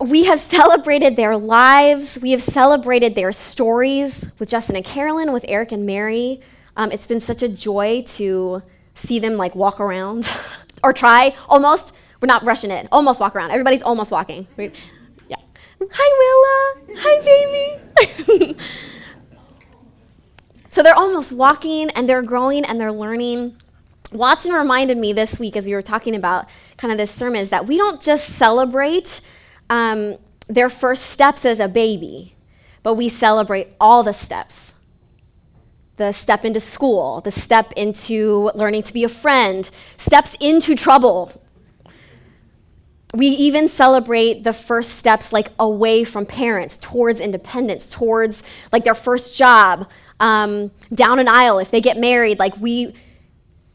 we 0.00 0.24
have 0.24 0.40
celebrated 0.40 1.16
their 1.16 1.36
lives. 1.36 2.18
We 2.20 2.32
have 2.32 2.42
celebrated 2.42 3.14
their 3.14 3.30
stories 3.30 4.28
with 4.38 4.48
Justin 4.48 4.76
and 4.76 4.84
Carolyn, 4.84 5.32
with 5.32 5.44
Eric 5.46 5.70
and 5.72 5.86
Mary. 5.86 6.40
Um, 6.76 6.90
it's 6.90 7.06
been 7.06 7.20
such 7.20 7.42
a 7.42 7.48
joy 7.48 8.02
to 8.08 8.62
see 8.94 9.18
them 9.18 9.36
like 9.36 9.54
walk 9.54 9.80
around 9.80 10.28
or 10.84 10.92
try 10.92 11.34
almost. 11.48 11.94
We're 12.20 12.26
not 12.26 12.44
rushing 12.44 12.70
it. 12.70 12.88
Almost 12.92 13.20
walk 13.20 13.34
around. 13.34 13.50
Everybody's 13.50 13.82
almost 13.82 14.10
walking. 14.10 14.46
Yeah. 14.56 15.36
Hi, 15.90 16.74
Willa. 16.86 16.98
Hi, 17.00 17.20
baby. 18.26 18.56
so 20.72 20.82
they're 20.82 20.96
almost 20.96 21.32
walking 21.32 21.90
and 21.90 22.08
they're 22.08 22.22
growing 22.22 22.64
and 22.64 22.80
they're 22.80 22.90
learning. 22.90 23.54
Watson 24.10 24.54
reminded 24.54 24.96
me 24.96 25.12
this 25.12 25.38
week 25.38 25.54
as 25.54 25.66
we 25.66 25.74
were 25.74 25.82
talking 25.82 26.16
about 26.16 26.48
kind 26.78 26.90
of 26.90 26.96
this 26.96 27.10
sermon 27.10 27.42
is 27.42 27.50
that 27.50 27.66
we 27.66 27.76
don't 27.76 28.00
just 28.00 28.30
celebrate 28.30 29.20
um, 29.68 30.16
their 30.46 30.70
first 30.70 31.02
steps 31.10 31.44
as 31.44 31.60
a 31.60 31.68
baby, 31.68 32.34
but 32.82 32.94
we 32.94 33.10
celebrate 33.10 33.74
all 33.78 34.02
the 34.02 34.14
steps 34.14 34.72
the 35.98 36.10
step 36.10 36.46
into 36.46 36.58
school, 36.58 37.20
the 37.20 37.30
step 37.30 37.70
into 37.76 38.50
learning 38.54 38.82
to 38.82 38.94
be 38.94 39.04
a 39.04 39.10
friend, 39.10 39.70
steps 39.98 40.38
into 40.40 40.74
trouble. 40.74 41.30
We 43.14 43.26
even 43.26 43.68
celebrate 43.68 44.42
the 44.42 44.54
first 44.54 44.94
steps 44.94 45.34
like 45.34 45.48
away 45.58 46.02
from 46.02 46.24
parents, 46.24 46.78
towards 46.78 47.20
independence, 47.20 47.90
towards 47.90 48.42
like 48.72 48.84
their 48.84 48.94
first 48.94 49.36
job, 49.36 49.86
um, 50.22 50.70
down 50.94 51.18
an 51.18 51.28
aisle 51.28 51.58
if 51.58 51.70
they 51.70 51.82
get 51.82 51.98
married. 51.98 52.38
Like 52.38 52.56
we, 52.56 52.94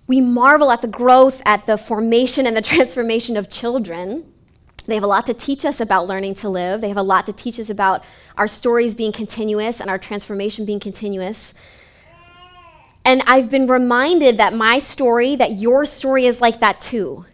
we 0.08 0.22
marvel 0.22 0.72
at 0.72 0.82
the 0.82 0.88
growth, 0.88 1.42
at 1.46 1.68
the 1.68 1.78
formation 1.78 2.48
and 2.48 2.58
the 2.58 2.62
transformation 2.74 3.38
of 3.38 3.50
children. 3.50 4.34
They 4.86 4.96
have 4.96 5.04
a 5.04 5.08
lot 5.08 5.26
to 5.26 5.34
teach 5.34 5.66
us 5.66 5.82
about 5.82 6.08
learning 6.08 6.36
to 6.36 6.50
live. 6.50 6.80
They 6.80 6.88
have 6.88 6.98
a 6.98 7.04
lot 7.04 7.26
to 7.26 7.34
teach 7.34 7.60
us 7.60 7.70
about 7.70 8.06
our 8.38 8.48
stories 8.48 8.96
being 8.96 9.12
continuous 9.12 9.82
and 9.82 9.90
our 9.90 9.98
transformation 10.00 10.66
being 10.66 10.80
continuous. 10.80 11.54
And 13.04 13.22
I've 13.28 13.50
been 13.50 13.68
reminded 13.68 14.38
that 14.38 14.54
my 14.54 14.80
story, 14.80 15.36
that 15.36 15.60
your 15.60 15.84
story 15.84 16.26
is 16.26 16.40
like 16.40 16.62
that 16.62 16.80
too. 16.80 17.26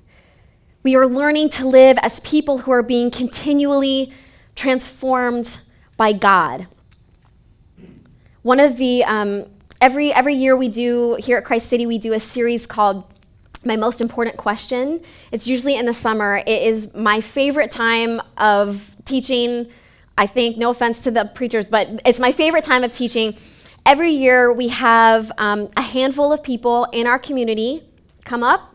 We 0.82 0.95
are 0.95 1.07
learning 1.07 1.49
to 1.51 1.68
live 1.68 1.97
as 2.01 2.20
people 2.22 2.59
who 2.59 2.72
are 2.72 2.84
being 2.84 3.11
continually 3.11 4.11
transformed 4.55 5.59
by 5.95 6.11
God. 6.14 6.68
One 8.44 8.60
of 8.60 8.78
the, 8.78 9.04
um, 9.04 9.46
every, 9.82 10.14
every 10.14 10.36
year 10.36 10.56
we 10.56 10.68
do, 10.68 11.16
here 11.16 11.38
at 11.38 11.46
Christ 11.46 11.68
City, 11.68 11.86
we 11.86 11.98
do 11.98 12.14
a 12.14 12.20
series 12.20 12.68
called 12.68 13.04
My 13.66 13.76
Most 13.76 14.00
Important 14.00 14.38
Question. 14.38 15.02
It's 15.32 15.48
usually 15.48 15.76
in 15.76 15.86
the 15.86 15.94
summer. 15.94 16.44
It 16.46 16.62
is 16.62 16.94
my 16.94 17.20
favorite 17.22 17.72
time 17.72 18.22
of 18.38 18.96
teaching. 19.06 19.68
I 20.18 20.28
think, 20.28 20.58
no 20.58 20.70
offense 20.70 21.02
to 21.02 21.12
the 21.12 21.26
preachers, 21.26 21.68
but 21.68 22.02
it's 22.06 22.20
my 22.20 22.32
favorite 22.32 22.64
time 22.64 22.84
of 22.84 22.91
teaching 22.91 23.36
Every 23.86 24.12
year, 24.12 24.54
we 24.54 24.70
have 24.70 25.30
um, 25.38 25.70
a 25.76 25.82
handful 25.82 26.32
of 26.32 26.41
people 26.41 26.86
in 26.94 27.06
our 27.06 27.20
community 27.20 27.84
come 28.24 28.41
up 28.41 28.74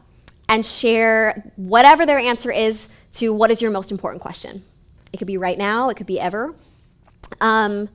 and 0.50 0.64
share 0.64 1.50
whatever 1.56 2.04
their 2.04 2.18
answer 2.18 2.50
is 2.50 2.90
to 3.12 3.32
what 3.32 3.50
is 3.50 3.62
your 3.62 3.70
most 3.70 3.90
important 3.90 4.20
question. 4.20 4.62
It 5.10 5.16
could 5.16 5.26
be 5.26 5.38
right 5.38 5.56
now, 5.56 5.88
it 5.88 5.96
could 5.96 6.06
be 6.06 6.20
ever. 6.20 6.54
Um, 7.40 7.88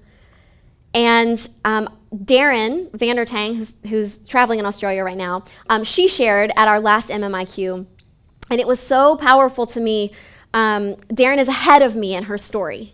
and 0.93 1.49
um, 1.65 1.89
Darren 2.13 2.89
Vandertang, 2.91 3.55
who's, 3.55 3.75
who's, 3.89 4.17
traveling 4.19 4.59
in 4.59 4.65
Australia 4.65 5.03
right 5.03 5.17
now, 5.17 5.43
um, 5.69 5.83
she 5.83 6.07
shared 6.07 6.51
at 6.55 6.67
our 6.67 6.79
last 6.79 7.09
MMIQ, 7.09 7.85
and 8.49 8.59
it 8.59 8.67
was 8.67 8.79
so 8.79 9.15
powerful 9.17 9.65
to 9.67 9.79
me. 9.79 10.11
Um, 10.53 10.95
Darren 11.07 11.39
is 11.39 11.47
ahead 11.47 11.81
of 11.81 11.95
me 11.95 12.13
in 12.13 12.25
her 12.25 12.37
story, 12.37 12.93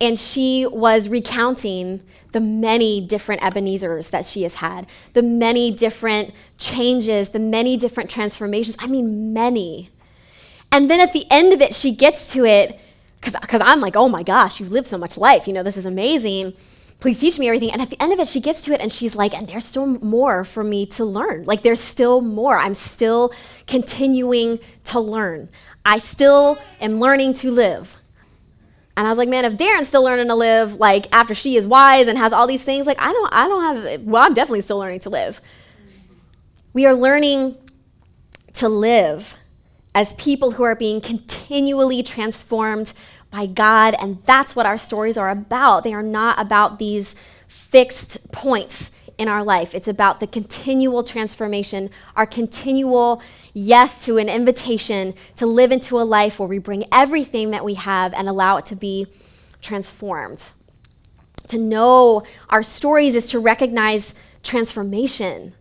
and 0.00 0.16
she 0.18 0.66
was 0.66 1.08
recounting 1.08 2.02
the 2.30 2.40
many 2.40 3.00
different 3.00 3.40
Ebenezers 3.42 4.10
that 4.10 4.26
she 4.26 4.42
has 4.42 4.56
had, 4.56 4.86
the 5.14 5.22
many 5.22 5.70
different 5.70 6.32
changes, 6.58 7.30
the 7.30 7.38
many 7.38 7.76
different 7.76 8.10
transformations. 8.10 8.76
I 8.78 8.86
mean, 8.86 9.32
many. 9.32 9.90
And 10.70 10.90
then 10.90 11.00
at 11.00 11.12
the 11.12 11.26
end 11.30 11.52
of 11.52 11.60
it, 11.60 11.74
she 11.74 11.90
gets 11.90 12.32
to 12.32 12.44
it 12.44 12.78
because 13.20 13.62
I'm 13.64 13.80
like, 13.80 13.96
oh 13.96 14.08
my 14.08 14.22
gosh, 14.22 14.60
you've 14.60 14.70
lived 14.70 14.86
so 14.86 14.98
much 14.98 15.16
life. 15.16 15.46
You 15.46 15.54
know, 15.54 15.62
this 15.62 15.76
is 15.76 15.86
amazing. 15.86 16.54
Please 16.98 17.20
teach 17.20 17.38
me 17.38 17.46
everything. 17.46 17.70
And 17.70 17.82
at 17.82 17.90
the 17.90 18.02
end 18.02 18.12
of 18.12 18.18
it, 18.18 18.28
she 18.28 18.40
gets 18.40 18.62
to 18.62 18.72
it 18.72 18.80
and 18.80 18.92
she's 18.92 19.14
like, 19.14 19.34
and 19.34 19.46
there's 19.46 19.64
still 19.64 19.86
more 19.86 20.44
for 20.44 20.64
me 20.64 20.86
to 20.86 21.04
learn. 21.04 21.44
Like, 21.44 21.62
there's 21.62 21.80
still 21.80 22.20
more. 22.20 22.58
I'm 22.58 22.74
still 22.74 23.32
continuing 23.66 24.58
to 24.84 25.00
learn. 25.00 25.50
I 25.84 25.98
still 25.98 26.58
am 26.80 26.98
learning 26.98 27.34
to 27.34 27.50
live. 27.50 27.96
And 28.96 29.06
I 29.06 29.10
was 29.10 29.18
like, 29.18 29.28
man, 29.28 29.44
if 29.44 29.54
Darren's 29.54 29.88
still 29.88 30.02
learning 30.02 30.28
to 30.28 30.34
live, 30.34 30.76
like 30.76 31.06
after 31.14 31.34
she 31.34 31.56
is 31.56 31.66
wise 31.66 32.08
and 32.08 32.16
has 32.16 32.32
all 32.32 32.46
these 32.46 32.64
things, 32.64 32.86
like 32.86 33.00
I 33.00 33.12
don't, 33.12 33.32
I 33.32 33.46
don't 33.46 33.62
have. 33.62 34.02
Well, 34.02 34.22
I'm 34.24 34.32
definitely 34.32 34.62
still 34.62 34.78
learning 34.78 35.00
to 35.00 35.10
live. 35.10 35.42
We 36.72 36.86
are 36.86 36.94
learning 36.94 37.56
to 38.54 38.70
live 38.70 39.34
as 39.94 40.14
people 40.14 40.52
who 40.52 40.62
are 40.62 40.74
being 40.74 41.00
continually 41.00 42.02
transformed 42.02 42.94
by 43.36 43.44
God, 43.44 43.94
and 43.98 44.22
that's 44.24 44.56
what 44.56 44.64
our 44.64 44.78
stories 44.78 45.18
are 45.18 45.28
about. 45.28 45.84
They 45.84 45.92
are 45.92 46.02
not 46.02 46.40
about 46.40 46.78
these 46.78 47.14
fixed 47.46 48.32
points 48.32 48.90
in 49.18 49.28
our 49.28 49.44
life. 49.44 49.74
It's 49.74 49.88
about 49.88 50.20
the 50.20 50.26
continual 50.26 51.02
transformation, 51.02 51.90
our 52.16 52.24
continual 52.24 53.20
yes 53.52 54.06
to 54.06 54.16
an 54.16 54.30
invitation 54.30 55.12
to 55.36 55.44
live 55.44 55.70
into 55.70 56.00
a 56.00 56.04
life 56.04 56.38
where 56.38 56.48
we 56.48 56.56
bring 56.56 56.86
everything 56.90 57.50
that 57.50 57.62
we 57.62 57.74
have 57.74 58.14
and 58.14 58.26
allow 58.26 58.56
it 58.56 58.64
to 58.66 58.76
be 58.76 59.06
transformed. 59.60 60.52
To 61.48 61.58
know 61.58 62.22
our 62.48 62.62
stories 62.62 63.14
is 63.14 63.28
to 63.28 63.38
recognize 63.38 64.14
transformation, 64.42 65.54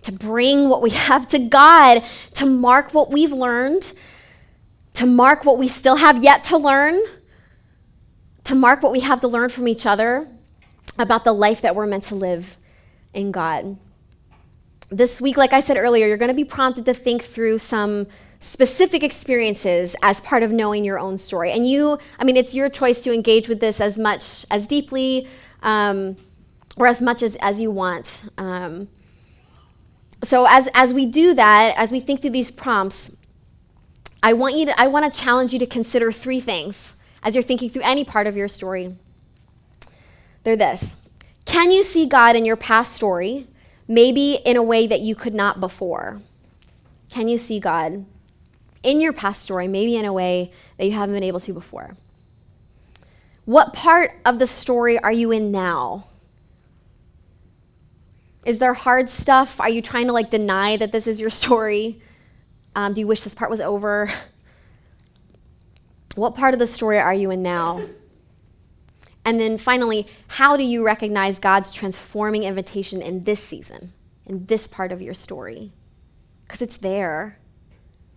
to 0.00 0.12
bring 0.12 0.70
what 0.70 0.80
we 0.80 0.90
have 1.10 1.28
to 1.28 1.38
God, 1.38 2.02
to 2.34 2.46
mark 2.46 2.94
what 2.94 3.10
we've 3.10 3.32
learned, 3.32 3.92
to 4.94 5.06
mark 5.06 5.44
what 5.44 5.58
we 5.58 5.68
still 5.68 5.96
have 5.96 6.22
yet 6.22 6.44
to 6.44 6.56
learn, 6.56 7.00
to 8.44 8.54
mark 8.54 8.82
what 8.82 8.92
we 8.92 9.00
have 9.00 9.20
to 9.20 9.28
learn 9.28 9.48
from 9.48 9.68
each 9.68 9.86
other 9.86 10.28
about 10.98 11.24
the 11.24 11.32
life 11.32 11.60
that 11.62 11.74
we're 11.74 11.86
meant 11.86 12.04
to 12.04 12.14
live 12.14 12.56
in 13.14 13.32
God. 13.32 13.78
This 14.90 15.20
week, 15.20 15.36
like 15.36 15.52
I 15.52 15.60
said 15.60 15.76
earlier, 15.76 16.06
you're 16.06 16.18
going 16.18 16.28
to 16.28 16.34
be 16.34 16.44
prompted 16.44 16.84
to 16.84 16.94
think 16.94 17.22
through 17.22 17.58
some 17.58 18.06
specific 18.40 19.02
experiences 19.02 19.96
as 20.02 20.20
part 20.20 20.42
of 20.42 20.50
knowing 20.50 20.84
your 20.84 20.98
own 20.98 21.16
story. 21.16 21.52
And 21.52 21.66
you, 21.66 21.98
I 22.18 22.24
mean, 22.24 22.36
it's 22.36 22.52
your 22.52 22.68
choice 22.68 23.02
to 23.04 23.14
engage 23.14 23.48
with 23.48 23.60
this 23.60 23.80
as 23.80 23.96
much, 23.96 24.44
as 24.50 24.66
deeply, 24.66 25.28
um, 25.62 26.16
or 26.76 26.86
as 26.86 27.00
much 27.00 27.22
as, 27.22 27.36
as 27.36 27.60
you 27.60 27.70
want. 27.70 28.24
Um, 28.36 28.88
so 30.24 30.46
as, 30.48 30.68
as 30.74 30.92
we 30.92 31.06
do 31.06 31.34
that, 31.34 31.74
as 31.76 31.90
we 31.90 32.00
think 32.00 32.20
through 32.20 32.30
these 32.30 32.50
prompts, 32.50 33.10
I 34.22 34.32
want 34.34 34.56
you 34.56 34.66
to, 34.66 34.80
I 34.80 34.86
want 34.86 35.12
to 35.12 35.20
challenge 35.20 35.52
you 35.52 35.58
to 35.58 35.66
consider 35.66 36.12
three 36.12 36.40
things 36.40 36.94
as 37.22 37.34
you're 37.34 37.42
thinking 37.42 37.70
through 37.70 37.82
any 37.82 38.04
part 38.04 38.26
of 38.26 38.36
your 38.36 38.48
story. 38.48 38.96
They're 40.44 40.56
this. 40.56 40.96
Can 41.44 41.70
you 41.70 41.82
see 41.82 42.06
God 42.06 42.36
in 42.36 42.44
your 42.44 42.56
past 42.56 42.92
story, 42.92 43.48
maybe 43.88 44.34
in 44.44 44.56
a 44.56 44.62
way 44.62 44.86
that 44.86 45.00
you 45.00 45.14
could 45.14 45.34
not 45.34 45.60
before? 45.60 46.20
Can 47.10 47.28
you 47.28 47.36
see 47.36 47.58
God 47.60 48.04
in 48.82 49.00
your 49.00 49.12
past 49.12 49.42
story, 49.42 49.68
maybe 49.68 49.96
in 49.96 50.04
a 50.04 50.12
way 50.12 50.50
that 50.78 50.86
you 50.86 50.92
haven't 50.92 51.14
been 51.14 51.22
able 51.22 51.40
to 51.40 51.52
before? 51.52 51.96
What 53.44 53.72
part 53.72 54.20
of 54.24 54.38
the 54.38 54.46
story 54.46 54.98
are 54.98 55.12
you 55.12 55.32
in 55.32 55.50
now? 55.50 56.06
Is 58.44 58.58
there 58.58 58.74
hard 58.74 59.08
stuff? 59.08 59.60
Are 59.60 59.68
you 59.68 59.82
trying 59.82 60.06
to 60.06 60.12
like 60.12 60.30
deny 60.30 60.76
that 60.76 60.92
this 60.92 61.06
is 61.06 61.20
your 61.20 61.30
story? 61.30 62.00
Um, 62.74 62.94
do 62.94 63.00
you 63.00 63.06
wish 63.06 63.22
this 63.22 63.34
part 63.34 63.50
was 63.50 63.60
over? 63.60 64.10
What 66.14 66.34
part 66.34 66.52
of 66.52 66.60
the 66.60 66.66
story 66.66 66.98
are 66.98 67.14
you 67.14 67.30
in 67.30 67.42
now? 67.42 67.82
And 69.24 69.40
then 69.40 69.56
finally, 69.56 70.06
how 70.28 70.56
do 70.56 70.64
you 70.64 70.84
recognize 70.84 71.38
God's 71.38 71.72
transforming 71.72 72.42
invitation 72.42 73.00
in 73.00 73.22
this 73.22 73.40
season, 73.40 73.92
in 74.26 74.46
this 74.46 74.66
part 74.66 74.92
of 74.92 75.00
your 75.00 75.14
story? 75.14 75.72
Because 76.44 76.60
it's 76.60 76.76
there. 76.76 77.38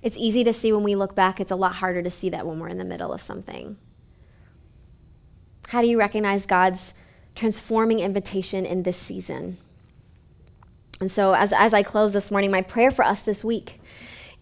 It's 0.01 0.17
easy 0.17 0.43
to 0.43 0.53
see 0.53 0.71
when 0.71 0.83
we 0.83 0.95
look 0.95 1.15
back, 1.15 1.39
it's 1.39 1.51
a 1.51 1.55
lot 1.55 1.75
harder 1.75 2.01
to 2.01 2.09
see 2.09 2.29
that 2.29 2.45
when 2.45 2.59
we're 2.59 2.69
in 2.69 2.77
the 2.77 2.85
middle 2.85 3.13
of 3.13 3.21
something. 3.21 3.77
How 5.69 5.81
do 5.81 5.87
you 5.87 5.97
recognize 5.97 6.45
God's 6.45 6.93
transforming 7.33 7.99
invitation 7.99 8.65
in 8.65 8.83
this 8.83 8.97
season? 8.97 9.57
And 10.99 11.11
so, 11.11 11.33
as, 11.33 11.51
as 11.53 11.73
I 11.73 11.83
close 11.83 12.13
this 12.13 12.31
morning, 12.31 12.51
my 12.51 12.61
prayer 12.61 12.91
for 12.91 13.03
us 13.03 13.21
this 13.21 13.43
week 13.43 13.79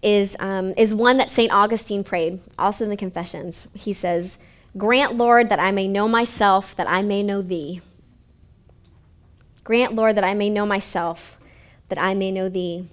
is, 0.03 0.35
um, 0.39 0.73
is 0.77 0.93
one 0.93 1.17
that 1.17 1.31
St. 1.31 1.51
Augustine 1.51 2.03
prayed, 2.03 2.41
also 2.59 2.83
in 2.83 2.89
the 2.89 2.97
Confessions. 2.97 3.67
He 3.73 3.93
says, 3.93 4.37
Grant, 4.77 5.15
Lord, 5.15 5.49
that 5.49 5.59
I 5.59 5.71
may 5.71 5.87
know 5.87 6.07
myself, 6.07 6.75
that 6.75 6.89
I 6.89 7.01
may 7.01 7.23
know 7.23 7.41
thee. 7.41 7.81
Grant, 9.63 9.93
Lord, 9.93 10.17
that 10.17 10.23
I 10.23 10.33
may 10.33 10.49
know 10.49 10.65
myself, 10.65 11.37
that 11.89 11.97
I 11.97 12.13
may 12.13 12.31
know 12.31 12.49
thee. 12.49 12.87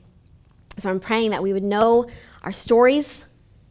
So 0.79 0.89
I'm 0.89 1.01
praying 1.01 1.31
that 1.31 1.43
we 1.43 1.53
would 1.53 1.65
know 1.65 2.07
our 2.43 2.53
stories, 2.53 3.27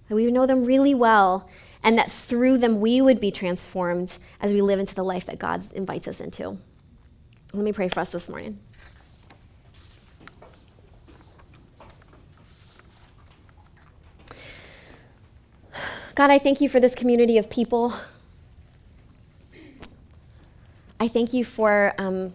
that 0.08 0.16
we 0.16 0.26
would 0.26 0.34
know 0.34 0.46
them 0.46 0.66
really 0.66 0.94
well, 0.94 1.50
and 1.84 1.98
that 1.98 2.12
through 2.12 2.58
them 2.58 2.82
we 2.82 3.02
would 3.02 3.22
be 3.22 3.32
transformed 3.32 4.18
as 4.42 4.52
we 4.52 4.62
live 4.62 4.80
into 4.80 4.96
the 4.96 5.04
life 5.04 5.26
that 5.28 5.40
God 5.40 5.72
invites 5.74 6.08
us 6.08 6.20
into. 6.20 6.58
Let 7.54 7.64
me 7.64 7.72
pray 7.72 7.88
for 7.88 8.02
us 8.02 8.12
this 8.12 8.28
morning. 8.28 8.60
God, 16.20 16.32
I 16.32 16.38
thank 16.38 16.60
you 16.60 16.68
for 16.68 16.82
this 16.82 16.96
community 16.96 17.38
of 17.38 17.50
people. 17.50 17.94
I 21.00 21.08
thank 21.08 21.32
you 21.32 21.46
for 21.46 21.94
um, 21.98 22.34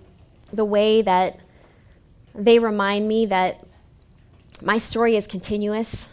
the 0.50 0.64
way 0.64 1.02
that 1.02 1.38
they 2.34 2.58
remind 2.58 3.06
me 3.06 3.26
that 3.26 3.62
my 4.62 4.78
story 4.78 5.18
is 5.18 5.26
continuous. 5.26 6.08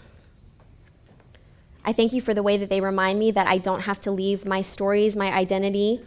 I 1.85 1.93
thank 1.93 2.11
you 2.11 2.19
for 2.19 2.33
the 2.33 2.43
way 2.43 2.57
that 2.57 2.69
they 2.69 2.81
remind 2.81 3.17
me 3.19 3.31
that 3.31 3.47
I 3.47 3.57
don't 3.57 3.83
have 3.83 4.01
to 4.01 4.11
leave 4.11 4.45
my 4.45 4.59
stories, 4.59 5.15
my 5.15 5.31
identity, 5.31 6.01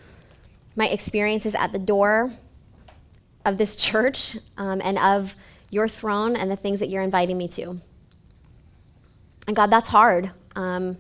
my 0.77 0.89
experiences 0.89 1.55
at 1.55 1.73
the 1.73 1.79
door 1.79 2.35
of 3.47 3.57
this 3.57 3.75
church 3.75 4.37
um, 4.59 4.83
and 4.85 4.99
of 4.99 5.35
your 5.71 5.89
throne 5.89 6.37
and 6.37 6.51
the 6.51 6.57
things 6.57 6.79
that 6.81 6.91
you're 6.91 7.03
inviting 7.03 7.39
me 7.39 7.49
to. 7.49 7.81
And 9.47 9.57
God, 9.57 9.71
that's 9.71 9.89
hard. 9.89 10.31
Um, 10.55 10.99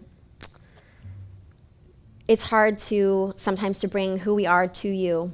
it's 2.26 2.44
hard 2.44 2.78
to 2.78 3.34
sometimes 3.36 3.78
to 3.80 3.88
bring 3.88 4.18
who 4.18 4.34
we 4.34 4.46
are 4.46 4.66
to 4.66 4.88
you. 4.88 5.32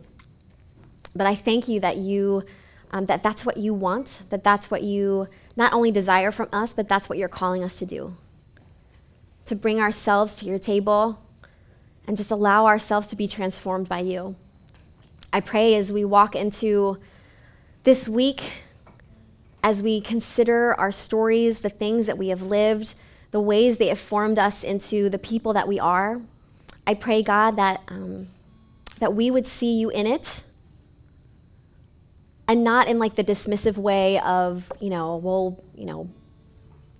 But 1.14 1.26
I 1.26 1.34
thank 1.34 1.68
you 1.68 1.80
that 1.80 1.96
you 1.96 2.44
um, 2.92 3.06
that 3.06 3.22
that's 3.22 3.46
what 3.46 3.56
you 3.56 3.72
want, 3.72 4.24
that 4.30 4.42
that's 4.42 4.70
what 4.70 4.82
you 4.82 5.28
not 5.56 5.72
only 5.72 5.92
desire 5.92 6.32
from 6.32 6.48
us, 6.52 6.74
but 6.74 6.88
that's 6.88 7.08
what 7.08 7.18
you're 7.18 7.28
calling 7.28 7.62
us 7.62 7.78
to 7.78 7.86
do. 7.86 8.16
To 9.46 9.54
bring 9.54 9.80
ourselves 9.80 10.36
to 10.38 10.44
your 10.44 10.58
table 10.58 11.20
and 12.06 12.16
just 12.16 12.32
allow 12.32 12.66
ourselves 12.66 13.06
to 13.08 13.16
be 13.16 13.28
transformed 13.28 13.88
by 13.88 14.00
you. 14.00 14.34
I 15.32 15.40
pray 15.40 15.76
as 15.76 15.92
we 15.92 16.04
walk 16.04 16.34
into 16.34 16.98
this 17.84 18.08
week, 18.08 18.52
as 19.62 19.82
we 19.82 20.00
consider 20.00 20.74
our 20.74 20.90
stories, 20.90 21.60
the 21.60 21.68
things 21.68 22.06
that 22.06 22.18
we 22.18 22.30
have 22.30 22.42
lived, 22.42 22.96
the 23.30 23.40
ways 23.40 23.76
they 23.76 23.88
have 23.88 24.00
formed 24.00 24.38
us 24.38 24.64
into 24.64 25.08
the 25.08 25.18
people 25.18 25.52
that 25.52 25.68
we 25.68 25.78
are 25.78 26.20
I 26.86 26.94
pray, 26.94 27.22
God, 27.22 27.56
that, 27.56 27.82
um, 27.88 28.28
that 28.98 29.14
we 29.14 29.30
would 29.30 29.46
see 29.46 29.78
you 29.78 29.90
in 29.90 30.06
it 30.06 30.42
and 32.48 32.64
not 32.64 32.88
in 32.88 32.98
like 32.98 33.14
the 33.14 33.24
dismissive 33.24 33.76
way 33.76 34.18
of, 34.18 34.72
you 34.80 34.90
know, 34.90 35.16
well, 35.16 35.62
you 35.74 35.84
know, 35.84 36.10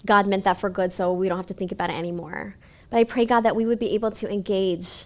God 0.07 0.27
meant 0.27 0.45
that 0.45 0.59
for 0.59 0.71
good, 0.71 0.93
so 0.93 1.13
we 1.13 1.29
don't 1.29 1.39
have 1.39 1.47
to 1.47 1.55
think 1.55 1.73
about 1.73 1.91
it 1.91 1.95
anymore. 1.95 2.57
But 2.89 2.99
I 2.99 3.05
pray, 3.05 3.27
God, 3.27 3.41
that 3.41 3.57
we 3.57 3.67
would 3.67 3.79
be 3.79 3.95
able 3.95 4.11
to 4.13 4.33
engage 4.33 5.05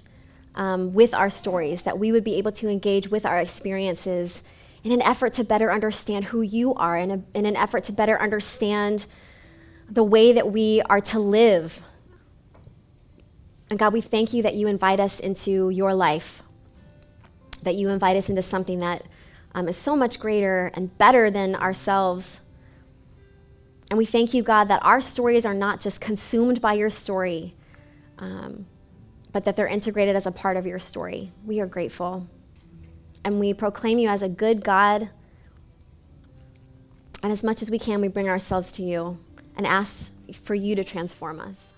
um, 0.54 0.92
with 0.92 1.14
our 1.14 1.30
stories, 1.30 1.82
that 1.82 1.98
we 1.98 2.12
would 2.12 2.24
be 2.24 2.36
able 2.36 2.52
to 2.52 2.68
engage 2.68 3.08
with 3.08 3.26
our 3.26 3.40
experiences 3.40 4.42
in 4.82 4.92
an 4.92 5.02
effort 5.02 5.32
to 5.34 5.44
better 5.44 5.72
understand 5.72 6.26
who 6.26 6.42
you 6.42 6.74
are, 6.74 6.96
in, 6.96 7.10
a, 7.10 7.22
in 7.36 7.46
an 7.46 7.56
effort 7.56 7.84
to 7.84 7.92
better 7.92 8.20
understand 8.20 9.06
the 9.88 10.04
way 10.04 10.32
that 10.32 10.52
we 10.52 10.80
are 10.82 11.00
to 11.00 11.18
live 11.18 11.80
and 13.70 13.78
God, 13.78 13.92
we 13.92 14.00
thank 14.00 14.32
you 14.32 14.42
that 14.42 14.54
you 14.54 14.68
invite 14.68 15.00
us 15.00 15.20
into 15.20 15.70
your 15.70 15.94
life, 15.94 16.42
that 17.62 17.74
you 17.74 17.88
invite 17.88 18.16
us 18.16 18.28
into 18.28 18.42
something 18.42 18.78
that 18.78 19.04
um, 19.54 19.68
is 19.68 19.76
so 19.76 19.96
much 19.96 20.18
greater 20.18 20.70
and 20.74 20.96
better 20.98 21.30
than 21.30 21.54
ourselves. 21.54 22.40
And 23.90 23.98
we 23.98 24.04
thank 24.04 24.34
you, 24.34 24.42
God, 24.42 24.68
that 24.68 24.84
our 24.84 25.00
stories 25.00 25.46
are 25.46 25.54
not 25.54 25.80
just 25.80 26.00
consumed 26.00 26.60
by 26.60 26.74
your 26.74 26.90
story, 26.90 27.54
um, 28.18 28.66
but 29.32 29.44
that 29.44 29.56
they're 29.56 29.66
integrated 29.66 30.16
as 30.16 30.26
a 30.26 30.32
part 30.32 30.56
of 30.56 30.66
your 30.66 30.78
story. 30.78 31.32
We 31.44 31.60
are 31.60 31.66
grateful. 31.66 32.28
And 33.24 33.40
we 33.40 33.54
proclaim 33.54 33.98
you 33.98 34.08
as 34.08 34.22
a 34.22 34.28
good 34.28 34.62
God. 34.62 35.10
And 37.22 37.32
as 37.32 37.42
much 37.42 37.62
as 37.62 37.70
we 37.70 37.78
can, 37.78 38.00
we 38.00 38.08
bring 38.08 38.28
ourselves 38.28 38.70
to 38.72 38.82
you 38.82 39.18
and 39.56 39.66
ask 39.66 40.12
for 40.42 40.54
you 40.54 40.74
to 40.74 40.84
transform 40.84 41.40
us. 41.40 41.73